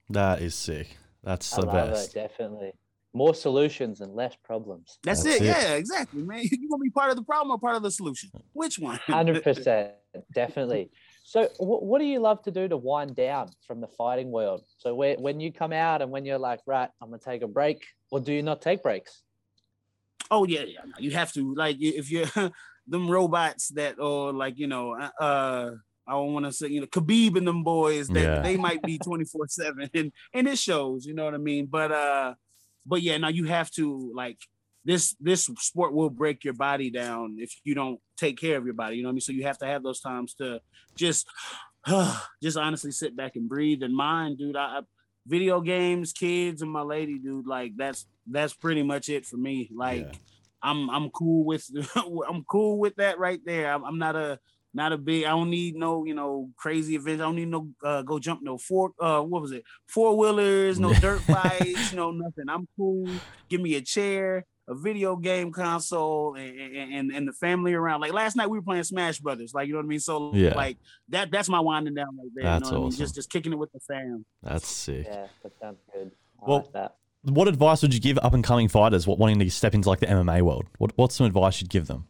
That 0.10 0.42
is 0.42 0.56
sick. 0.56 0.98
That's 1.24 1.52
I 1.54 1.62
the 1.62 1.68
love 1.68 1.90
best. 1.90 2.16
it, 2.16 2.20
definitely. 2.20 2.72
More 3.14 3.34
solutions 3.34 4.02
and 4.02 4.14
less 4.14 4.36
problems. 4.44 5.00
That's, 5.04 5.24
That's 5.24 5.38
it. 5.38 5.42
it. 5.42 5.46
Yeah, 5.48 5.74
exactly, 5.76 6.22
man. 6.22 6.42
You 6.52 6.70
gonna 6.70 6.84
be 6.84 6.92
part 6.92 7.10
of 7.10 7.16
the 7.16 7.24
problem 7.24 7.52
or 7.56 7.60
part 7.60 7.76
of 7.76 7.82
the 7.84 7.90
solution? 7.92 8.30
Which 8.54 8.78
one? 8.78 9.00
Hundred 9.08 9.44
percent, 9.44 9.94
definitely. 10.34 10.92
So, 11.24 11.46
wh- 11.58 11.82
what 11.84 12.00
do 12.00 12.06
you 12.06 12.20
love 12.20 12.44
to 12.44 12.52
do 12.52 12.68
to 12.68 12.78
wind 12.78 13.16
down 13.16 13.50
from 13.66 13.82
the 13.82 13.88
fighting 13.88 14.30
world? 14.30 14.64
So, 14.78 14.94
where, 14.94 15.16
when 15.18 15.40
you 15.40 15.52
come 15.52 15.74
out 15.74 16.02
and 16.04 16.12
when 16.12 16.24
you're 16.26 16.38
like, 16.38 16.60
right, 16.68 16.90
I'm 17.02 17.10
gonna 17.10 17.20
take 17.20 17.42
a 17.42 17.48
break, 17.48 17.84
or 18.12 18.20
do 18.20 18.32
you 18.32 18.44
not 18.44 18.62
take 18.62 18.84
breaks? 18.84 19.24
Oh 20.32 20.46
yeah, 20.46 20.62
yeah. 20.62 20.82
no, 20.86 20.94
You 21.00 21.12
have 21.12 21.34
to 21.34 21.56
like 21.56 21.78
if 21.80 22.12
you're 22.12 22.28
them 22.88 23.10
robots 23.10 23.70
that 23.70 24.00
or 24.00 24.32
like 24.34 24.58
you 24.60 24.68
know 24.68 24.94
uh 25.20 25.72
I 26.08 26.12
don't 26.12 26.34
want 26.34 26.46
to 26.46 26.52
say 26.52 26.68
you 26.68 26.82
know 26.82 26.88
Khabib 26.88 27.36
and 27.38 27.48
them 27.48 27.64
boys 27.64 28.08
that 28.10 28.20
Yeah. 28.22 28.40
they 28.42 28.58
might 28.58 28.82
be 28.84 28.98
24 29.00 29.48
seven 29.48 29.90
and 29.94 30.12
and 30.34 30.48
it 30.48 30.58
shows 30.60 31.06
you 31.06 31.14
know 31.14 31.26
what 31.26 31.34
I 31.36 31.38
mean 31.38 31.66
but 31.68 31.92
uh 31.92 32.34
but 32.90 33.02
yeah 33.02 33.18
now 33.18 33.30
you 33.30 33.46
have 33.46 33.70
to 33.72 34.12
like 34.16 34.38
this 34.84 35.16
this 35.20 35.46
sport 35.60 35.94
will 35.94 36.10
break 36.10 36.44
your 36.44 36.54
body 36.54 36.90
down 36.90 37.36
if 37.40 37.54
you 37.64 37.76
don't 37.76 38.00
take 38.18 38.38
care 38.40 38.58
of 38.58 38.66
your 38.66 38.74
body 38.74 38.98
you 38.98 39.04
know 39.04 39.10
what 39.10 39.14
I 39.14 39.16
mean 39.16 39.22
so 39.22 39.32
you 39.32 39.44
have 39.44 39.58
to 39.60 39.66
have 39.66 39.84
those 39.84 40.02
times 40.02 40.34
to 40.36 40.60
just 40.96 41.28
just 42.44 42.58
honestly 42.58 42.92
sit 42.92 43.16
back 43.16 43.36
and 43.36 43.48
breathe 43.48 43.84
and 43.84 43.96
mind 43.96 44.40
dude 44.40 44.56
I, 44.56 44.80
I 44.80 44.82
video 45.28 45.62
games 45.62 46.12
kids 46.12 46.62
and 46.62 46.72
my 46.72 46.82
lady 46.82 47.20
dude 47.20 47.46
like 47.46 47.74
that's 47.78 48.08
that's 48.26 48.54
pretty 48.54 48.84
much 48.84 49.10
it 49.10 49.26
for 49.26 49.38
me 49.38 49.70
like 49.74 50.06
Yeah. 50.06 50.18
I'm 50.62 50.90
I'm 50.90 51.10
cool 51.12 51.46
with 51.46 51.70
I'm 51.96 52.44
cool 52.46 52.80
with 52.80 52.96
that 52.98 53.20
right 53.20 53.40
there. 53.46 53.74
I'm, 53.74 53.84
I'm 53.84 53.98
not 53.98 54.16
a 54.16 54.40
not 54.74 54.94
a 54.94 54.98
big. 54.98 55.26
I 55.26 55.30
don't 55.30 55.50
need 55.50 55.76
no 55.76 56.06
you 56.06 56.14
know 56.14 56.50
crazy 56.58 56.96
events. 56.96 57.22
I 57.22 57.26
don't 57.26 57.36
need 57.36 57.48
no 57.50 57.70
uh, 57.84 58.02
go 58.04 58.20
jump 58.20 58.42
no 58.44 58.58
four 58.58 58.92
uh 59.00 59.22
what 59.22 59.42
was 59.42 59.52
it 59.52 59.64
four 59.88 60.16
wheelers, 60.18 60.80
no 60.80 60.94
dirt 61.02 61.26
bikes, 61.28 61.92
no 61.94 62.12
nothing. 62.12 62.46
I'm 62.50 62.68
cool. 62.78 63.20
Give 63.50 63.62
me 63.62 63.76
a 63.76 63.82
chair, 63.82 64.46
a 64.68 64.76
video 64.76 65.16
game 65.16 65.52
console, 65.52 66.36
and 66.36 66.94
and, 66.94 67.12
and 67.12 67.28
the 67.28 67.34
family 67.34 67.74
around. 67.74 68.02
Like 68.02 68.14
last 68.14 68.36
night 68.36 68.50
we 68.50 68.60
were 68.60 68.64
playing 68.64 68.84
Smash 68.84 69.20
Brothers. 69.20 69.54
Like 69.54 69.68
you 69.68 69.74
know 69.74 69.80
what 69.80 69.86
I 69.86 69.90
mean. 69.90 70.00
So 70.00 70.34
Yeah. 70.36 70.54
like 70.56 70.78
that 71.10 71.32
that's 71.32 71.50
my 71.50 71.60
winding 71.60 71.96
down 71.96 72.16
right 72.18 72.30
there. 72.36 72.44
That's 72.44 72.66
you 72.66 72.72
know 72.72 72.72
what 72.72 72.78
I 72.78 72.80
mean? 72.82 72.88
awesome. 72.90 73.00
Just 73.00 73.16
just 73.16 73.30
kicking 73.32 73.54
it 73.54 73.58
with 73.58 73.72
the 73.72 73.80
fam. 73.80 74.24
That's 74.44 74.68
sick. 74.68 75.06
Yeah, 75.08 75.28
that 75.44 75.52
sounds 75.60 75.78
good. 75.94 76.12
I 76.42 76.46
Well, 76.48 76.58
like 76.60 76.74
that. 76.74 76.96
What 77.24 77.50
advice 77.50 77.82
would 77.82 77.94
you 77.94 78.00
give 78.00 78.18
up 78.20 78.34
and 78.34 78.44
coming 78.44 78.70
fighters 78.70 79.06
what 79.06 79.18
wanting 79.20 79.40
to 79.40 79.50
step 79.50 79.74
into 79.74 79.90
like 79.90 80.00
the 80.00 80.06
MMA 80.06 80.42
world? 80.42 80.68
What 80.78 80.92
what's 80.96 81.16
some 81.16 81.26
advice 81.26 81.60
you'd 81.60 81.70
give 81.70 81.88
them? 81.88 82.06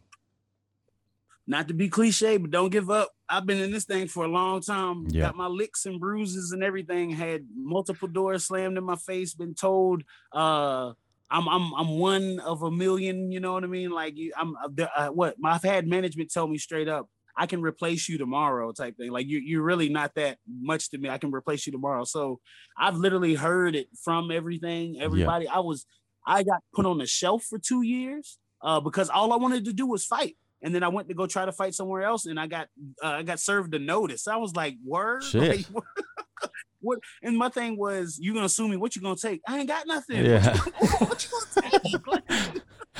Not 1.50 1.66
to 1.66 1.74
be 1.74 1.88
cliche, 1.88 2.36
but 2.36 2.52
don't 2.52 2.70
give 2.70 2.90
up. 2.90 3.10
I've 3.28 3.44
been 3.44 3.58
in 3.58 3.72
this 3.72 3.84
thing 3.84 4.06
for 4.06 4.24
a 4.24 4.28
long 4.28 4.60
time. 4.60 5.06
Yeah. 5.08 5.22
Got 5.26 5.36
my 5.36 5.48
licks 5.48 5.84
and 5.84 5.98
bruises 5.98 6.52
and 6.52 6.62
everything. 6.62 7.10
Had 7.10 7.44
multiple 7.56 8.06
doors 8.06 8.46
slammed 8.46 8.78
in 8.78 8.84
my 8.84 8.94
face. 8.94 9.34
Been 9.34 9.54
told 9.54 10.04
uh, 10.32 10.92
I'm 11.28 11.48
I'm 11.48 11.74
I'm 11.74 11.98
one 11.98 12.38
of 12.38 12.62
a 12.62 12.70
million. 12.70 13.32
You 13.32 13.40
know 13.40 13.52
what 13.52 13.64
I 13.64 13.66
mean? 13.66 13.90
Like 13.90 14.16
you, 14.16 14.32
I'm 14.38 14.54
uh, 14.56 14.86
uh, 14.96 15.08
what 15.08 15.34
I've 15.44 15.64
had 15.64 15.88
management 15.88 16.30
tell 16.30 16.46
me 16.46 16.56
straight 16.56 16.88
up. 16.88 17.08
I 17.36 17.46
can 17.46 17.62
replace 17.62 18.08
you 18.08 18.16
tomorrow, 18.16 18.70
type 18.70 18.96
thing. 18.96 19.10
Like 19.10 19.26
you, 19.26 19.38
you're 19.38 19.62
really 19.62 19.88
not 19.88 20.14
that 20.14 20.38
much 20.48 20.90
to 20.90 20.98
me. 20.98 21.08
I 21.08 21.18
can 21.18 21.32
replace 21.32 21.66
you 21.66 21.72
tomorrow. 21.72 22.04
So 22.04 22.38
I've 22.78 22.96
literally 22.96 23.34
heard 23.34 23.74
it 23.74 23.88
from 24.04 24.30
everything, 24.30 25.00
everybody. 25.00 25.48
I 25.48 25.60
was, 25.60 25.86
I 26.26 26.42
got 26.42 26.62
put 26.74 26.86
on 26.86 26.98
the 26.98 27.06
shelf 27.06 27.44
for 27.44 27.58
two 27.58 27.82
years 27.82 28.38
uh, 28.62 28.80
because 28.80 29.08
all 29.08 29.32
I 29.32 29.36
wanted 29.36 29.64
to 29.66 29.72
do 29.72 29.86
was 29.86 30.04
fight 30.04 30.36
and 30.62 30.74
then 30.74 30.82
I 30.82 30.88
went 30.88 31.08
to 31.08 31.14
go 31.14 31.26
try 31.26 31.44
to 31.44 31.52
fight 31.52 31.74
somewhere 31.74 32.02
else, 32.02 32.26
and 32.26 32.38
I 32.38 32.46
got 32.46 32.68
uh, 33.02 33.08
I 33.08 33.22
got 33.22 33.40
served 33.40 33.74
a 33.74 33.78
notice. 33.78 34.26
I 34.28 34.36
was 34.36 34.54
like, 34.54 34.76
"Word." 34.84 35.22
Shit. 35.30 35.70
Like, 35.72 35.84
what? 36.80 36.98
And 37.22 37.36
my 37.36 37.48
thing 37.48 37.76
was, 37.78 38.18
you 38.20 38.32
gonna 38.34 38.48
sue 38.48 38.68
me? 38.68 38.76
What 38.76 38.96
you 38.96 39.02
gonna 39.02 39.16
take? 39.16 39.40
I 39.46 39.58
ain't 39.58 39.68
got 39.68 39.86
nothing. 39.86 40.24
Yeah. 40.24 40.56
what 40.98 41.24
you 41.24 41.60
gonna 41.60 41.80
take? 41.82 42.06
Like, 42.06 42.30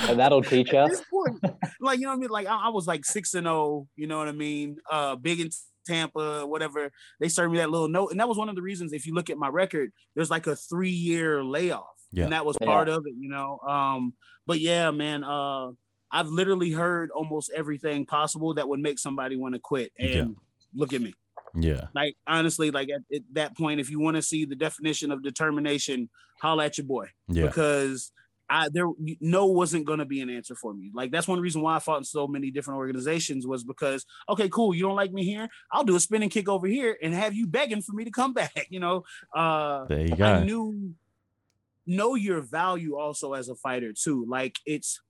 And 0.08 0.18
that'll 0.18 0.42
teach 0.42 0.72
us. 0.74 1.02
point, 1.10 1.42
like 1.80 1.98
you 1.98 2.04
know 2.04 2.10
what 2.10 2.16
I 2.16 2.20
mean? 2.20 2.30
Like 2.30 2.46
I, 2.46 2.66
I 2.66 2.68
was 2.68 2.86
like 2.86 3.04
six 3.04 3.34
and 3.34 3.44
zero. 3.46 3.86
You 3.96 4.06
know 4.06 4.18
what 4.18 4.28
I 4.28 4.32
mean? 4.32 4.76
Uh, 4.90 5.16
big 5.16 5.40
in 5.40 5.50
Tampa, 5.86 6.46
whatever. 6.46 6.90
They 7.20 7.28
served 7.28 7.52
me 7.52 7.58
that 7.58 7.70
little 7.70 7.88
note, 7.88 8.10
and 8.10 8.20
that 8.20 8.28
was 8.28 8.36
one 8.38 8.48
of 8.48 8.54
the 8.56 8.62
reasons. 8.62 8.92
If 8.92 9.06
you 9.06 9.14
look 9.14 9.30
at 9.30 9.38
my 9.38 9.48
record, 9.48 9.92
there's 10.14 10.30
like 10.30 10.46
a 10.46 10.56
three 10.56 10.90
year 10.90 11.42
layoff, 11.42 11.84
Yeah. 12.12 12.24
and 12.24 12.32
that 12.32 12.44
was 12.46 12.56
Yeah. 12.60 12.66
part 12.66 12.88
of 12.88 13.04
it. 13.06 13.14
You 13.18 13.30
know. 13.30 13.58
Um, 13.66 14.12
but 14.46 14.60
yeah, 14.60 14.90
man. 14.90 15.24
Uh, 15.24 15.70
I've 16.12 16.28
literally 16.28 16.70
heard 16.72 17.10
almost 17.10 17.50
everything 17.54 18.04
possible 18.06 18.54
that 18.54 18.68
would 18.68 18.80
make 18.80 18.98
somebody 18.98 19.36
want 19.36 19.54
to 19.54 19.60
quit. 19.60 19.92
And 19.98 20.10
Yeah. 20.10 20.24
look 20.74 20.92
at 20.92 21.00
me. 21.00 21.14
Yeah. 21.54 21.86
Like 21.94 22.16
honestly, 22.26 22.70
like 22.70 22.88
at, 22.90 23.02
at 23.14 23.22
that 23.32 23.56
point, 23.56 23.80
if 23.80 23.90
you 23.90 23.98
want 24.00 24.16
to 24.16 24.22
see 24.22 24.44
the 24.44 24.54
definition 24.56 25.10
of 25.10 25.22
determination, 25.22 26.08
holla 26.40 26.66
at 26.66 26.78
your 26.78 26.86
boy 26.86 27.08
Yeah. 27.28 27.46
because 27.46 28.12
I 28.52 28.68
there 28.68 28.86
no 29.20 29.46
wasn't 29.46 29.84
gonna 29.84 30.04
be 30.04 30.20
an 30.20 30.28
answer 30.30 30.56
for 30.56 30.74
me. 30.74 30.90
Like 30.92 31.12
that's 31.12 31.28
one 31.28 31.38
reason 31.40 31.62
why 31.62 31.76
I 31.76 31.78
fought 31.78 31.98
in 31.98 32.04
so 32.04 32.26
many 32.26 32.50
different 32.50 32.78
organizations 32.78 33.46
was 33.46 33.62
because 33.62 34.04
okay, 34.28 34.48
cool, 34.48 34.74
you 34.74 34.82
don't 34.82 34.96
like 34.96 35.12
me 35.12 35.24
here, 35.24 35.48
I'll 35.70 35.84
do 35.84 35.94
a 35.94 36.00
spinning 36.00 36.30
kick 36.30 36.48
over 36.48 36.66
here 36.66 36.96
and 37.00 37.14
have 37.14 37.32
you 37.34 37.46
begging 37.46 37.80
for 37.82 37.92
me 37.92 38.04
to 38.04 38.10
come 38.10 38.32
back. 38.42 38.66
You 38.70 38.80
know, 38.80 39.04
uh, 39.34 39.84
There 39.86 40.00
you 40.06 40.16
go. 40.16 40.24
I 40.24 40.44
knew 40.44 40.94
know 41.86 42.14
your 42.14 42.40
value 42.40 42.96
also 42.96 43.32
as 43.34 43.48
a 43.48 43.54
fighter 43.54 43.92
too. 43.92 44.24
Like 44.28 44.58
it's 44.66 45.00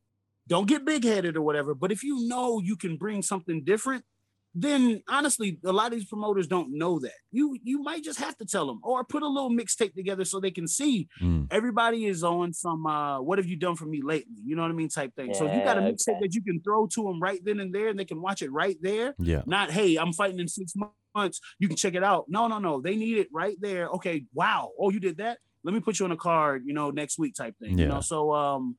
don't 0.49 0.69
get 0.69 0.85
big 0.85 1.05
headed 1.05 1.37
or 1.37 1.43
whatever, 1.43 1.75
but 1.75 1.93
if 1.93 2.03
you 2.03 2.27
know 2.29 2.61
you 2.61 2.77
can 2.77 2.97
bring 2.97 3.23
something 3.23 3.63
different, 3.65 4.05
then 4.53 5.01
honestly, 5.09 5.61
a 5.65 5.73
lot 5.73 5.93
of 5.93 5.93
these 5.93 6.09
promoters 6.09 6.49
don't 6.49 6.77
know 6.77 6.99
that. 6.99 7.13
You 7.31 7.57
you 7.63 7.81
might 7.83 8.03
just 8.03 8.19
have 8.19 8.37
to 8.39 8.45
tell 8.45 8.67
them 8.67 8.81
or 8.83 9.05
put 9.05 9.23
a 9.23 9.29
little 9.29 9.51
mixtape 9.51 9.95
together 9.95 10.25
so 10.25 10.41
they 10.41 10.51
can 10.51 10.67
see 10.67 11.09
Mm. 11.23 11.47
everybody 11.53 12.07
is 12.07 12.25
on 12.25 12.53
some 12.53 12.85
uh 12.85 13.21
what 13.21 13.39
have 13.39 13.47
you 13.47 13.57
done 13.57 13.77
for 13.77 13.87
me 13.87 14.01
lately? 14.03 14.35
You 14.45 14.57
know 14.57 14.63
what 14.63 14.71
I 14.73 14.75
mean? 14.75 14.89
type 14.89 15.15
thing. 15.15 15.35
so 15.35 15.47
if 15.47 15.55
you 15.55 15.63
got 15.63 15.79
a 15.79 15.83
Yeah, 15.83 15.91
mixtape 15.93 16.15
okay. 16.17 16.19
that 16.23 16.35
you 16.35 16.43
can 16.43 16.61
throw 16.63 16.89
to 16.89 17.03
them 17.05 17.21
right 17.21 17.41
then 17.45 17.61
and 17.61 17.73
there 17.73 17.89
and 17.89 17.99
they 17.99 18.05
can 18.05 18.21
watch 18.21 18.43
it 18.43 18.51
right 18.51 18.77
there, 18.83 19.15
Yeah. 19.21 19.43
not 19.47 19.71
hey 19.71 19.95
i'm 19.97 20.13
fighting 20.13 20.41
in 20.41 20.49
six 20.49 20.73
months 21.15 21.41
you 21.61 21.69
can 21.69 21.77
check 21.77 21.95
it 21.95 22.03
out 22.03 22.25
no 22.29 22.49
no 22.49 22.59
no 22.59 22.81
they 22.81 22.97
need 22.97 23.19
it 23.19 23.29
right 23.33 23.57
there 23.61 23.87
okay 23.89 24.25
wow 24.35 24.71
oh 24.81 24.91
you 24.91 24.99
did 25.01 25.19
that 25.19 25.39
let 25.65 25.75
me 25.75 25.81
put 25.81 25.99
you 25.99 26.05
on 26.07 26.13
a 26.13 26.17
card 26.17 26.63
you 26.67 26.73
know 26.73 26.91
next 26.91 27.19
week 27.19 27.35
type 27.37 27.55
thing 27.61 27.79
you 27.79 27.85
Yeah. 27.85 27.95
know 27.95 28.01
so 28.01 28.33
um 28.35 28.77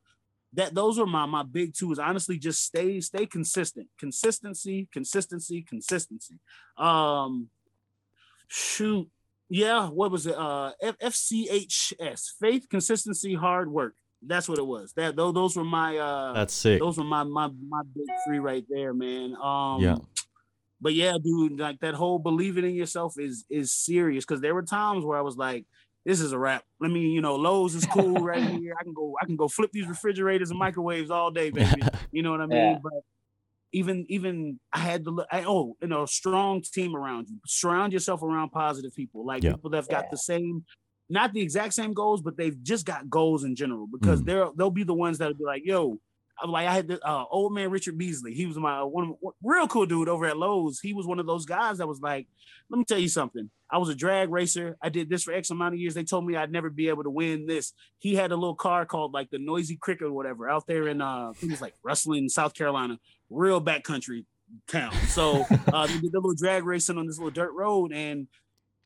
that 0.54 0.74
those 0.76 1.00
are 1.00 1.06
my 1.06 1.26
my 1.26 1.44
big 1.44 1.74
two 1.74 1.92
is 1.92 2.00
honestly 2.00 2.38
just 2.38 2.64
stay 2.64 3.00
stay 3.02 3.26
consistent. 3.26 3.88
Consistency 4.00 4.88
consistency 4.92 5.62
consistency. 5.62 6.40
Um 6.78 7.50
shoot. 8.48 9.10
Yeah 9.50 9.88
what 9.90 10.12
was 10.12 10.26
it? 10.28 10.36
Uh 10.36 10.72
F- 10.82 10.98
fchs 11.00 12.24
faith 12.40 12.68
consistency 12.70 13.34
hard 13.36 13.72
work. 13.72 13.96
That's 14.22 14.48
what 14.48 14.60
it 14.60 14.66
was. 14.66 14.94
That 14.94 15.16
though 15.16 15.32
those 15.32 15.56
were 15.56 15.64
my 15.64 15.98
uh 15.98 16.34
That's 16.34 16.54
sick. 16.54 16.80
those 16.80 16.98
were 16.98 17.04
my 17.04 17.24
my 17.24 17.48
my 17.48 17.82
big 17.96 18.06
three 18.28 18.40
right 18.40 18.66
there, 18.70 18.94
man. 18.94 19.36
Um 19.42 19.82
Yeah. 19.82 19.98
but 20.80 20.94
yeah, 20.94 21.18
dude, 21.24 21.60
like 21.60 21.80
that 21.80 21.94
whole 21.96 22.20
believing 22.20 22.66
in 22.66 22.76
yourself 22.76 23.16
is 23.18 23.46
is 23.50 23.72
serious. 23.72 24.26
Because 24.26 24.42
there 24.42 24.54
were 24.54 24.64
times 24.64 25.06
where 25.06 25.18
I 25.18 25.22
was 25.22 25.38
like, 25.38 25.66
this 26.06 26.20
is 26.20 26.32
a 26.32 26.38
wrap. 26.38 26.64
Let 26.80 26.92
me, 26.92 27.02
you 27.10 27.22
know, 27.22 27.36
Lowe's 27.36 27.76
is 27.76 27.86
cool 27.86 28.16
right 28.16 28.44
here. 28.44 28.74
I 28.80 28.84
can 28.84 28.94
go, 28.94 29.16
I 29.22 29.26
can 29.26 29.36
go 29.36 29.48
flip 29.48 29.72
these 29.72 29.88
refrigerators 29.88 30.50
and 30.50 30.58
microwaves 30.60 31.10
all 31.12 31.32
day, 31.32 31.50
baby. 31.52 31.82
You 32.12 32.24
know 32.24 32.32
what 32.32 32.42
I 32.42 32.46
mean? 32.48 32.58
Yeah. 32.74 32.80
But 32.84 32.94
even 33.72 34.06
even 34.10 34.60
I 34.74 34.80
had 34.80 35.06
to 35.06 35.12
look 35.12 35.28
I, 35.32 35.44
oh, 35.46 35.78
you 35.82 35.88
know, 35.88 36.06
strong 36.06 36.62
team 36.62 36.96
around 36.96 37.30
you. 37.30 37.38
Surround 37.46 37.94
yourself 37.94 38.22
around 38.22 38.50
positive 38.50 38.94
people, 38.94 39.26
like 39.26 39.44
Yeah. 39.44 39.52
people 39.54 39.70
that've 39.70 39.88
got 39.88 40.06
Yeah. 40.06 40.10
the 40.12 40.18
same 40.18 40.66
not 41.10 41.34
the 41.34 41.42
exact 41.42 41.74
same 41.74 41.94
goals, 41.94 42.22
but 42.22 42.38
they've 42.38 42.62
just 42.64 42.86
got 42.86 43.10
goals 43.10 43.44
in 43.44 43.56
general 43.56 43.86
because 43.88 44.22
Mm. 44.22 44.26
they're 44.26 44.48
they'll 44.58 44.72
be 44.72 44.84
the 44.84 44.94
ones 44.94 45.18
that'll 45.20 45.34
be 45.38 45.44
like, 45.46 45.64
yo, 45.66 46.00
I'm 46.42 46.52
like 46.52 46.68
I 46.68 46.74
had 46.74 46.88
the 46.90 47.00
uh, 47.08 47.24
old 47.32 47.54
man 47.54 47.70
Richard 47.70 47.98
Beasley. 47.98 48.34
He 48.34 48.46
was 48.46 48.58
my 48.58 48.84
one 48.84 49.10
of 49.10 49.34
real 49.44 49.68
cool 49.68 49.86
dude 49.86 50.10
over 50.10 50.26
at 50.26 50.38
Lowe's. 50.38 50.80
He 50.82 50.94
was 50.94 51.06
one 51.08 51.20
of 51.20 51.26
those 51.28 51.46
guys 51.46 51.78
that 51.78 51.88
was 51.88 52.02
like, 52.02 52.28
let 52.70 52.78
me 52.78 52.84
tell 52.86 53.00
you 53.00 53.08
something. 53.10 53.50
I 53.72 53.78
was 53.78 53.90
a 53.90 53.96
drag 53.96 54.30
racer. 54.30 54.78
I 54.82 54.90
did 54.90 55.10
this 55.10 55.24
for 55.24 55.34
X 55.34 55.50
amount 55.50 55.76
of 55.76 55.80
years. 55.80 55.94
They 55.94 56.04
told 56.04 56.26
me 56.26 56.36
I'd 56.36 56.52
never 56.52 56.70
be 56.70 56.90
able 56.90 57.04
to 57.04 57.10
win 57.10 57.46
this. 57.46 57.74
He 58.00 58.16
had 58.16 58.32
a 58.32 58.36
little 58.36 58.56
car 58.56 58.86
called 58.86 59.14
like 59.14 59.30
the 59.30 59.40
Noisy 59.40 59.78
Cricket 59.78 60.08
or 60.08 60.12
whatever 60.12 60.50
out 60.50 60.68
there 60.68 60.88
in 60.88 61.02
uh, 61.02 61.32
it 61.42 61.50
was 61.50 61.62
like 61.62 61.74
Rustling, 61.84 62.28
South 62.30 62.54
Carolina, 62.54 63.00
real 63.30 63.62
backcountry 63.62 64.26
town. 64.68 64.94
So 65.08 65.46
uh, 65.74 65.88
they 65.88 66.00
did 66.00 66.12
the 66.12 66.20
little 66.20 66.36
drag 66.36 66.66
racing 66.66 66.98
on 66.98 67.08
this 67.08 67.18
little 67.18 67.32
dirt 67.32 67.54
road, 67.54 67.94
and 67.94 68.28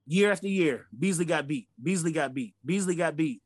year 0.05 0.31
after 0.31 0.47
year, 0.47 0.85
Beasley 0.97 1.25
got 1.25 1.47
beat. 1.47 1.67
Beasley 1.81 2.11
got 2.11 2.33
beat. 2.33 2.53
Beasley 2.63 2.95
got 2.95 3.15
beat. 3.15 3.41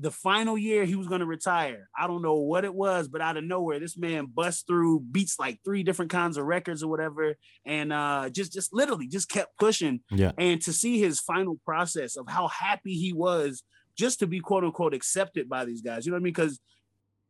The 0.00 0.10
final 0.10 0.56
year 0.56 0.84
he 0.84 0.94
was 0.94 1.08
going 1.08 1.20
to 1.20 1.26
retire. 1.26 1.88
I 1.98 2.06
don't 2.06 2.22
know 2.22 2.36
what 2.36 2.64
it 2.64 2.72
was, 2.74 3.08
but 3.08 3.20
out 3.20 3.36
of 3.36 3.44
nowhere, 3.44 3.80
this 3.80 3.96
man 3.96 4.26
bust 4.26 4.66
through 4.66 5.00
beats 5.00 5.38
like 5.38 5.58
three 5.64 5.82
different 5.82 6.10
kinds 6.10 6.36
of 6.36 6.44
records 6.46 6.82
or 6.82 6.88
whatever, 6.88 7.34
and 7.66 7.92
uh, 7.92 8.30
just 8.30 8.52
just 8.52 8.72
literally 8.72 9.08
just 9.08 9.28
kept 9.28 9.58
pushing. 9.58 10.00
Yeah. 10.10 10.32
And 10.38 10.60
to 10.62 10.72
see 10.72 11.00
his 11.00 11.20
final 11.20 11.58
process 11.64 12.16
of 12.16 12.28
how 12.28 12.48
happy 12.48 12.94
he 12.94 13.12
was 13.12 13.62
just 13.96 14.20
to 14.20 14.26
be 14.26 14.38
quote 14.40 14.62
unquote 14.64 14.94
accepted 14.94 15.48
by 15.48 15.64
these 15.64 15.82
guys, 15.82 16.06
you 16.06 16.12
know 16.12 16.16
what 16.16 16.20
I 16.20 16.24
mean? 16.24 16.32
Because 16.32 16.60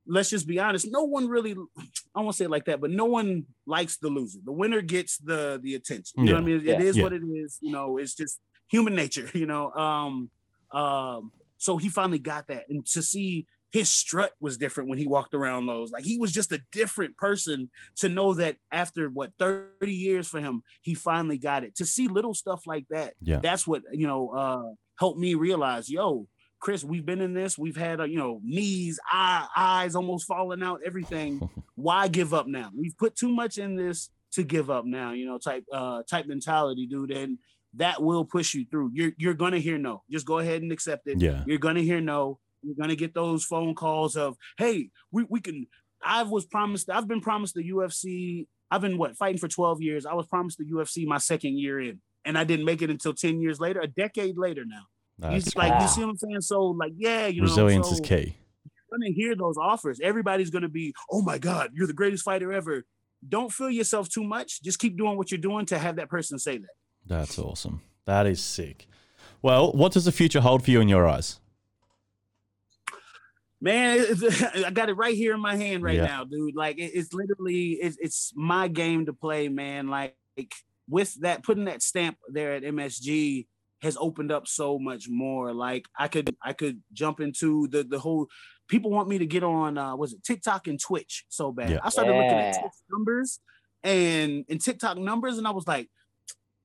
let's 0.06 0.30
just 0.30 0.46
be 0.46 0.58
honest, 0.58 0.86
no 0.90 1.04
one 1.04 1.28
really 1.28 1.54
I 2.14 2.20
won't 2.20 2.34
say 2.34 2.44
it 2.46 2.50
like 2.50 2.66
that, 2.66 2.80
but 2.80 2.90
no 2.90 3.04
one 3.06 3.46
likes 3.66 3.96
the 3.98 4.08
loser. 4.08 4.40
The 4.44 4.52
winner 4.52 4.82
gets 4.82 5.16
the 5.18 5.58
the 5.62 5.74
attention. 5.74 6.20
You 6.20 6.32
know 6.32 6.34
what 6.34 6.42
I 6.42 6.46
mean? 6.46 6.56
It 6.60 6.64
Yeah. 6.66 6.80
is 6.80 6.96
Yeah. 6.96 7.02
what 7.04 7.12
it 7.14 7.22
is. 7.24 7.58
You 7.62 7.72
know, 7.72 7.96
it's 7.96 8.14
just 8.14 8.40
human 8.70 8.94
nature. 8.94 9.28
You 9.34 9.46
know, 9.46 9.70
um, 9.72 10.30
um. 10.72 11.32
So 11.58 11.76
he 11.76 11.88
finally 11.88 12.18
got 12.18 12.46
that, 12.48 12.64
and 12.68 12.84
to 12.86 13.02
see 13.02 13.46
his 13.70 13.90
strut 13.90 14.32
was 14.40 14.56
different 14.56 14.88
when 14.88 14.98
he 14.98 15.06
walked 15.06 15.34
around 15.34 15.66
those. 15.66 15.90
Like 15.92 16.04
he 16.04 16.16
was 16.16 16.32
just 16.32 16.52
a 16.52 16.60
different 16.72 17.16
person. 17.18 17.68
To 17.96 18.08
know 18.08 18.32
that 18.34 18.56
after 18.72 19.10
what 19.10 19.32
thirty 19.38 19.92
years 19.92 20.26
for 20.26 20.40
him, 20.40 20.62
he 20.82 20.94
finally 20.94 21.36
got 21.38 21.64
it. 21.64 21.74
To 21.76 21.84
see 21.84 22.08
little 22.08 22.32
stuff 22.34 22.62
like 22.66 22.86
that, 22.90 23.14
Yeah. 23.20 23.40
that's 23.40 23.66
what 23.66 23.82
you 23.92 24.06
know 24.06 24.30
uh 24.30 24.62
helped 24.98 25.18
me 25.18 25.34
realize. 25.34 25.90
Yo, 25.90 26.26
Chris, 26.60 26.82
we've 26.82 27.04
been 27.06 27.20
in 27.20 27.34
this. 27.34 27.56
We've 27.58 27.76
had, 27.76 28.00
uh, 28.00 28.04
you 28.04 28.16
know, 28.18 28.40
knees, 28.42 28.98
eye, 29.12 29.46
eyes 29.56 29.94
almost 29.94 30.26
falling 30.26 30.62
out, 30.62 30.80
everything. 30.84 31.48
Why 31.76 32.08
give 32.08 32.34
up 32.34 32.46
now? 32.48 32.70
We've 32.76 32.96
put 32.96 33.14
too 33.14 33.30
much 33.30 33.58
in 33.58 33.76
this 33.76 34.10
to 34.32 34.42
give 34.42 34.68
up 34.70 34.84
now, 34.84 35.12
you 35.12 35.26
know, 35.26 35.38
type 35.38 35.64
uh 35.72 36.02
type 36.08 36.26
mentality, 36.26 36.86
dude. 36.86 37.10
And 37.10 37.38
that 37.74 38.02
will 38.02 38.24
push 38.24 38.54
you 38.54 38.66
through. 38.70 38.90
You're 38.94 39.12
you're 39.18 39.34
gonna 39.34 39.58
hear 39.58 39.78
no. 39.78 40.02
Just 40.10 40.26
go 40.26 40.38
ahead 40.38 40.62
and 40.62 40.72
accept 40.72 41.06
it. 41.06 41.20
Yeah. 41.20 41.42
You're 41.46 41.58
gonna 41.58 41.80
hear 41.80 42.00
no. 42.00 42.38
You're 42.62 42.76
gonna 42.80 42.96
get 42.96 43.14
those 43.14 43.44
phone 43.44 43.74
calls 43.74 44.16
of, 44.16 44.36
hey, 44.56 44.90
we, 45.12 45.26
we 45.28 45.40
can. 45.40 45.66
I 46.04 46.22
was 46.22 46.44
promised. 46.46 46.90
I've 46.90 47.08
been 47.08 47.20
promised 47.20 47.54
the 47.54 47.70
UFC. 47.70 48.46
I've 48.70 48.80
been 48.80 48.98
what 48.98 49.16
fighting 49.16 49.38
for 49.38 49.48
12 49.48 49.82
years. 49.82 50.06
I 50.06 50.14
was 50.14 50.26
promised 50.26 50.58
the 50.58 50.64
UFC 50.64 51.06
my 51.06 51.18
second 51.18 51.58
year 51.58 51.80
in, 51.80 52.00
and 52.24 52.36
I 52.36 52.44
didn't 52.44 52.66
make 52.66 52.82
it 52.82 52.90
until 52.90 53.14
10 53.14 53.40
years 53.40 53.60
later, 53.60 53.80
a 53.80 53.86
decade 53.86 54.36
later 54.36 54.64
now. 54.66 54.82
That's 55.18 55.48
It's 55.48 55.56
like 55.56 55.72
wow. 55.72 55.82
you 55.82 55.88
see 55.88 56.00
what 56.02 56.10
I'm 56.10 56.16
saying. 56.18 56.40
So 56.42 56.62
like, 56.78 56.92
yeah, 56.96 57.26
you 57.26 57.40
know, 57.40 57.48
resilience 57.48 57.88
so 57.88 57.94
is 57.94 58.00
key. 58.00 58.36
You're 58.64 58.98
gonna 58.98 59.12
hear 59.14 59.34
those 59.36 59.56
offers. 59.58 60.00
Everybody's 60.02 60.50
gonna 60.50 60.68
be, 60.68 60.94
oh 61.10 61.22
my 61.22 61.38
god, 61.38 61.70
you're 61.74 61.86
the 61.86 61.92
greatest 61.92 62.24
fighter 62.24 62.52
ever. 62.52 62.84
Don't 63.28 63.52
feel 63.52 63.70
yourself 63.70 64.08
too 64.08 64.22
much. 64.22 64.62
Just 64.62 64.78
keep 64.78 64.96
doing 64.96 65.16
what 65.16 65.30
you're 65.30 65.40
doing 65.40 65.66
to 65.66 65.78
have 65.78 65.96
that 65.96 66.08
person 66.08 66.38
say 66.38 66.58
that. 66.58 66.68
That's 67.08 67.38
awesome. 67.38 67.80
That 68.04 68.26
is 68.26 68.40
sick. 68.42 68.86
Well, 69.42 69.72
what 69.72 69.92
does 69.92 70.04
the 70.04 70.12
future 70.12 70.40
hold 70.40 70.64
for 70.64 70.70
you 70.70 70.80
in 70.80 70.88
your 70.88 71.06
eyes? 71.06 71.40
Man, 73.60 74.06
I 74.64 74.70
got 74.70 74.88
it 74.88 74.94
right 74.94 75.14
here 75.16 75.34
in 75.34 75.40
my 75.40 75.56
hand 75.56 75.82
right 75.82 75.96
Yeah. 75.96 76.06
now, 76.06 76.24
dude. 76.24 76.54
Like 76.54 76.76
it's 76.78 77.12
literally 77.12 77.72
it's, 77.72 77.96
it's 78.00 78.32
my 78.36 78.68
game 78.68 79.06
to 79.06 79.12
play, 79.12 79.48
man. 79.48 79.88
Like 79.88 80.14
with 80.88 81.14
that 81.22 81.42
putting 81.42 81.64
that 81.64 81.82
stamp 81.82 82.18
there 82.28 82.52
at 82.54 82.62
MSG 82.62 83.46
has 83.82 83.96
opened 84.00 84.30
up 84.30 84.46
so 84.46 84.78
much 84.78 85.06
more. 85.08 85.52
Like 85.52 85.86
I 85.98 86.08
could 86.08 86.34
I 86.42 86.52
could 86.52 86.82
jump 86.92 87.20
into 87.20 87.66
the 87.68 87.82
the 87.82 87.98
whole 87.98 88.28
people 88.68 88.90
want 88.90 89.08
me 89.08 89.18
to 89.18 89.26
get 89.26 89.42
on 89.42 89.76
uh 89.76 89.96
was 89.96 90.12
it 90.12 90.22
TikTok 90.22 90.68
and 90.68 90.80
Twitch 90.80 91.24
so 91.28 91.50
bad. 91.50 91.70
Yeah. 91.70 91.78
I 91.82 91.88
started 91.88 92.12
looking 92.12 92.30
at 92.30 92.54
Yeah. 92.54 92.60
Twitch 92.60 92.72
numbers 92.92 93.40
and 93.82 94.44
and 94.48 94.60
TikTok 94.60 94.98
numbers 94.98 95.36
and 95.38 95.46
I 95.48 95.50
was 95.50 95.66
like 95.66 95.88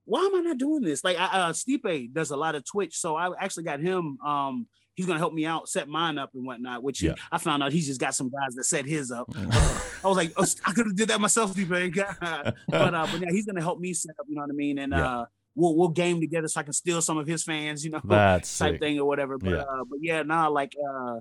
why 0.06 0.20
am 0.26 0.36
I 0.36 0.40
not 0.42 0.58
doing 0.58 0.82
this? 0.84 1.04
Like 1.04 1.18
I, 1.18 1.26
uh 1.26 1.54
Stipe 1.54 2.12
does 2.14 2.32
a 2.32 2.38
lot 2.38 2.56
of 2.56 2.64
Twitch, 2.66 2.98
so 2.98 3.16
I 3.16 3.30
actually 3.40 3.64
got 3.64 3.80
him 3.80 4.18
um 4.26 4.68
he's 4.96 5.06
gonna 5.06 5.18
help 5.20 5.34
me 5.34 5.46
out, 5.46 5.68
set 5.70 5.88
mine 5.88 6.18
up 6.18 6.32
and 6.34 6.46
whatnot. 6.46 6.84
Which 6.84 7.00
he- 7.00 7.12
I 7.32 7.38
found 7.38 7.64
out 7.64 7.72
he's 7.72 7.88
just 7.88 8.00
got 8.00 8.14
some 8.16 8.30
guys 8.30 8.54
that 8.56 8.66
set 8.66 8.86
his 8.86 9.12
up. 9.12 9.28
I 9.36 10.08
was 10.08 10.18
like, 10.18 10.34
oh, 10.38 10.46
I 10.66 10.72
could 10.74 10.86
have 10.88 10.96
did 10.96 11.08
that 11.10 11.22
myself, 11.22 11.52
Steve. 11.54 11.70
but 11.70 11.84
uh, 11.88 12.52
but 12.68 13.20
yeah, 13.22 13.32
he's 13.32 13.46
gonna 13.46 13.62
help 13.62 13.80
me 13.80 13.94
set 13.94 14.16
up. 14.20 14.26
You 14.28 14.36
know 14.36 14.42
what 14.42 14.52
I 14.52 14.56
mean? 14.56 14.78
And 14.80 14.92
Yeah. 14.92 15.20
uh, 15.22 15.26
we'll 15.56 15.76
we'll 15.78 15.90
game 15.90 16.20
together 16.20 16.48
so 16.48 16.60
I 16.60 16.64
can 16.64 16.74
steal 16.74 17.02
some 17.02 17.18
of 17.18 17.26
his 17.26 17.44
fans. 17.44 17.84
You 17.86 17.92
know, 17.92 18.02
That's 18.06 18.58
type 18.58 18.74
sick. 18.74 18.82
thing 18.82 19.00
or 19.00 19.06
whatever. 19.06 19.38
But 19.38 19.50
Yeah. 19.52 19.62
uh, 19.62 19.84
but 19.90 20.00
yeah, 20.02 20.22
nah, 20.24 20.48
like 20.50 20.74
uh, 20.78 21.20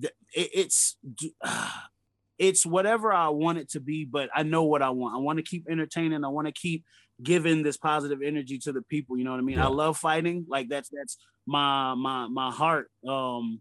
th- 0.00 0.12
it, 0.34 0.50
it's 0.52 0.96
it's 2.38 2.64
whatever 2.64 3.12
I 3.12 3.28
want 3.28 3.58
it 3.58 3.70
to 3.70 3.80
be. 3.80 4.04
But 4.04 4.30
I 4.34 4.42
know 4.42 4.64
what 4.64 4.82
I 4.82 4.90
want. 4.90 5.14
I 5.14 5.18
want 5.18 5.38
to 5.38 5.42
keep 5.42 5.66
entertaining. 5.70 6.24
I 6.24 6.28
want 6.28 6.46
to 6.46 6.52
keep 6.52 6.84
giving 7.22 7.62
this 7.62 7.76
positive 7.76 8.20
energy 8.24 8.58
to 8.58 8.72
the 8.72 8.82
people. 8.82 9.16
You 9.18 9.24
know 9.24 9.32
what 9.32 9.38
I 9.38 9.42
mean? 9.42 9.56
Yeah. 9.58 9.66
I 9.66 9.68
love 9.70 9.96
fighting. 9.98 10.46
Like 10.48 10.68
that's 10.68 10.90
that's 10.92 11.16
my 11.46 11.94
my 11.94 12.28
my 12.28 12.50
heart. 12.50 12.90
Um, 13.08 13.60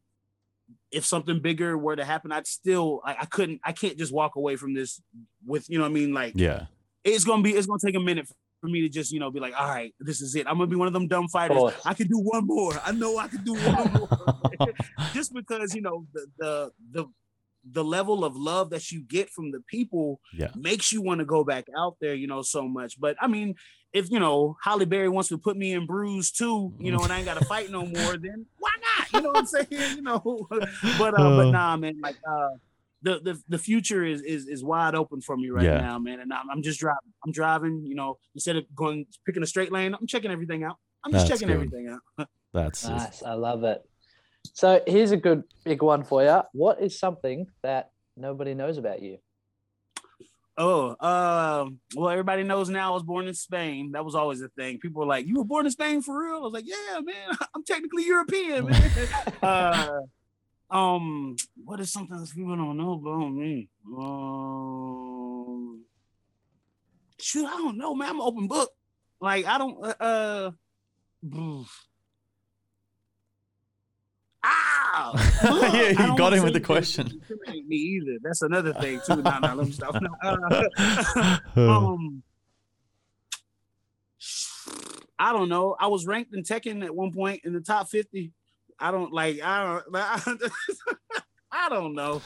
if 0.91 1.05
something 1.05 1.39
bigger 1.39 1.77
were 1.77 1.95
to 1.95 2.05
happen, 2.05 2.31
I'd 2.31 2.47
still 2.47 3.01
I, 3.05 3.17
I 3.21 3.25
couldn't 3.25 3.59
I 3.63 3.71
can't 3.71 3.97
just 3.97 4.13
walk 4.13 4.35
away 4.35 4.55
from 4.55 4.73
this 4.73 5.01
with 5.45 5.69
you 5.69 5.77
know 5.77 5.83
what 5.83 5.91
I 5.91 5.93
mean 5.93 6.13
like 6.13 6.33
Yeah. 6.35 6.65
it's 7.03 7.23
gonna 7.23 7.41
be 7.43 7.51
it's 7.51 7.67
gonna 7.67 7.79
take 7.83 7.95
a 7.95 7.99
minute 7.99 8.27
for 8.61 8.67
me 8.67 8.81
to 8.81 8.89
just 8.89 9.11
you 9.11 9.19
know 9.19 9.31
be 9.31 9.39
like 9.39 9.53
all 9.59 9.67
right 9.67 9.93
this 9.99 10.21
is 10.21 10.35
it 10.35 10.45
I'm 10.47 10.55
gonna 10.57 10.67
be 10.67 10.75
one 10.75 10.87
of 10.87 10.93
them 10.93 11.07
dumb 11.07 11.27
fighters. 11.27 11.73
I 11.85 11.93
can 11.93 12.07
do 12.07 12.19
one 12.19 12.45
more 12.45 12.73
I 12.85 12.91
know 12.91 13.17
I 13.17 13.27
can 13.27 13.43
do 13.43 13.53
one 13.53 13.93
more 13.93 14.09
just 15.13 15.33
because 15.33 15.73
you 15.73 15.81
know 15.81 16.05
the 16.13 16.25
the 16.37 16.71
the 16.91 17.05
the 17.69 17.83
level 17.83 18.23
of 18.23 18.35
love 18.35 18.69
that 18.69 18.91
you 18.91 19.01
get 19.01 19.29
from 19.29 19.51
the 19.51 19.59
people 19.67 20.19
Yeah. 20.33 20.51
makes 20.55 20.91
you 20.91 21.01
want 21.01 21.19
to 21.19 21.25
go 21.25 21.43
back 21.43 21.65
out 21.77 21.97
there 22.01 22.13
you 22.15 22.27
know 22.27 22.41
so 22.41 22.67
much 22.67 22.99
but 22.99 23.15
I 23.21 23.27
mean 23.27 23.55
if 23.93 24.09
you 24.11 24.19
know 24.19 24.55
Halle 24.63 24.85
Berry 24.85 25.09
wants 25.09 25.29
to 25.29 25.37
put 25.37 25.57
me 25.57 25.73
in 25.73 25.85
Bruised 25.85 26.37
too 26.37 26.73
you 26.79 26.91
know 26.91 27.03
and 27.03 27.11
I 27.11 27.17
ain't 27.17 27.25
got 27.25 27.35
to 27.39 27.45
fight 27.45 27.69
no 27.71 27.85
more 27.85 28.17
then 28.17 28.45
why 28.59 28.69
not 28.97 29.11
you 29.13 29.21
know 29.21 29.29
what 29.29 29.39
I'm 29.39 29.45
saying 29.45 29.67
you 29.97 30.01
know 30.01 30.47
but 30.49 31.13
uh, 31.19 31.35
but 31.37 31.47
Uh. 31.47 31.51
nah 31.51 31.77
man 31.77 31.95
like 32.01 32.15
uh 32.29 32.49
the, 33.01 33.19
the 33.21 33.41
the 33.47 33.57
future 33.57 34.03
is 34.05 34.21
is 34.21 34.47
is 34.47 34.61
wide 34.63 34.93
open 34.93 35.21
for 35.21 35.37
me 35.37 35.49
right 35.49 35.63
Yeah. 35.63 35.79
now, 35.79 35.99
man. 35.99 36.19
And 36.19 36.33
I'm, 36.33 36.49
I'm 36.51 36.61
just 36.61 36.81
driving. 36.81 37.13
I'm 37.25 37.31
driving. 37.31 37.85
You 37.85 37.95
know, 37.95 38.17
instead 38.35 38.57
of 38.57 38.65
going 38.75 39.05
picking 39.25 39.41
a 39.41 39.45
straight 39.45 39.71
lane, 39.71 39.93
I'm 39.97 40.05
checking 40.05 40.31
everything 40.31 40.65
out. 40.65 40.75
I'm 41.05 41.13
just 41.13 41.25
That's 41.29 41.39
checking 41.39 41.47
good. 41.47 41.53
everything 41.63 41.87
out. 42.17 42.27
That's 42.53 42.79
sick. 42.79 42.89
Nice. 42.91 43.23
I 43.23 43.35
love 43.35 43.63
it. 43.63 43.88
So 44.53 44.81
here's 44.85 45.11
a 45.11 45.17
good 45.17 45.43
big 45.63 45.81
one 45.81 46.03
for 46.03 46.23
you. 46.23 46.41
What 46.53 46.81
is 46.81 46.99
something 46.99 47.47
that 47.61 47.91
nobody 48.15 48.53
knows 48.53 48.77
about 48.77 49.01
you? 49.01 49.19
Oh, 50.57 50.89
um, 50.99 51.79
well, 51.95 52.09
everybody 52.09 52.43
knows 52.43 52.67
now 52.67 52.91
I 52.91 52.93
was 52.93 53.03
born 53.03 53.29
in 53.29 53.33
Spain. 53.33 53.91
That 53.93 54.03
was 54.03 54.13
always 54.13 54.41
a 54.41 54.49
thing. 54.49 54.77
People 54.79 54.99
were 54.99 55.07
like, 55.07 55.25
"You 55.25 55.37
were 55.37 55.45
born 55.45 55.65
in 55.65 55.71
Spain 55.71 56.01
for 56.01 56.25
real?" 56.25 56.35
I 56.35 56.39
was 56.39 56.51
like, 56.51 56.67
"Yeah, 56.67 56.99
man. 56.99 57.37
I'm 57.55 57.63
technically 57.63 58.05
European, 58.05 58.65
man." 58.65 58.91
uh, 59.41 59.99
um, 60.69 61.37
what 61.63 61.79
is 61.79 61.93
something 61.93 62.19
that 62.19 62.29
people 62.29 62.57
don't 62.57 62.75
know 62.75 62.93
about 62.93 63.29
me? 63.29 63.69
Um, 63.87 65.85
shoot, 67.21 67.45
I 67.45 67.51
don't 67.51 67.77
know, 67.77 67.95
man. 67.95 68.09
I'm 68.09 68.15
an 68.17 68.21
open 68.21 68.47
book. 68.47 68.69
Like 69.21 69.45
I 69.45 69.57
don't. 69.57 69.77
Uh, 69.81 69.95
uh 70.03 70.51
Ah, 74.43 75.11
Yeah, 75.73 75.89
you 75.89 76.17
got 76.17 76.33
him 76.33 76.43
with 76.43 76.53
the 76.53 76.61
question. 76.61 77.21
Me 77.67 77.75
either. 77.75 78.17
That's 78.23 78.41
another 78.41 78.73
thing 78.73 79.01
too. 79.05 79.17
No, 79.17 79.39
no, 79.39 79.55
let 79.55 79.67
me 79.67 79.71
stop. 79.71 79.95
Uh, 80.23 81.39
um, 81.55 82.23
I 85.17 85.33
don't 85.33 85.49
know. 85.49 85.75
I 85.79 85.87
was 85.87 86.05
ranked 86.05 86.33
in 86.33 86.43
Tekken 86.43 86.83
at 86.83 86.95
one 86.95 87.11
point 87.11 87.41
in 87.43 87.53
the 87.53 87.61
top 87.61 87.89
fifty. 87.89 88.31
I 88.79 88.91
don't 88.91 89.11
like. 89.11 89.41
I 89.41 89.81
don't. 89.85 90.41
I 91.51 91.67
don't 91.69 91.93
know. 91.93 92.21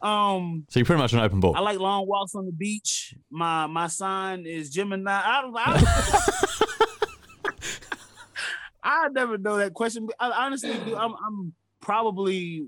Um, 0.00 0.66
so 0.68 0.78
you're 0.78 0.86
pretty 0.86 1.00
much 1.00 1.12
an 1.12 1.20
open 1.20 1.40
book. 1.40 1.56
I 1.56 1.60
like 1.60 1.78
long 1.78 2.06
walks 2.06 2.34
on 2.34 2.46
the 2.46 2.52
beach. 2.52 3.14
My 3.30 3.66
my 3.66 3.86
sign 3.86 4.46
is 4.46 4.70
Gemini. 4.70 5.12
I 5.12 5.42
don't. 5.42 5.54
I, 5.56 6.66
I 8.82 9.08
never 9.08 9.38
know 9.38 9.56
that 9.58 9.74
question. 9.74 10.08
I, 10.18 10.30
honestly, 10.46 10.72
dude, 10.74 10.94
I'm 10.94 11.14
I'm 11.14 11.52
probably 11.80 12.66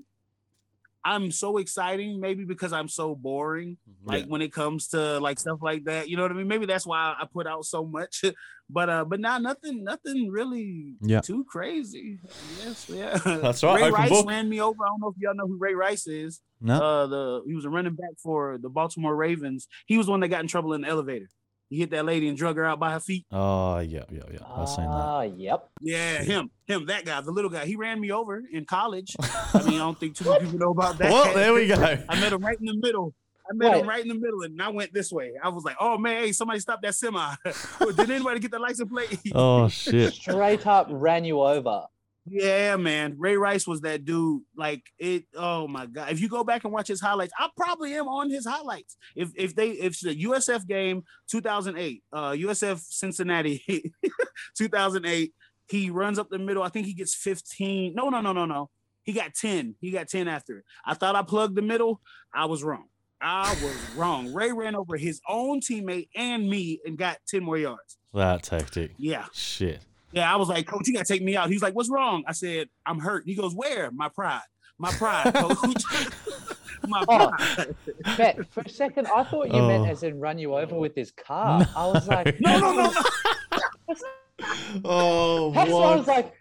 I'm 1.07 1.31
so 1.31 1.59
exciting. 1.59 2.19
Maybe 2.19 2.45
because 2.45 2.73
I'm 2.73 2.89
so 2.89 3.15
boring. 3.15 3.77
Like 4.05 4.23
Yeah. 4.25 4.29
when 4.29 4.41
it 4.43 4.53
comes 4.53 4.89
to 4.89 5.19
like 5.21 5.39
stuff 5.39 5.59
like 5.61 5.85
that. 5.85 6.09
You 6.09 6.17
know 6.17 6.23
what 6.23 6.31
I 6.33 6.35
mean? 6.35 6.49
Maybe 6.49 6.65
that's 6.67 6.87
why 6.87 7.15
I 7.19 7.27
put 7.33 7.47
out 7.47 7.65
so 7.65 7.85
much. 7.85 8.23
But 8.71 8.89
uh, 8.89 9.05
but 9.05 9.21
now 9.21 9.37
nothing, 9.37 9.85
nothing 9.85 10.31
really 10.31 10.95
Yeah. 11.03 11.21
too 11.21 11.45
crazy. 11.45 12.19
Yes, 12.65 12.89
yeah. 12.89 13.19
That's 13.43 13.63
right, 13.63 13.83
Ray 13.83 13.91
Rice 13.91 14.09
book. 14.09 14.27
ran 14.27 14.49
me 14.49 14.59
over. 14.63 14.83
I 14.83 14.89
don't 14.89 15.01
know 15.03 15.09
if 15.09 15.17
y'all 15.21 15.35
know 15.35 15.47
who 15.47 15.59
Ray 15.59 15.75
Rice 15.75 16.07
is 16.07 16.41
no. 16.63 16.73
uh 16.83 17.07
the 17.07 17.43
he 17.47 17.55
was 17.55 17.67
a 17.67 17.69
running 17.69 17.93
back 17.95 18.15
for 18.23 18.57
the 18.57 18.71
Baltimore 18.71 19.15
Ravens. 19.15 19.69
He 19.85 19.99
was 19.99 20.07
the 20.07 20.13
one 20.13 20.21
that 20.21 20.29
got 20.29 20.41
in 20.41 20.47
trouble 20.49 20.73
in 20.73 20.81
the 20.81 20.89
elevator. 20.89 21.29
He 21.71 21.79
hit 21.79 21.91
that 21.91 22.05
lady 22.05 22.29
and 22.29 22.37
drug 22.37 22.57
her 22.57 22.65
out 22.65 22.79
by 22.79 22.93
her 22.93 23.01
feet. 23.01 23.25
oh 23.33 23.79
yeah, 23.79 24.05
yeah, 24.11 24.23
yeah. 24.33 24.39
I've 24.47 24.69
seen 24.69 24.85
that. 24.85 24.91
Ah, 24.93 25.23
yep. 25.23 25.69
Yeah, 25.81 26.23
him, 26.23 26.51
him, 26.67 26.87
that 26.87 27.05
guy, 27.05 27.21
the 27.21 27.31
little 27.33 27.51
guy. 27.51 27.65
He 27.65 27.75
ran 27.77 28.01
me 28.01 28.13
over 28.13 28.43
in 28.53 28.65
college. 28.65 29.17
I 29.55 29.63
mean, 29.65 29.75
I 29.75 29.79
don't 29.79 29.99
think 29.99 30.15
too 30.17 30.29
many 30.29 30.45
people 30.45 30.59
know 30.59 30.71
about 30.71 30.99
that. 30.99 31.11
Well, 31.11 31.35
there 31.35 31.53
we 31.55 31.67
go. 31.67 31.75
I 32.09 32.21
met 32.21 32.33
him 32.33 32.43
right 32.45 32.59
in 32.59 32.67
the 32.67 32.77
middle. 32.77 33.15
I 33.51 33.53
met 33.55 33.73
him 33.75 33.81
Right. 33.81 33.87
right 33.89 34.03
in 34.03 34.09
the 34.09 34.15
middle, 34.15 34.43
and 34.43 34.61
I 34.63 34.69
went 34.71 34.95
this 34.95 35.13
way. 35.13 35.33
I 35.43 35.49
was 35.51 35.65
like, 35.65 35.77
"Oh 35.79 35.99
man, 35.99 36.23
hey, 36.25 36.33
somebody 36.33 36.61
stop 36.61 36.81
that 36.83 36.95
semi! 36.95 37.35
Did 37.97 38.11
anybody 38.11 38.41
get 38.41 38.51
the 38.51 38.59
license 38.59 38.89
plate?" 38.91 39.19
Oh 39.35 39.69
shit. 39.69 40.15
Straight 40.15 40.67
up 40.67 40.87
ran 40.91 41.25
you 41.25 41.41
over. 41.43 41.85
Yeah, 42.27 42.77
man. 42.77 43.17
Ray 43.19 43.37
Rice 43.37 43.67
was 43.67 43.83
that 43.83 44.05
dude. 44.05 44.43
Like 44.57 44.83
it. 44.99 45.25
Oh 45.37 45.69
my 45.69 45.87
god! 45.87 46.11
If 46.11 46.21
you 46.21 46.29
go 46.29 46.43
back 46.43 46.65
and 46.65 46.73
watch 46.73 46.89
his 46.89 47.01
highlights, 47.01 47.33
I 47.39 47.49
probably 47.57 47.95
am 47.95 48.09
on 48.09 48.31
his 48.31 48.47
highlights. 48.47 48.97
If 49.15 49.31
if 49.37 49.55
they 49.55 49.71
if 49.71 50.01
the 50.01 50.25
USF 50.25 50.67
game 50.67 51.03
2008, 51.31 52.03
uh, 52.13 52.31
USF 52.31 52.81
Cincinnati 52.81 53.93
2008, 54.57 55.33
he 55.69 55.91
runs 55.91 56.19
up 56.19 56.31
the 56.31 56.39
middle. 56.39 56.63
I 56.63 56.69
think 56.69 56.87
he 56.87 56.95
gets 56.95 57.15
15. 57.15 57.95
No, 57.95 58.09
no, 58.09 58.21
no, 58.21 58.33
no, 58.33 58.47
no. 58.47 58.71
He 59.03 59.13
got 59.13 59.35
10. 59.35 59.75
He 59.81 59.91
got 59.91 60.09
10 60.09 60.29
after 60.29 60.59
it. 60.59 60.65
I 60.85 60.95
thought 60.95 61.17
I 61.17 61.23
plugged 61.23 61.57
the 61.57 61.63
middle. 61.63 62.01
I 62.35 62.47
was 62.47 62.63
wrong. 62.63 62.87
I 63.21 63.51
was 63.63 63.77
wrong. 63.97 64.33
Ray 64.35 64.53
ran 64.53 64.75
over 64.75 64.97
his 64.97 65.21
own 65.29 65.61
teammate 65.61 66.09
and 66.15 66.49
me 66.49 66.81
and 66.85 66.97
got 66.97 67.19
10 67.29 67.43
more 67.43 67.57
yards. 67.59 67.99
That 68.13 68.43
tactic. 68.43 68.93
Yeah. 68.97 69.27
Shit. 69.33 69.81
Yeah, 70.15 70.33
I 70.33 70.37
was 70.37 70.49
like, 70.49 70.67
Coach, 70.67 70.87
you 70.87 70.93
gotta 70.95 71.05
take 71.07 71.23
me 71.23 71.37
out. 71.37 71.51
He's 71.51 71.63
like, 71.63 71.75
What's 71.75 71.91
wrong? 71.91 72.23
I 72.27 72.33
said, 72.33 72.69
I'm 72.87 72.99
hurt. 73.01 73.25
He 73.27 73.35
goes, 73.35 73.55
Where? 73.55 73.91
My 73.91 74.09
pride. 74.09 74.41
My 74.79 74.91
pride, 74.93 75.33
coach. 75.35 75.83
My 76.89 77.05
Oh. 77.09 77.31
pride. 77.31 77.75
Matt, 78.19 78.53
for 78.53 78.61
a 78.61 78.69
second, 78.69 79.07
I 79.07 79.25
thought 79.25 79.47
you 79.53 79.63
meant 79.63 79.87
Oh. 79.87 79.91
as 79.91 80.03
in 80.03 80.21
run 80.21 80.39
you 80.39 80.55
over 80.55 80.75
with 80.77 80.95
his 80.95 81.11
car. 81.13 81.67
I 81.77 81.87
was 81.87 82.07
like, 82.09 82.41
No, 82.41 82.59
no, 82.59 82.73
no, 82.75 82.91
no. 82.91 83.95
Oh, 84.85 85.53
That's 85.53 85.71
why 85.71 85.93
I 85.93 85.97
was 85.97 86.07
like, 86.07 86.35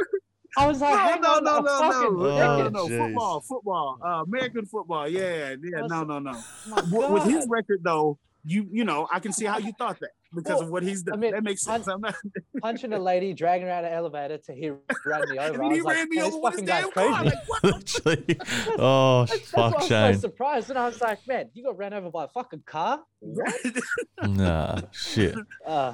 I 0.58 0.68
was 0.68 0.82
like, 0.82 0.92
No, 0.94 0.98
hang 0.98 1.22
no, 1.22 1.30
on 1.36 1.44
no, 1.44 1.60
no, 1.62 1.90
no, 1.90 2.10
no, 2.64 2.70
no, 2.70 2.88
jeez. 2.88 2.98
football, 2.98 3.42
football, 3.42 4.00
uh, 4.04 4.24
American 4.28 4.66
football, 4.66 5.08
yeah, 5.08 5.56
yeah, 5.64 5.88
no, 5.88 6.04
no, 6.04 6.20
no. 6.20 6.34
With 6.92 7.10
with 7.12 7.24
his 7.26 7.48
record 7.50 7.80
though, 7.84 8.18
you 8.46 8.68
you 8.72 8.84
know, 8.84 9.08
I 9.12 9.20
can 9.20 9.32
see 9.32 9.46
how 9.46 9.58
you 9.60 9.72
thought 9.78 10.00
that 10.02 10.12
because 10.36 10.56
Well, 10.56 10.62
of 10.64 10.70
what 10.70 10.84
he's 10.84 11.04
done. 11.04 11.16
I 11.16 11.18
mean, 11.18 11.32
that 11.32 11.44
makes 11.44 11.62
sense. 11.62 11.88
I'm 11.88 12.02
punching 12.62 12.94
a 12.94 13.00
lady, 13.00 13.34
dragging 13.34 13.68
her 13.68 13.74
out 13.74 13.84
of 13.86 13.92
an 13.92 13.98
elevator 13.98 14.38
to 14.40 14.54
he 14.54 14.70
ran 15.06 15.30
me 15.30 15.38
over. 15.40 15.54
and 15.54 15.56
I 15.56 15.58
then 15.58 15.72
he 15.72 15.78
was 15.82 15.84
like, 15.86 15.96
ran 15.98 16.10
me 16.10 16.22
over 16.22 16.38
with 16.38 16.54
his 16.60 16.62
fucking 16.62 16.66
damn 16.66 16.92
car. 16.92 17.24
Like, 17.26 17.48
what? 17.48 17.62
the- 17.62 17.68
Literally. 18.06 18.40
Oh, 18.80 19.26
That's, 19.28 19.40
that's 19.40 19.52
fuck, 19.52 19.72
why 19.90 19.96
I 19.98 20.10
was 20.10 20.16
so 20.18 20.22
surprised. 20.28 20.70
And 20.70 20.80
I 20.80 20.86
was 20.88 21.02
like, 21.02 21.20
man, 21.28 21.50
you 21.54 21.64
got 21.64 21.78
ran 21.78 21.94
over 21.94 22.10
by 22.10 22.26
a 22.26 22.28
fucking 22.30 22.64
car? 22.66 23.02
Nah, 24.22 24.82
shit. 24.92 25.36
Uh, 25.66 25.94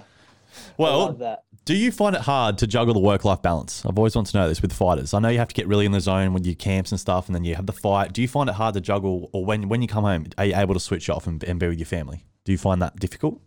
Well, 0.78 1.18
do 1.66 1.76
you 1.76 1.92
find 1.92 2.16
it 2.16 2.22
hard 2.22 2.58
to 2.60 2.68
juggle 2.68 2.94
the 2.94 3.00
work 3.00 3.24
life 3.26 3.42
balance? 3.42 3.86
I've 3.86 3.98
always 3.98 4.16
wanted 4.16 4.32
to 4.32 4.38
know 4.38 4.50
this 4.50 4.62
with 4.62 4.74
fighters. 4.74 5.14
I 5.14 5.20
know 5.20 5.30
you 5.30 5.38
have 5.38 5.48
to 5.50 5.54
get 5.54 5.68
really 5.68 5.86
in 5.86 5.92
the 5.92 6.00
zone 6.02 6.34
when 6.34 6.44
you 6.44 6.56
camps 6.56 6.92
and 6.92 7.00
stuff, 7.00 7.28
and 7.28 7.36
then 7.36 7.44
you 7.44 7.56
have 7.56 7.66
the 7.68 7.74
fight. 7.74 8.14
Do 8.14 8.22
you 8.22 8.28
find 8.28 8.50
it 8.50 8.54
hard 8.56 8.74
to 8.74 8.82
juggle, 8.82 9.30
or 9.32 9.46
when, 9.46 9.70
when 9.70 9.82
you 9.82 9.88
come 9.88 10.04
home, 10.04 10.26
are 10.38 10.46
you 10.46 10.56
able 10.56 10.74
to 10.74 10.80
switch 10.80 11.10
off 11.10 11.28
and, 11.28 11.44
and 11.44 11.60
be 11.60 11.68
with 11.68 11.78
your 11.78 11.86
family? 11.86 12.26
Do 12.46 12.52
you 12.52 12.58
find 12.58 12.82
that 12.82 12.96
difficult? 13.00 13.40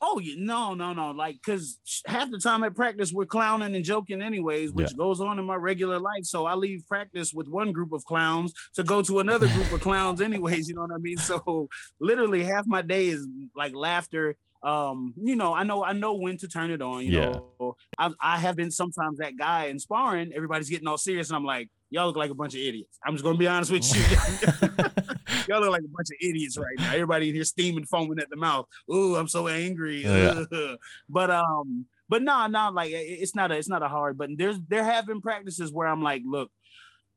Oh 0.00 0.18
yeah, 0.18 0.34
no, 0.36 0.74
no, 0.74 0.92
no. 0.92 1.10
Like, 1.12 1.36
cause 1.44 1.78
half 2.06 2.30
the 2.30 2.38
time 2.38 2.62
at 2.64 2.74
practice 2.74 3.12
we're 3.12 3.24
clowning 3.24 3.74
and 3.74 3.84
joking, 3.84 4.20
anyways, 4.20 4.72
which 4.72 4.90
Yeah. 4.90 4.96
goes 4.96 5.20
on 5.20 5.38
in 5.38 5.44
my 5.46 5.54
regular 5.54 5.98
life. 5.98 6.24
So 6.24 6.44
I 6.44 6.54
leave 6.54 6.84
practice 6.86 7.32
with 7.32 7.48
one 7.48 7.72
group 7.72 7.92
of 7.92 8.04
clowns 8.04 8.52
to 8.74 8.82
go 8.82 9.00
to 9.02 9.20
another 9.20 9.48
group 9.48 9.72
of 9.72 9.80
clowns, 9.80 10.20
anyways. 10.20 10.68
You 10.68 10.74
know 10.74 10.82
what 10.82 10.92
I 10.92 10.98
mean? 10.98 11.16
So 11.16 11.68
literally 12.00 12.44
half 12.44 12.66
my 12.66 12.82
day 12.82 13.06
is 13.08 13.26
like 13.54 13.74
laughter. 13.74 14.36
Um, 14.62 15.14
you 15.16 15.36
know, 15.36 15.54
I 15.54 15.62
know, 15.62 15.84
I 15.84 15.92
know 15.92 16.14
when 16.14 16.36
to 16.38 16.48
turn 16.48 16.70
it 16.70 16.82
on. 16.82 17.04
You 17.04 17.12
Yeah. 17.12 17.38
know, 17.60 17.76
I, 17.98 18.10
I 18.20 18.38
have 18.38 18.56
been 18.56 18.70
sometimes 18.70 19.18
that 19.18 19.36
guy 19.38 19.66
in 19.66 19.78
sparring. 19.78 20.32
Everybody's 20.34 20.68
getting 20.68 20.88
all 20.88 20.98
serious, 20.98 21.28
and 21.30 21.36
I'm 21.36 21.44
like, 21.44 21.68
y'all 21.88 22.06
look 22.06 22.16
like 22.16 22.30
a 22.30 22.34
bunch 22.34 22.54
of 22.54 22.60
idiots. 22.60 22.98
I'm 23.04 23.14
just 23.14 23.24
gonna 23.24 23.38
be 23.38 23.46
honest 23.46 23.70
with 23.70 23.84
you. 23.94 24.02
Y'all 25.48 25.60
look 25.60 25.70
like 25.70 25.82
a 25.82 25.88
bunch 25.88 26.08
of 26.10 26.16
idiots 26.20 26.56
right 26.58 26.76
now. 26.78 26.92
Everybody 26.92 27.28
in 27.28 27.34
here 27.34 27.44
steaming, 27.44 27.84
foaming 27.84 28.18
at 28.18 28.30
the 28.30 28.36
mouth. 28.36 28.66
Ooh, 28.92 29.16
I'm 29.16 29.28
so 29.28 29.48
angry. 29.48 30.02
Yeah. 30.04 30.44
But 31.08 31.30
um, 31.30 31.86
but 32.08 32.22
no, 32.22 32.46
no, 32.46 32.70
like 32.70 32.90
it's 32.92 33.34
not 33.34 33.50
a 33.50 33.56
it's 33.56 33.68
not 33.68 33.82
a 33.82 33.88
hard. 33.88 34.16
button. 34.18 34.36
there's 34.36 34.58
there 34.68 34.84
have 34.84 35.06
been 35.06 35.20
practices 35.20 35.72
where 35.72 35.88
I'm 35.88 36.02
like, 36.02 36.22
look, 36.24 36.50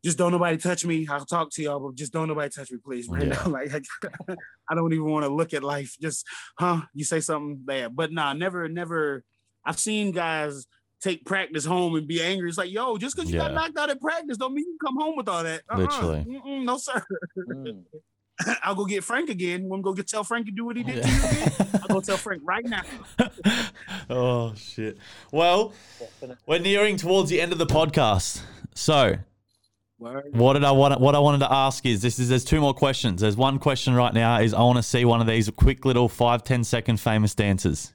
just 0.03 0.17
don't 0.17 0.31
nobody 0.31 0.57
touch 0.57 0.85
me. 0.85 1.07
I'll 1.09 1.25
talk 1.25 1.51
to 1.51 1.61
y'all, 1.63 1.79
but 1.79 1.95
just 1.95 2.13
don't 2.13 2.27
nobody 2.27 2.49
touch 2.49 2.71
me, 2.71 2.77
please. 2.83 3.07
Right 3.09 3.23
Yeah. 3.23 3.29
now, 3.43 3.47
like 3.49 3.71
I 4.69 4.75
don't 4.75 4.93
even 4.93 5.05
want 5.05 5.25
to 5.25 5.29
look 5.33 5.53
at 5.53 5.63
life. 5.63 5.95
Just 6.01 6.25
huh? 6.57 6.81
You 6.93 7.03
say 7.05 7.19
something 7.19 7.57
bad, 7.57 7.95
but 7.95 8.11
nah, 8.11 8.33
never, 8.33 8.67
never. 8.69 9.23
I've 9.65 9.79
seen 9.79 10.11
guys 10.11 10.65
take 11.01 11.25
practice 11.25 11.63
home 11.65 11.95
and 11.95 12.07
be 12.07 12.21
angry. 12.21 12.49
It's 12.49 12.57
like, 12.57 12.71
yo, 12.71 12.97
just 12.97 13.15
because 13.15 13.31
you 13.31 13.37
got 13.37 13.53
knocked 13.53 13.77
out 13.77 13.89
at 13.89 14.01
practice, 14.01 14.37
don't 14.37 14.53
mean 14.53 14.65
you 14.65 14.77
come 14.83 14.97
home 14.97 15.15
with 15.15 15.29
all 15.29 15.43
that. 15.43 15.61
Uh-uh. 15.69 15.77
Literally. 15.79 16.25
Mm-mm, 16.27 16.63
no 16.65 16.77
sir. 16.77 17.01
Mm. 17.37 17.83
I'll 18.63 18.75
go 18.75 18.85
get 18.85 19.03
Frank 19.03 19.29
again. 19.29 19.67
Want 19.67 19.81
to 19.81 19.83
go 19.83 19.93
get 19.93 20.07
tell 20.07 20.23
Frank 20.23 20.45
to 20.45 20.51
do 20.51 20.65
what 20.65 20.77
he 20.77 20.83
did 20.83 20.97
Yeah. 20.97 21.01
to 21.03 21.09
you 21.09 21.17
again? 21.43 21.69
I'll 21.81 21.87
go 21.95 22.01
tell 22.01 22.17
Frank 22.17 22.41
right 22.45 22.65
now. 22.65 22.83
oh, 24.09 24.53
shit. 24.55 24.97
Well, 25.31 25.73
we're 26.45 26.59
nearing 26.59 26.97
towards 26.97 27.29
the 27.29 27.41
end 27.41 27.51
of 27.51 27.57
the 27.57 27.65
podcast. 27.65 28.41
So, 28.75 29.15
Word. 29.97 30.29
What 30.31 30.53
did 30.53 30.63
I 30.63 30.71
want? 30.71 31.01
What 31.01 31.13
I 31.13 31.19
wanted 31.19 31.39
to 31.39 31.51
ask 31.51 31.85
is 31.85 32.01
this: 32.01 32.19
is 32.19 32.29
there's 32.29 32.45
two 32.45 32.61
more 32.61 32.73
questions. 32.73 33.19
There's 33.19 33.35
one 33.35 33.59
question 33.59 33.93
right 33.93 34.13
now. 34.13 34.39
Is 34.39 34.53
I 34.53 34.61
want 34.61 34.77
to 34.77 34.83
see 34.83 35.03
one 35.03 35.19
of 35.19 35.27
these 35.27 35.49
quick 35.49 35.83
little 35.83 36.07
five 36.07 36.45
ten 36.45 36.63
second 36.63 37.01
famous 37.01 37.35
dances. 37.35 37.93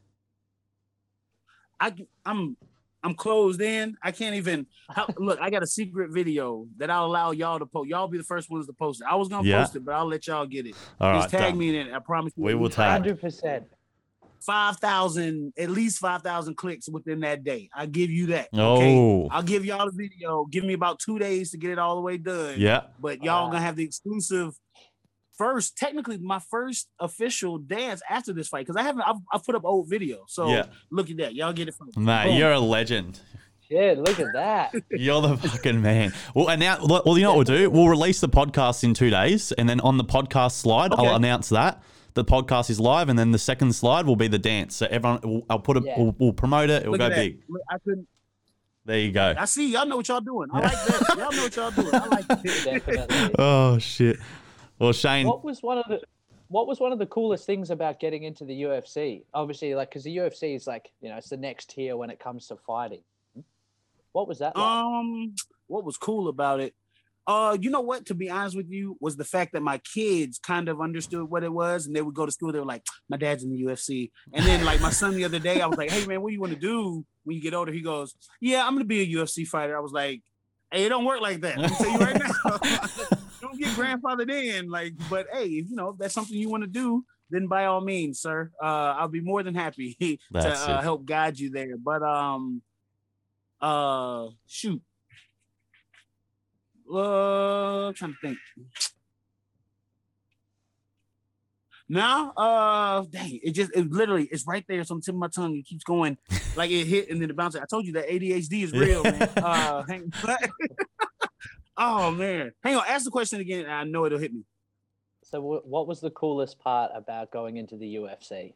I 1.80 1.95
I'm 2.26 2.59
I'm 3.05 3.14
closed 3.14 3.61
in. 3.61 3.96
I 4.02 4.11
can't 4.12 4.34
even 4.36 4.66
how, 4.90 5.09
look. 5.18 5.38
I 5.40 5.50
got 5.50 5.62
a 5.62 5.66
secret 5.66 6.11
video 6.12 6.66
that 6.78 6.90
I'll 6.90 7.05
allow 7.07 7.30
y'all 7.32 7.59
to 7.59 7.66
post. 7.66 7.88
Y'all 7.90 8.09
be 8.09 8.18
the 8.18 8.24
first 8.24 8.50
ones 8.50 8.66
to 8.66 8.72
post 8.72 9.02
it. 9.02 9.07
I 9.11 9.14
was 9.16 9.28
gonna 9.28 9.46
Yeah. 9.46 9.61
post 9.62 9.76
it, 9.76 9.84
but 9.84 9.94
I'll 9.94 10.07
let 10.09 10.26
y'all 10.26 10.46
get 10.46 10.66
it. 10.66 10.76
All 11.00 11.11
right, 11.11 11.18
Just 11.18 11.30
tag 11.30 11.50
done. 11.52 11.59
me 11.59 11.68
in 11.78 11.86
it. 11.88 11.92
I 11.94 11.98
promise 11.98 12.32
you. 12.36 12.44
We 12.44 12.55
will 12.55 12.70
tag. 12.70 13.02
100%. 13.02 13.64
five 14.44 14.76
thousand, 14.76 15.52
at 15.57 15.70
least 15.70 15.98
five 15.98 16.20
thousand 16.22 16.55
clicks 16.57 16.86
within 16.88 17.20
that 17.20 17.44
day. 17.44 17.70
I 17.74 17.86
give 17.86 18.11
you 18.11 18.26
that. 18.26 18.48
Oh, 18.52 18.74
Okay. 18.74 19.28
I'll 19.34 19.42
give 19.42 19.64
y'all 19.64 19.86
the 19.86 19.92
video. 19.96 20.44
Give 20.44 20.64
me 20.64 20.74
about 20.74 20.98
two 20.98 21.18
days 21.18 21.50
to 21.52 21.57
get 21.59 21.70
it 21.70 21.78
all 21.78 21.94
the 21.96 22.02
way 22.02 22.18
done. 22.18 22.61
yeah. 22.61 22.82
But 22.98 23.22
y'all 23.22 23.44
Wow. 23.46 23.52
gonna 23.52 23.62
have 23.64 23.76
the 23.76 23.84
exclusive 23.84 24.55
first, 25.37 25.76
technically 25.76 26.18
my 26.18 26.39
first 26.39 26.89
official 27.01 27.59
dance 27.59 28.03
after 28.09 28.32
this 28.32 28.49
fight 28.49 28.66
because 28.66 28.76
I 28.76 28.82
haven't. 28.82 29.03
I've, 29.03 29.16
I've 29.32 29.45
put 29.45 29.55
up 29.55 29.64
old 29.64 29.91
videos, 29.91 30.28
so 30.28 30.49
Yeah. 30.49 30.66
look 30.91 31.11
at 31.11 31.16
that. 31.18 31.35
Y'all 31.35 31.53
get 31.53 31.68
it 31.68 31.74
from 31.74 31.89
me. 31.89 31.93
Mate, 32.05 32.24
Boom. 32.28 32.37
you're 32.37 32.53
a 32.53 32.61
legend. 32.61 33.20
Shit, 33.68 33.99
look 33.99 34.20
at 34.20 34.32
that. 34.35 34.74
You're 34.91 35.22
the 35.22 35.39
fucking 35.39 35.80
man. 35.80 36.12
Well, 36.35 36.51
and 36.51 36.61
now, 36.61 36.85
well, 36.85 37.16
you 37.16 37.22
know 37.22 37.35
what 37.35 37.49
we'll 37.49 37.57
do? 37.59 37.70
We'll 37.70 37.89
release 37.89 38.20
the 38.20 38.28
podcast 38.28 38.85
in 38.85 38.93
two 38.93 39.09
days, 39.09 39.53
and 39.53 39.66
then 39.66 39.80
on 39.80 39.97
the 39.97 40.05
podcast 40.05 40.53
slide, 40.53 40.93
Okay. 40.93 41.03
I'll 41.07 41.16
announce 41.16 41.49
that 41.49 41.82
the 42.12 42.26
podcast 42.26 42.68
is 42.68 42.78
live, 42.78 43.09
and 43.09 43.18
then 43.18 43.30
the 43.32 43.39
second 43.39 43.72
slide 43.74 44.05
will 44.05 44.16
be 44.16 44.28
the 44.28 44.39
dance. 44.39 44.76
So 44.76 44.87
everyone, 44.91 45.18
we'll- 45.24 45.47
I'll 45.49 45.59
put 45.61 45.78
it, 45.78 45.85
Yeah. 45.87 45.95
we'll, 45.99 46.14
we'll 46.18 46.32
promote 46.35 46.68
it. 46.68 46.82
It 46.82 46.91
will 46.91 46.99
Look 46.99 47.11
go 47.11 47.16
big. 47.16 47.41
Look, 47.49 47.62
I 47.70 47.78
couldn't. 47.78 48.07
There 48.85 48.99
you 48.99 49.12
go. 49.12 49.35
I 49.37 49.47
see 49.47 49.72
y'all 49.72 49.87
know 49.87 49.97
what 49.97 50.09
y'all 50.09 50.20
doing. 50.20 50.51
I 50.53 50.59
like 50.61 50.72
that. 50.72 51.14
Y'all 51.16 51.32
know 51.32 51.43
what 51.45 51.57
y'all 51.57 51.70
doing. 51.70 51.95
I 51.95 52.07
like 52.07 52.28
that. 52.28 53.30
Oh 53.39 53.78
shit. 53.78 54.18
Well, 54.79 54.93
Shane. 54.93 55.27
What 55.27 55.45
was 55.45 55.62
one 55.62 55.79
of 55.79 55.85
the 55.89 56.01
what 56.49 56.66
was 56.66 56.79
one 56.79 56.93
of 56.93 56.99
the 56.99 57.07
coolest 57.07 57.47
things 57.47 57.70
about 57.70 58.01
getting 58.01 58.25
into 58.25 58.45
the 58.45 58.62
UFC? 58.62 59.25
Obviously, 59.33 59.75
like 59.75 59.91
because 59.91 60.05
the 60.05 60.16
UFC 60.16 60.55
is 60.55 60.66
like 60.66 60.91
you 61.01 61.09
know 61.09 61.16
it's 61.16 61.29
the 61.29 61.37
next 61.37 61.70
tier 61.70 61.97
when 61.97 62.11
it 62.11 62.18
comes 62.18 62.49
to 62.49 62.57
fighting. 62.57 63.03
What 64.12 64.29
was 64.29 64.39
that 64.39 64.57
like? 64.57 64.64
Um, 64.64 65.35
what 65.66 65.85
was 65.85 65.97
cool 65.97 66.29
about 66.29 66.61
it? 66.61 66.75
Uh, 67.27 67.57
you 67.59 67.70
know 67.70 67.81
what? 67.81 68.07
To 68.07 68.14
be 68.14 68.29
honest 68.29 68.57
with 68.57 68.70
you, 68.70 68.97
was 69.01 69.16
the 69.16 69.25
fact 69.25 69.55
that 69.55 69.62
my 69.62 69.79
kids 69.79 70.39
kind 70.39 70.68
of 70.68 70.81
understood 70.81 71.29
what 71.29 71.43
it 71.43 71.53
was, 71.53 71.87
and 71.87 71.97
they 71.97 72.03
would 72.03 72.14
go 72.14 72.27
to 72.27 72.33
school. 72.33 72.53
They 72.53 72.59
were 72.59 72.66
like, 72.66 72.85
"My 73.09 73.16
dad's 73.16 73.43
in 73.43 73.51
the 73.51 73.62
UFC," 73.62 74.11
and 74.33 74.45
then 74.45 74.64
like 74.64 74.81
my 74.81 74.91
son 74.91 75.14
the 75.14 75.25
other 75.25 75.39
day, 75.39 75.61
I 75.61 75.66
was 75.66 75.79
like, 75.79 75.91
"Hey 75.91 76.07
man, 76.07 76.20
what 76.20 76.29
do 76.29 76.35
you 76.35 76.41
want 76.41 76.53
to 76.53 76.59
do 76.59 77.05
when 77.25 77.37
you 77.37 77.43
get 77.43 77.55
older?" 77.55 77.72
He 77.72 77.81
goes, 77.81 78.14
"Yeah, 78.41 78.66
I'm 78.66 78.75
gonna 78.75 78.85
be 78.85 79.01
a 79.01 79.18
UFC 79.18 79.47
fighter." 79.47 79.77
I 79.77 79.81
was 79.81 79.93
like, 79.93 80.20
"Hey, 80.70 80.85
it 80.85 80.91
don't 80.91 81.07
work 81.07 81.22
like 81.22 81.41
that. 81.41 81.57
Let 81.57 81.70
me 81.70 81.77
tell 81.77 81.93
you 81.93 81.99
right 81.99 82.20
now. 82.22 83.18
don't 83.45 83.59
get 83.59 83.70
grandfathered 83.70 84.30
in. 84.30 84.70
Like, 84.70 84.95
but 85.09 85.26
hey, 85.32 85.47
if 85.47 85.70
you 85.70 85.76
know 85.76 85.90
if 85.90 85.99
that's 85.99 86.14
something 86.14 86.36
you 86.36 86.49
want 86.49 86.62
to 86.62 86.68
do, 86.68 87.05
then 87.30 87.47
by 87.47 87.66
all 87.66 87.80
means, 87.80 88.20
sir, 88.20 88.51
uh, 88.62 88.95
I'll 88.99 89.09
be 89.09 89.20
more 89.20 89.42
than 89.42 89.55
happy 89.55 89.97
to 90.32 90.49
uh, 90.49 90.80
help 90.82 91.05
guide 91.05 91.38
you 91.38 91.51
there. 91.51 91.76
But 91.76 92.03
um, 92.03 92.62
uh, 93.61 94.28
shoot. 94.47 94.80
Uh, 96.92 97.88
I'm 97.88 97.95
trying 97.95 98.12
to 98.12 98.18
think. 98.20 98.38
Now, 101.86 102.30
uh, 102.30 103.05
dang, 103.11 103.40
it 103.42 103.53
just 103.53 103.70
it 103.74 103.90
literally 103.90 104.24
it's 104.30 104.47
right 104.47 104.64
there. 104.66 104.84
So 104.84 104.95
I'm 104.95 105.03
tip 105.03 105.14
of 105.14 105.18
my 105.18 105.28
tongue. 105.28 105.57
It 105.57 105.66
keeps 105.66 105.84
going, 105.84 106.16
like 106.57 106.70
it 106.70 106.86
hit 106.86 107.11
and 107.11 107.20
then 107.20 107.30
it 107.30 107.36
bounces. 107.36 107.61
I 107.61 107.66
told 107.66 107.86
you 107.86 107.92
that 107.95 108.09
ADHD 108.09 108.64
is 108.64 108.72
real, 108.72 109.03
man. 109.03 109.28
Uh, 109.36 109.84
oh 111.77 112.11
man, 112.11 112.53
hang 112.62 112.77
on. 112.77 112.85
Ask 112.87 113.05
the 113.05 113.11
question 113.11 113.41
again. 113.41 113.64
and 113.64 113.72
I 113.72 113.85
know 113.85 114.05
it'll 114.07 114.18
hit 114.18 114.33
me. 114.33 114.43
So, 115.22 115.41
wh- 115.41 115.66
what 115.66 115.87
was 115.87 116.01
the 116.01 116.11
coolest 116.11 116.59
part 116.59 116.91
about 116.95 117.31
going 117.31 117.57
into 117.57 117.77
the 117.77 117.95
UFC? 117.97 118.53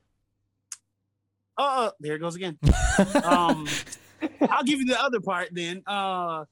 Uh, 1.57 1.91
there 2.01 2.15
it 2.15 2.19
goes 2.21 2.37
again. 2.37 2.59
Um, 3.25 3.67
I'll 4.51 4.65
give 4.65 4.81
you 4.81 4.87
the 4.87 5.01
other 5.01 5.21
part 5.21 5.49
then. 5.53 5.83
Uh, 5.87 6.45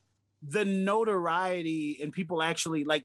the 0.49 0.64
notoriety 0.64 1.99
and 2.03 2.12
people 2.12 2.43
actually 2.43 2.85
like. 2.85 3.05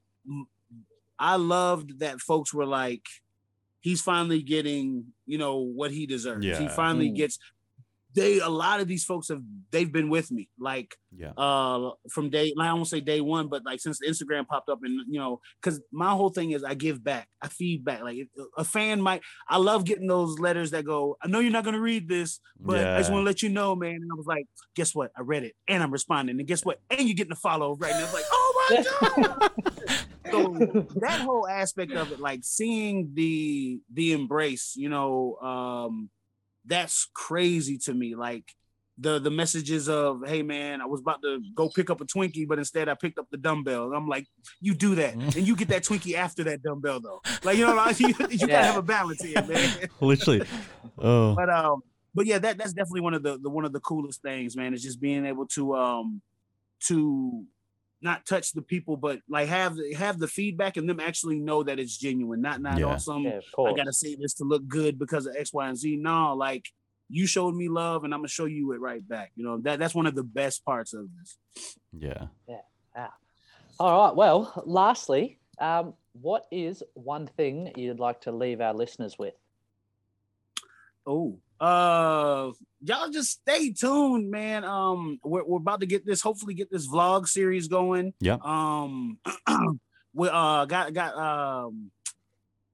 I 1.18 1.36
loved 1.36 2.00
that 2.00 2.20
folks 2.20 2.52
were 2.54 2.66
like, 2.66 3.06
he's 3.80 4.00
finally 4.00 4.42
getting, 4.42 5.06
you 5.26 5.38
know, 5.38 5.58
what 5.58 5.90
he 5.92 6.06
deserves. 6.06 6.44
He 6.58 6.68
finally 6.68 7.10
Mm. 7.10 7.16
gets 7.16 7.38
they 8.14 8.38
a 8.40 8.48
lot 8.48 8.80
of 8.80 8.88
these 8.88 9.04
folks 9.04 9.28
have 9.28 9.42
they've 9.70 9.90
been 9.92 10.08
with 10.10 10.30
me 10.30 10.48
like 10.58 10.94
Yeah. 11.16 11.32
uh 11.36 11.90
from 12.10 12.30
day 12.30 12.52
I 12.58 12.72
won't 12.74 12.86
say 12.88 13.00
day 13.00 13.20
one, 13.20 13.48
but 13.48 13.62
like 13.64 13.80
since 13.80 13.98
Instagram 14.06 14.46
popped 14.46 14.68
up 14.68 14.80
and 14.82 15.00
you 15.08 15.18
know, 15.18 15.40
because 15.60 15.80
my 15.92 16.10
whole 16.10 16.30
thing 16.30 16.50
is 16.50 16.62
I 16.64 16.74
give 16.74 17.02
back, 17.02 17.28
I 17.40 17.48
feed 17.48 17.84
back. 17.84 18.02
Like 18.02 18.18
a 18.56 18.64
fan 18.64 19.00
might 19.00 19.22
I 19.48 19.56
love 19.58 19.84
getting 19.84 20.06
those 20.08 20.38
letters 20.38 20.72
that 20.72 20.84
go, 20.84 21.16
I 21.22 21.28
know 21.28 21.40
you're 21.40 21.52
not 21.52 21.64
gonna 21.64 21.80
read 21.80 22.08
this, 22.08 22.40
but 22.60 22.84
I 22.86 22.98
just 22.98 23.10
want 23.10 23.22
to 23.22 23.26
let 23.26 23.42
you 23.42 23.48
know, 23.48 23.74
man. 23.74 23.94
And 23.94 24.10
I 24.12 24.16
was 24.16 24.26
like, 24.26 24.46
guess 24.76 24.94
what? 24.94 25.10
I 25.16 25.22
read 25.22 25.44
it 25.44 25.54
and 25.68 25.82
I'm 25.82 25.90
responding. 25.92 26.38
And 26.38 26.46
guess 26.48 26.64
what? 26.64 26.80
And 26.90 27.00
you're 27.08 27.14
getting 27.16 27.32
a 27.32 27.36
follow 27.36 27.76
right 27.76 27.92
now. 27.92 28.04
It's 28.04 28.14
like, 28.14 28.24
oh 28.30 28.68
my 28.70 29.22
god. 29.38 29.50
so 30.30 30.54
that 31.00 31.20
whole 31.22 31.46
aspect 31.48 31.92
of 31.92 32.10
it, 32.12 32.20
like 32.20 32.40
seeing 32.42 33.10
the 33.14 33.80
the 33.92 34.12
embrace, 34.12 34.74
you 34.76 34.88
know, 34.88 35.36
um, 35.36 36.10
that's 36.66 37.08
crazy 37.14 37.78
to 37.78 37.94
me. 37.94 38.14
Like 38.14 38.44
the 38.98 39.18
the 39.18 39.30
messages 39.30 39.88
of, 39.88 40.22
hey 40.26 40.42
man, 40.42 40.80
I 40.80 40.86
was 40.86 41.00
about 41.00 41.22
to 41.22 41.40
go 41.54 41.68
pick 41.68 41.90
up 41.90 42.00
a 42.00 42.04
Twinkie, 42.04 42.46
but 42.46 42.58
instead 42.58 42.88
I 42.88 42.94
picked 42.94 43.18
up 43.18 43.26
the 43.30 43.36
dumbbell. 43.36 43.86
And 43.86 43.96
I'm 43.96 44.08
like, 44.08 44.26
you 44.60 44.74
do 44.74 44.94
that, 44.96 45.14
and 45.14 45.36
you 45.36 45.56
get 45.56 45.68
that 45.68 45.82
Twinkie 45.82 46.14
after 46.14 46.44
that 46.44 46.62
dumbbell 46.62 47.00
though. 47.00 47.20
Like 47.42 47.56
you 47.58 47.66
know, 47.66 47.74
like, 47.74 47.98
you, 48.00 48.14
you 48.30 48.46
gotta 48.46 48.64
have 48.64 48.76
a 48.76 48.82
balance 48.82 49.22
here, 49.22 49.42
man. 49.42 49.88
Literally. 50.00 50.42
Oh. 50.98 51.34
But 51.34 51.50
um, 51.50 51.82
but 52.14 52.26
yeah, 52.26 52.38
that 52.38 52.58
that's 52.58 52.72
definitely 52.72 53.00
one 53.00 53.14
of 53.14 53.22
the, 53.22 53.38
the 53.38 53.50
one 53.50 53.64
of 53.64 53.72
the 53.72 53.80
coolest 53.80 54.22
things, 54.22 54.56
man. 54.56 54.74
Is 54.74 54.82
just 54.82 55.00
being 55.00 55.26
able 55.26 55.46
to 55.48 55.74
um 55.74 56.20
to 56.84 57.44
not 58.02 58.26
touch 58.26 58.52
the 58.52 58.62
people, 58.62 58.96
but 58.96 59.20
like 59.28 59.48
have 59.48 59.76
have 59.96 60.18
the 60.18 60.28
feedback 60.28 60.76
and 60.76 60.88
them 60.88 61.00
actually 61.00 61.38
know 61.38 61.62
that 61.62 61.78
it's 61.78 61.96
genuine, 61.96 62.40
not 62.40 62.60
not 62.60 62.78
Yeah. 62.78 62.86
on 62.86 62.98
some 63.00 63.22
yeah, 63.22 63.40
I 63.58 63.72
gotta 63.74 63.92
say 63.92 64.14
this 64.14 64.34
to 64.34 64.44
look 64.44 64.66
good 64.68 64.98
because 64.98 65.26
of 65.26 65.36
X, 65.36 65.52
Y, 65.52 65.68
and 65.68 65.76
Z. 65.78 65.96
No, 65.96 66.34
like 66.34 66.66
you 67.08 67.26
showed 67.26 67.54
me 67.54 67.68
love 67.68 68.04
and 68.04 68.12
I'm 68.14 68.20
gonna 68.20 68.28
show 68.28 68.46
you 68.46 68.72
it 68.72 68.80
right 68.80 69.06
back. 69.06 69.32
You 69.36 69.44
know, 69.44 69.58
that 69.58 69.78
that's 69.78 69.94
one 69.94 70.06
of 70.06 70.14
the 70.14 70.24
best 70.24 70.64
parts 70.64 70.94
of 70.94 71.08
this. 71.18 71.38
Yeah. 71.92 72.26
Yeah. 72.48 73.08
All 73.80 74.06
right. 74.06 74.14
Well, 74.14 74.62
lastly, 74.66 75.38
um, 75.58 75.94
what 76.12 76.46
is 76.50 76.82
one 76.94 77.26
thing 77.26 77.72
you'd 77.76 78.00
like 78.00 78.20
to 78.22 78.32
leave 78.32 78.60
our 78.60 78.74
listeners 78.74 79.18
with? 79.18 79.34
Oh, 81.06 81.38
uh, 81.62 82.50
y'all 82.82 83.08
just 83.10 83.30
stay 83.40 83.72
tuned, 83.72 84.30
man. 84.30 84.64
Um, 84.64 85.20
we're, 85.22 85.44
we're 85.44 85.58
about 85.58 85.80
to 85.80 85.86
get 85.86 86.04
this, 86.04 86.20
hopefully, 86.20 86.54
get 86.54 86.70
this 86.70 86.88
vlog 86.88 87.28
series 87.28 87.68
going. 87.68 88.14
Yeah. 88.20 88.38
Um, 88.42 89.18
we 90.14 90.28
uh 90.28 90.64
got 90.66 90.92
got 90.92 91.16
um 91.16 91.90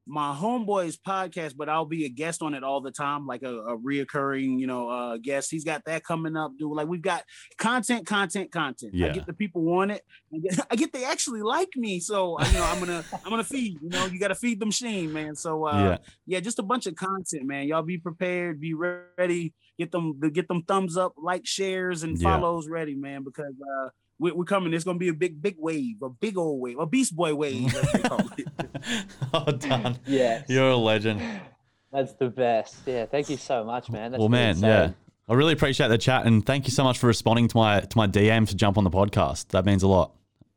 my 0.08 0.34
homeboy's 0.34 0.96
podcast, 0.96 1.54
but 1.56 1.68
I'll 1.68 1.84
be 1.84 2.06
a 2.06 2.08
guest 2.08 2.40
on 2.42 2.54
it 2.54 2.64
all 2.64 2.80
the 2.80 2.90
time, 2.90 3.26
like 3.26 3.42
a, 3.42 3.54
a 3.58 3.78
reoccurring, 3.78 4.58
you 4.58 4.66
know, 4.66 4.88
uh 4.88 5.18
guest. 5.18 5.50
He's 5.50 5.64
got 5.64 5.84
that 5.84 6.02
coming 6.02 6.34
up, 6.36 6.52
dude. 6.58 6.72
Like 6.72 6.88
we've 6.88 7.02
got 7.02 7.22
content, 7.58 8.06
content, 8.06 8.50
content. 8.50 8.94
Yeah. 8.94 9.06
I 9.06 9.10
get 9.10 9.26
the 9.26 9.34
people 9.34 9.62
want 9.62 9.90
it. 9.90 10.02
I 10.34 10.38
get, 10.38 10.66
I 10.70 10.76
get 10.76 10.92
they 10.92 11.04
actually 11.04 11.42
like 11.42 11.68
me, 11.76 12.00
so 12.00 12.40
you 12.42 12.52
know 12.54 12.64
I'm 12.64 12.78
gonna 12.80 13.04
I'm 13.24 13.30
gonna 13.30 13.44
feed. 13.44 13.78
You 13.82 13.90
know, 13.90 14.06
you 14.06 14.18
got 14.18 14.28
to 14.28 14.34
feed 14.34 14.60
the 14.60 14.66
machine, 14.66 15.12
man. 15.12 15.34
So 15.36 15.66
uh, 15.66 15.76
Yeah. 15.78 15.98
yeah, 16.26 16.40
just 16.40 16.58
a 16.58 16.62
bunch 16.62 16.86
of 16.86 16.94
content, 16.96 17.44
man. 17.44 17.66
Y'all 17.68 17.82
be 17.82 17.98
prepared, 17.98 18.60
be 18.60 18.72
ready, 18.74 19.52
get 19.78 19.92
them 19.92 20.18
get 20.32 20.48
them 20.48 20.62
thumbs 20.62 20.96
up, 20.96 21.12
like, 21.22 21.46
shares, 21.46 22.02
and 22.02 22.18
Yeah. 22.18 22.32
follows 22.40 22.66
ready, 22.68 22.94
man, 22.94 23.24
because 23.24 23.54
uh 23.60 23.88
we, 24.18 24.32
we're 24.32 24.44
coming. 24.44 24.72
It's 24.74 24.84
gonna 24.84 24.98
be 24.98 25.08
a 25.08 25.14
big, 25.14 25.40
big 25.40 25.56
wave, 25.58 26.02
a 26.02 26.08
big 26.10 26.36
old 26.38 26.60
wave, 26.60 26.78
a 26.78 26.86
Beastboy 26.86 27.34
wave. 27.36 27.74
as 27.74 27.92
they 27.92 27.98
call 28.00 28.20
it. 28.36 28.48
oh, 29.34 29.44
Dan. 29.52 29.98
Yeah. 30.06 30.42
You're 30.48 30.70
a 30.70 30.76
legend. 30.76 31.20
That's 31.92 32.12
the 32.14 32.28
best. 32.28 32.76
Yeah. 32.86 33.06
Thank 33.06 33.30
you 33.30 33.36
so 33.36 33.64
much, 33.64 33.90
man. 33.90 34.12
That's 34.12 34.18
well, 34.20 34.28
man, 34.28 34.50
insane. 34.50 34.68
yeah. 34.68 34.90
I 35.28 35.34
really 35.34 35.52
appreciate 35.52 35.88
the 35.88 35.98
chat 35.98 36.26
and 36.26 36.44
thank 36.44 36.66
you 36.66 36.70
so 36.72 36.84
much 36.84 36.98
for 36.98 37.06
responding 37.06 37.48
to 37.48 37.56
my 37.56 37.80
to 37.80 37.96
my 37.98 38.06
DM 38.06 38.48
to 38.48 38.54
jump 38.54 38.78
on 38.78 38.84
the 38.84 38.90
podcast. 38.90 39.48
That 39.48 39.64
means 39.66 39.82
a 39.82 39.88
lot. 39.88 40.12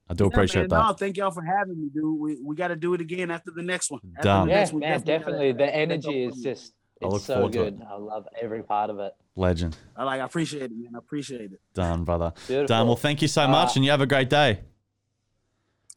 I 0.09 0.13
do 0.13 0.25
Yeah, 0.25 0.27
appreciate 0.29 0.61
man, 0.63 0.69
that. 0.69 0.87
No, 0.87 0.93
thank 0.93 1.17
y'all 1.17 1.31
for 1.31 1.43
having 1.43 1.79
me, 1.81 1.89
dude. 1.93 2.19
We, 2.19 2.37
we 2.43 2.55
got 2.55 2.67
to 2.69 2.75
do 2.75 2.93
it 2.93 2.99
again 3.01 3.31
after 3.31 3.51
the 3.55 3.63
next 3.63 3.89
one. 3.91 4.01
After 4.17 4.23
Done. 4.27 4.47
the 4.47 4.53
Yeah, 4.53 4.59
next 4.59 4.71
one, 4.73 4.79
man, 4.81 4.91
gotta- 4.99 5.05
definitely. 5.05 5.51
The 5.53 5.73
energy 5.75 6.23
is 6.25 6.35
just 6.41 6.63
I 6.63 6.65
look 6.65 6.80
it's 7.01 7.25
so 7.25 7.33
forward 7.35 7.53
to 7.53 7.63
it. 7.63 7.77
good. 7.79 7.87
I 7.89 7.95
love 7.95 8.27
every 8.41 8.63
part 8.63 8.89
of 8.89 8.99
it. 8.99 9.13
Legend. 9.35 9.75
I 9.95 10.03
like. 10.03 10.21
I 10.21 10.25
appreciate 10.25 10.63
it, 10.63 10.71
man. 10.71 10.91
I 10.95 10.97
appreciate 10.99 11.51
it. 11.51 11.61
Done, 11.73 12.03
brother. 12.03 12.33
Beautiful. 12.47 12.67
Done. 12.67 12.87
Well, 12.87 12.95
thank 12.95 13.21
you 13.21 13.27
so 13.27 13.43
All 13.43 13.47
much 13.47 13.67
right. 13.69 13.75
and 13.77 13.85
you 13.85 13.91
have 13.91 14.01
a 14.01 14.05
great 14.07 14.29
day. 14.29 14.59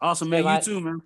Awesome, 0.00 0.28
Okay, 0.28 0.42
man. 0.42 0.52
You 0.52 0.58
mate. 0.58 0.62
too, 0.64 0.80
man. 0.80 1.02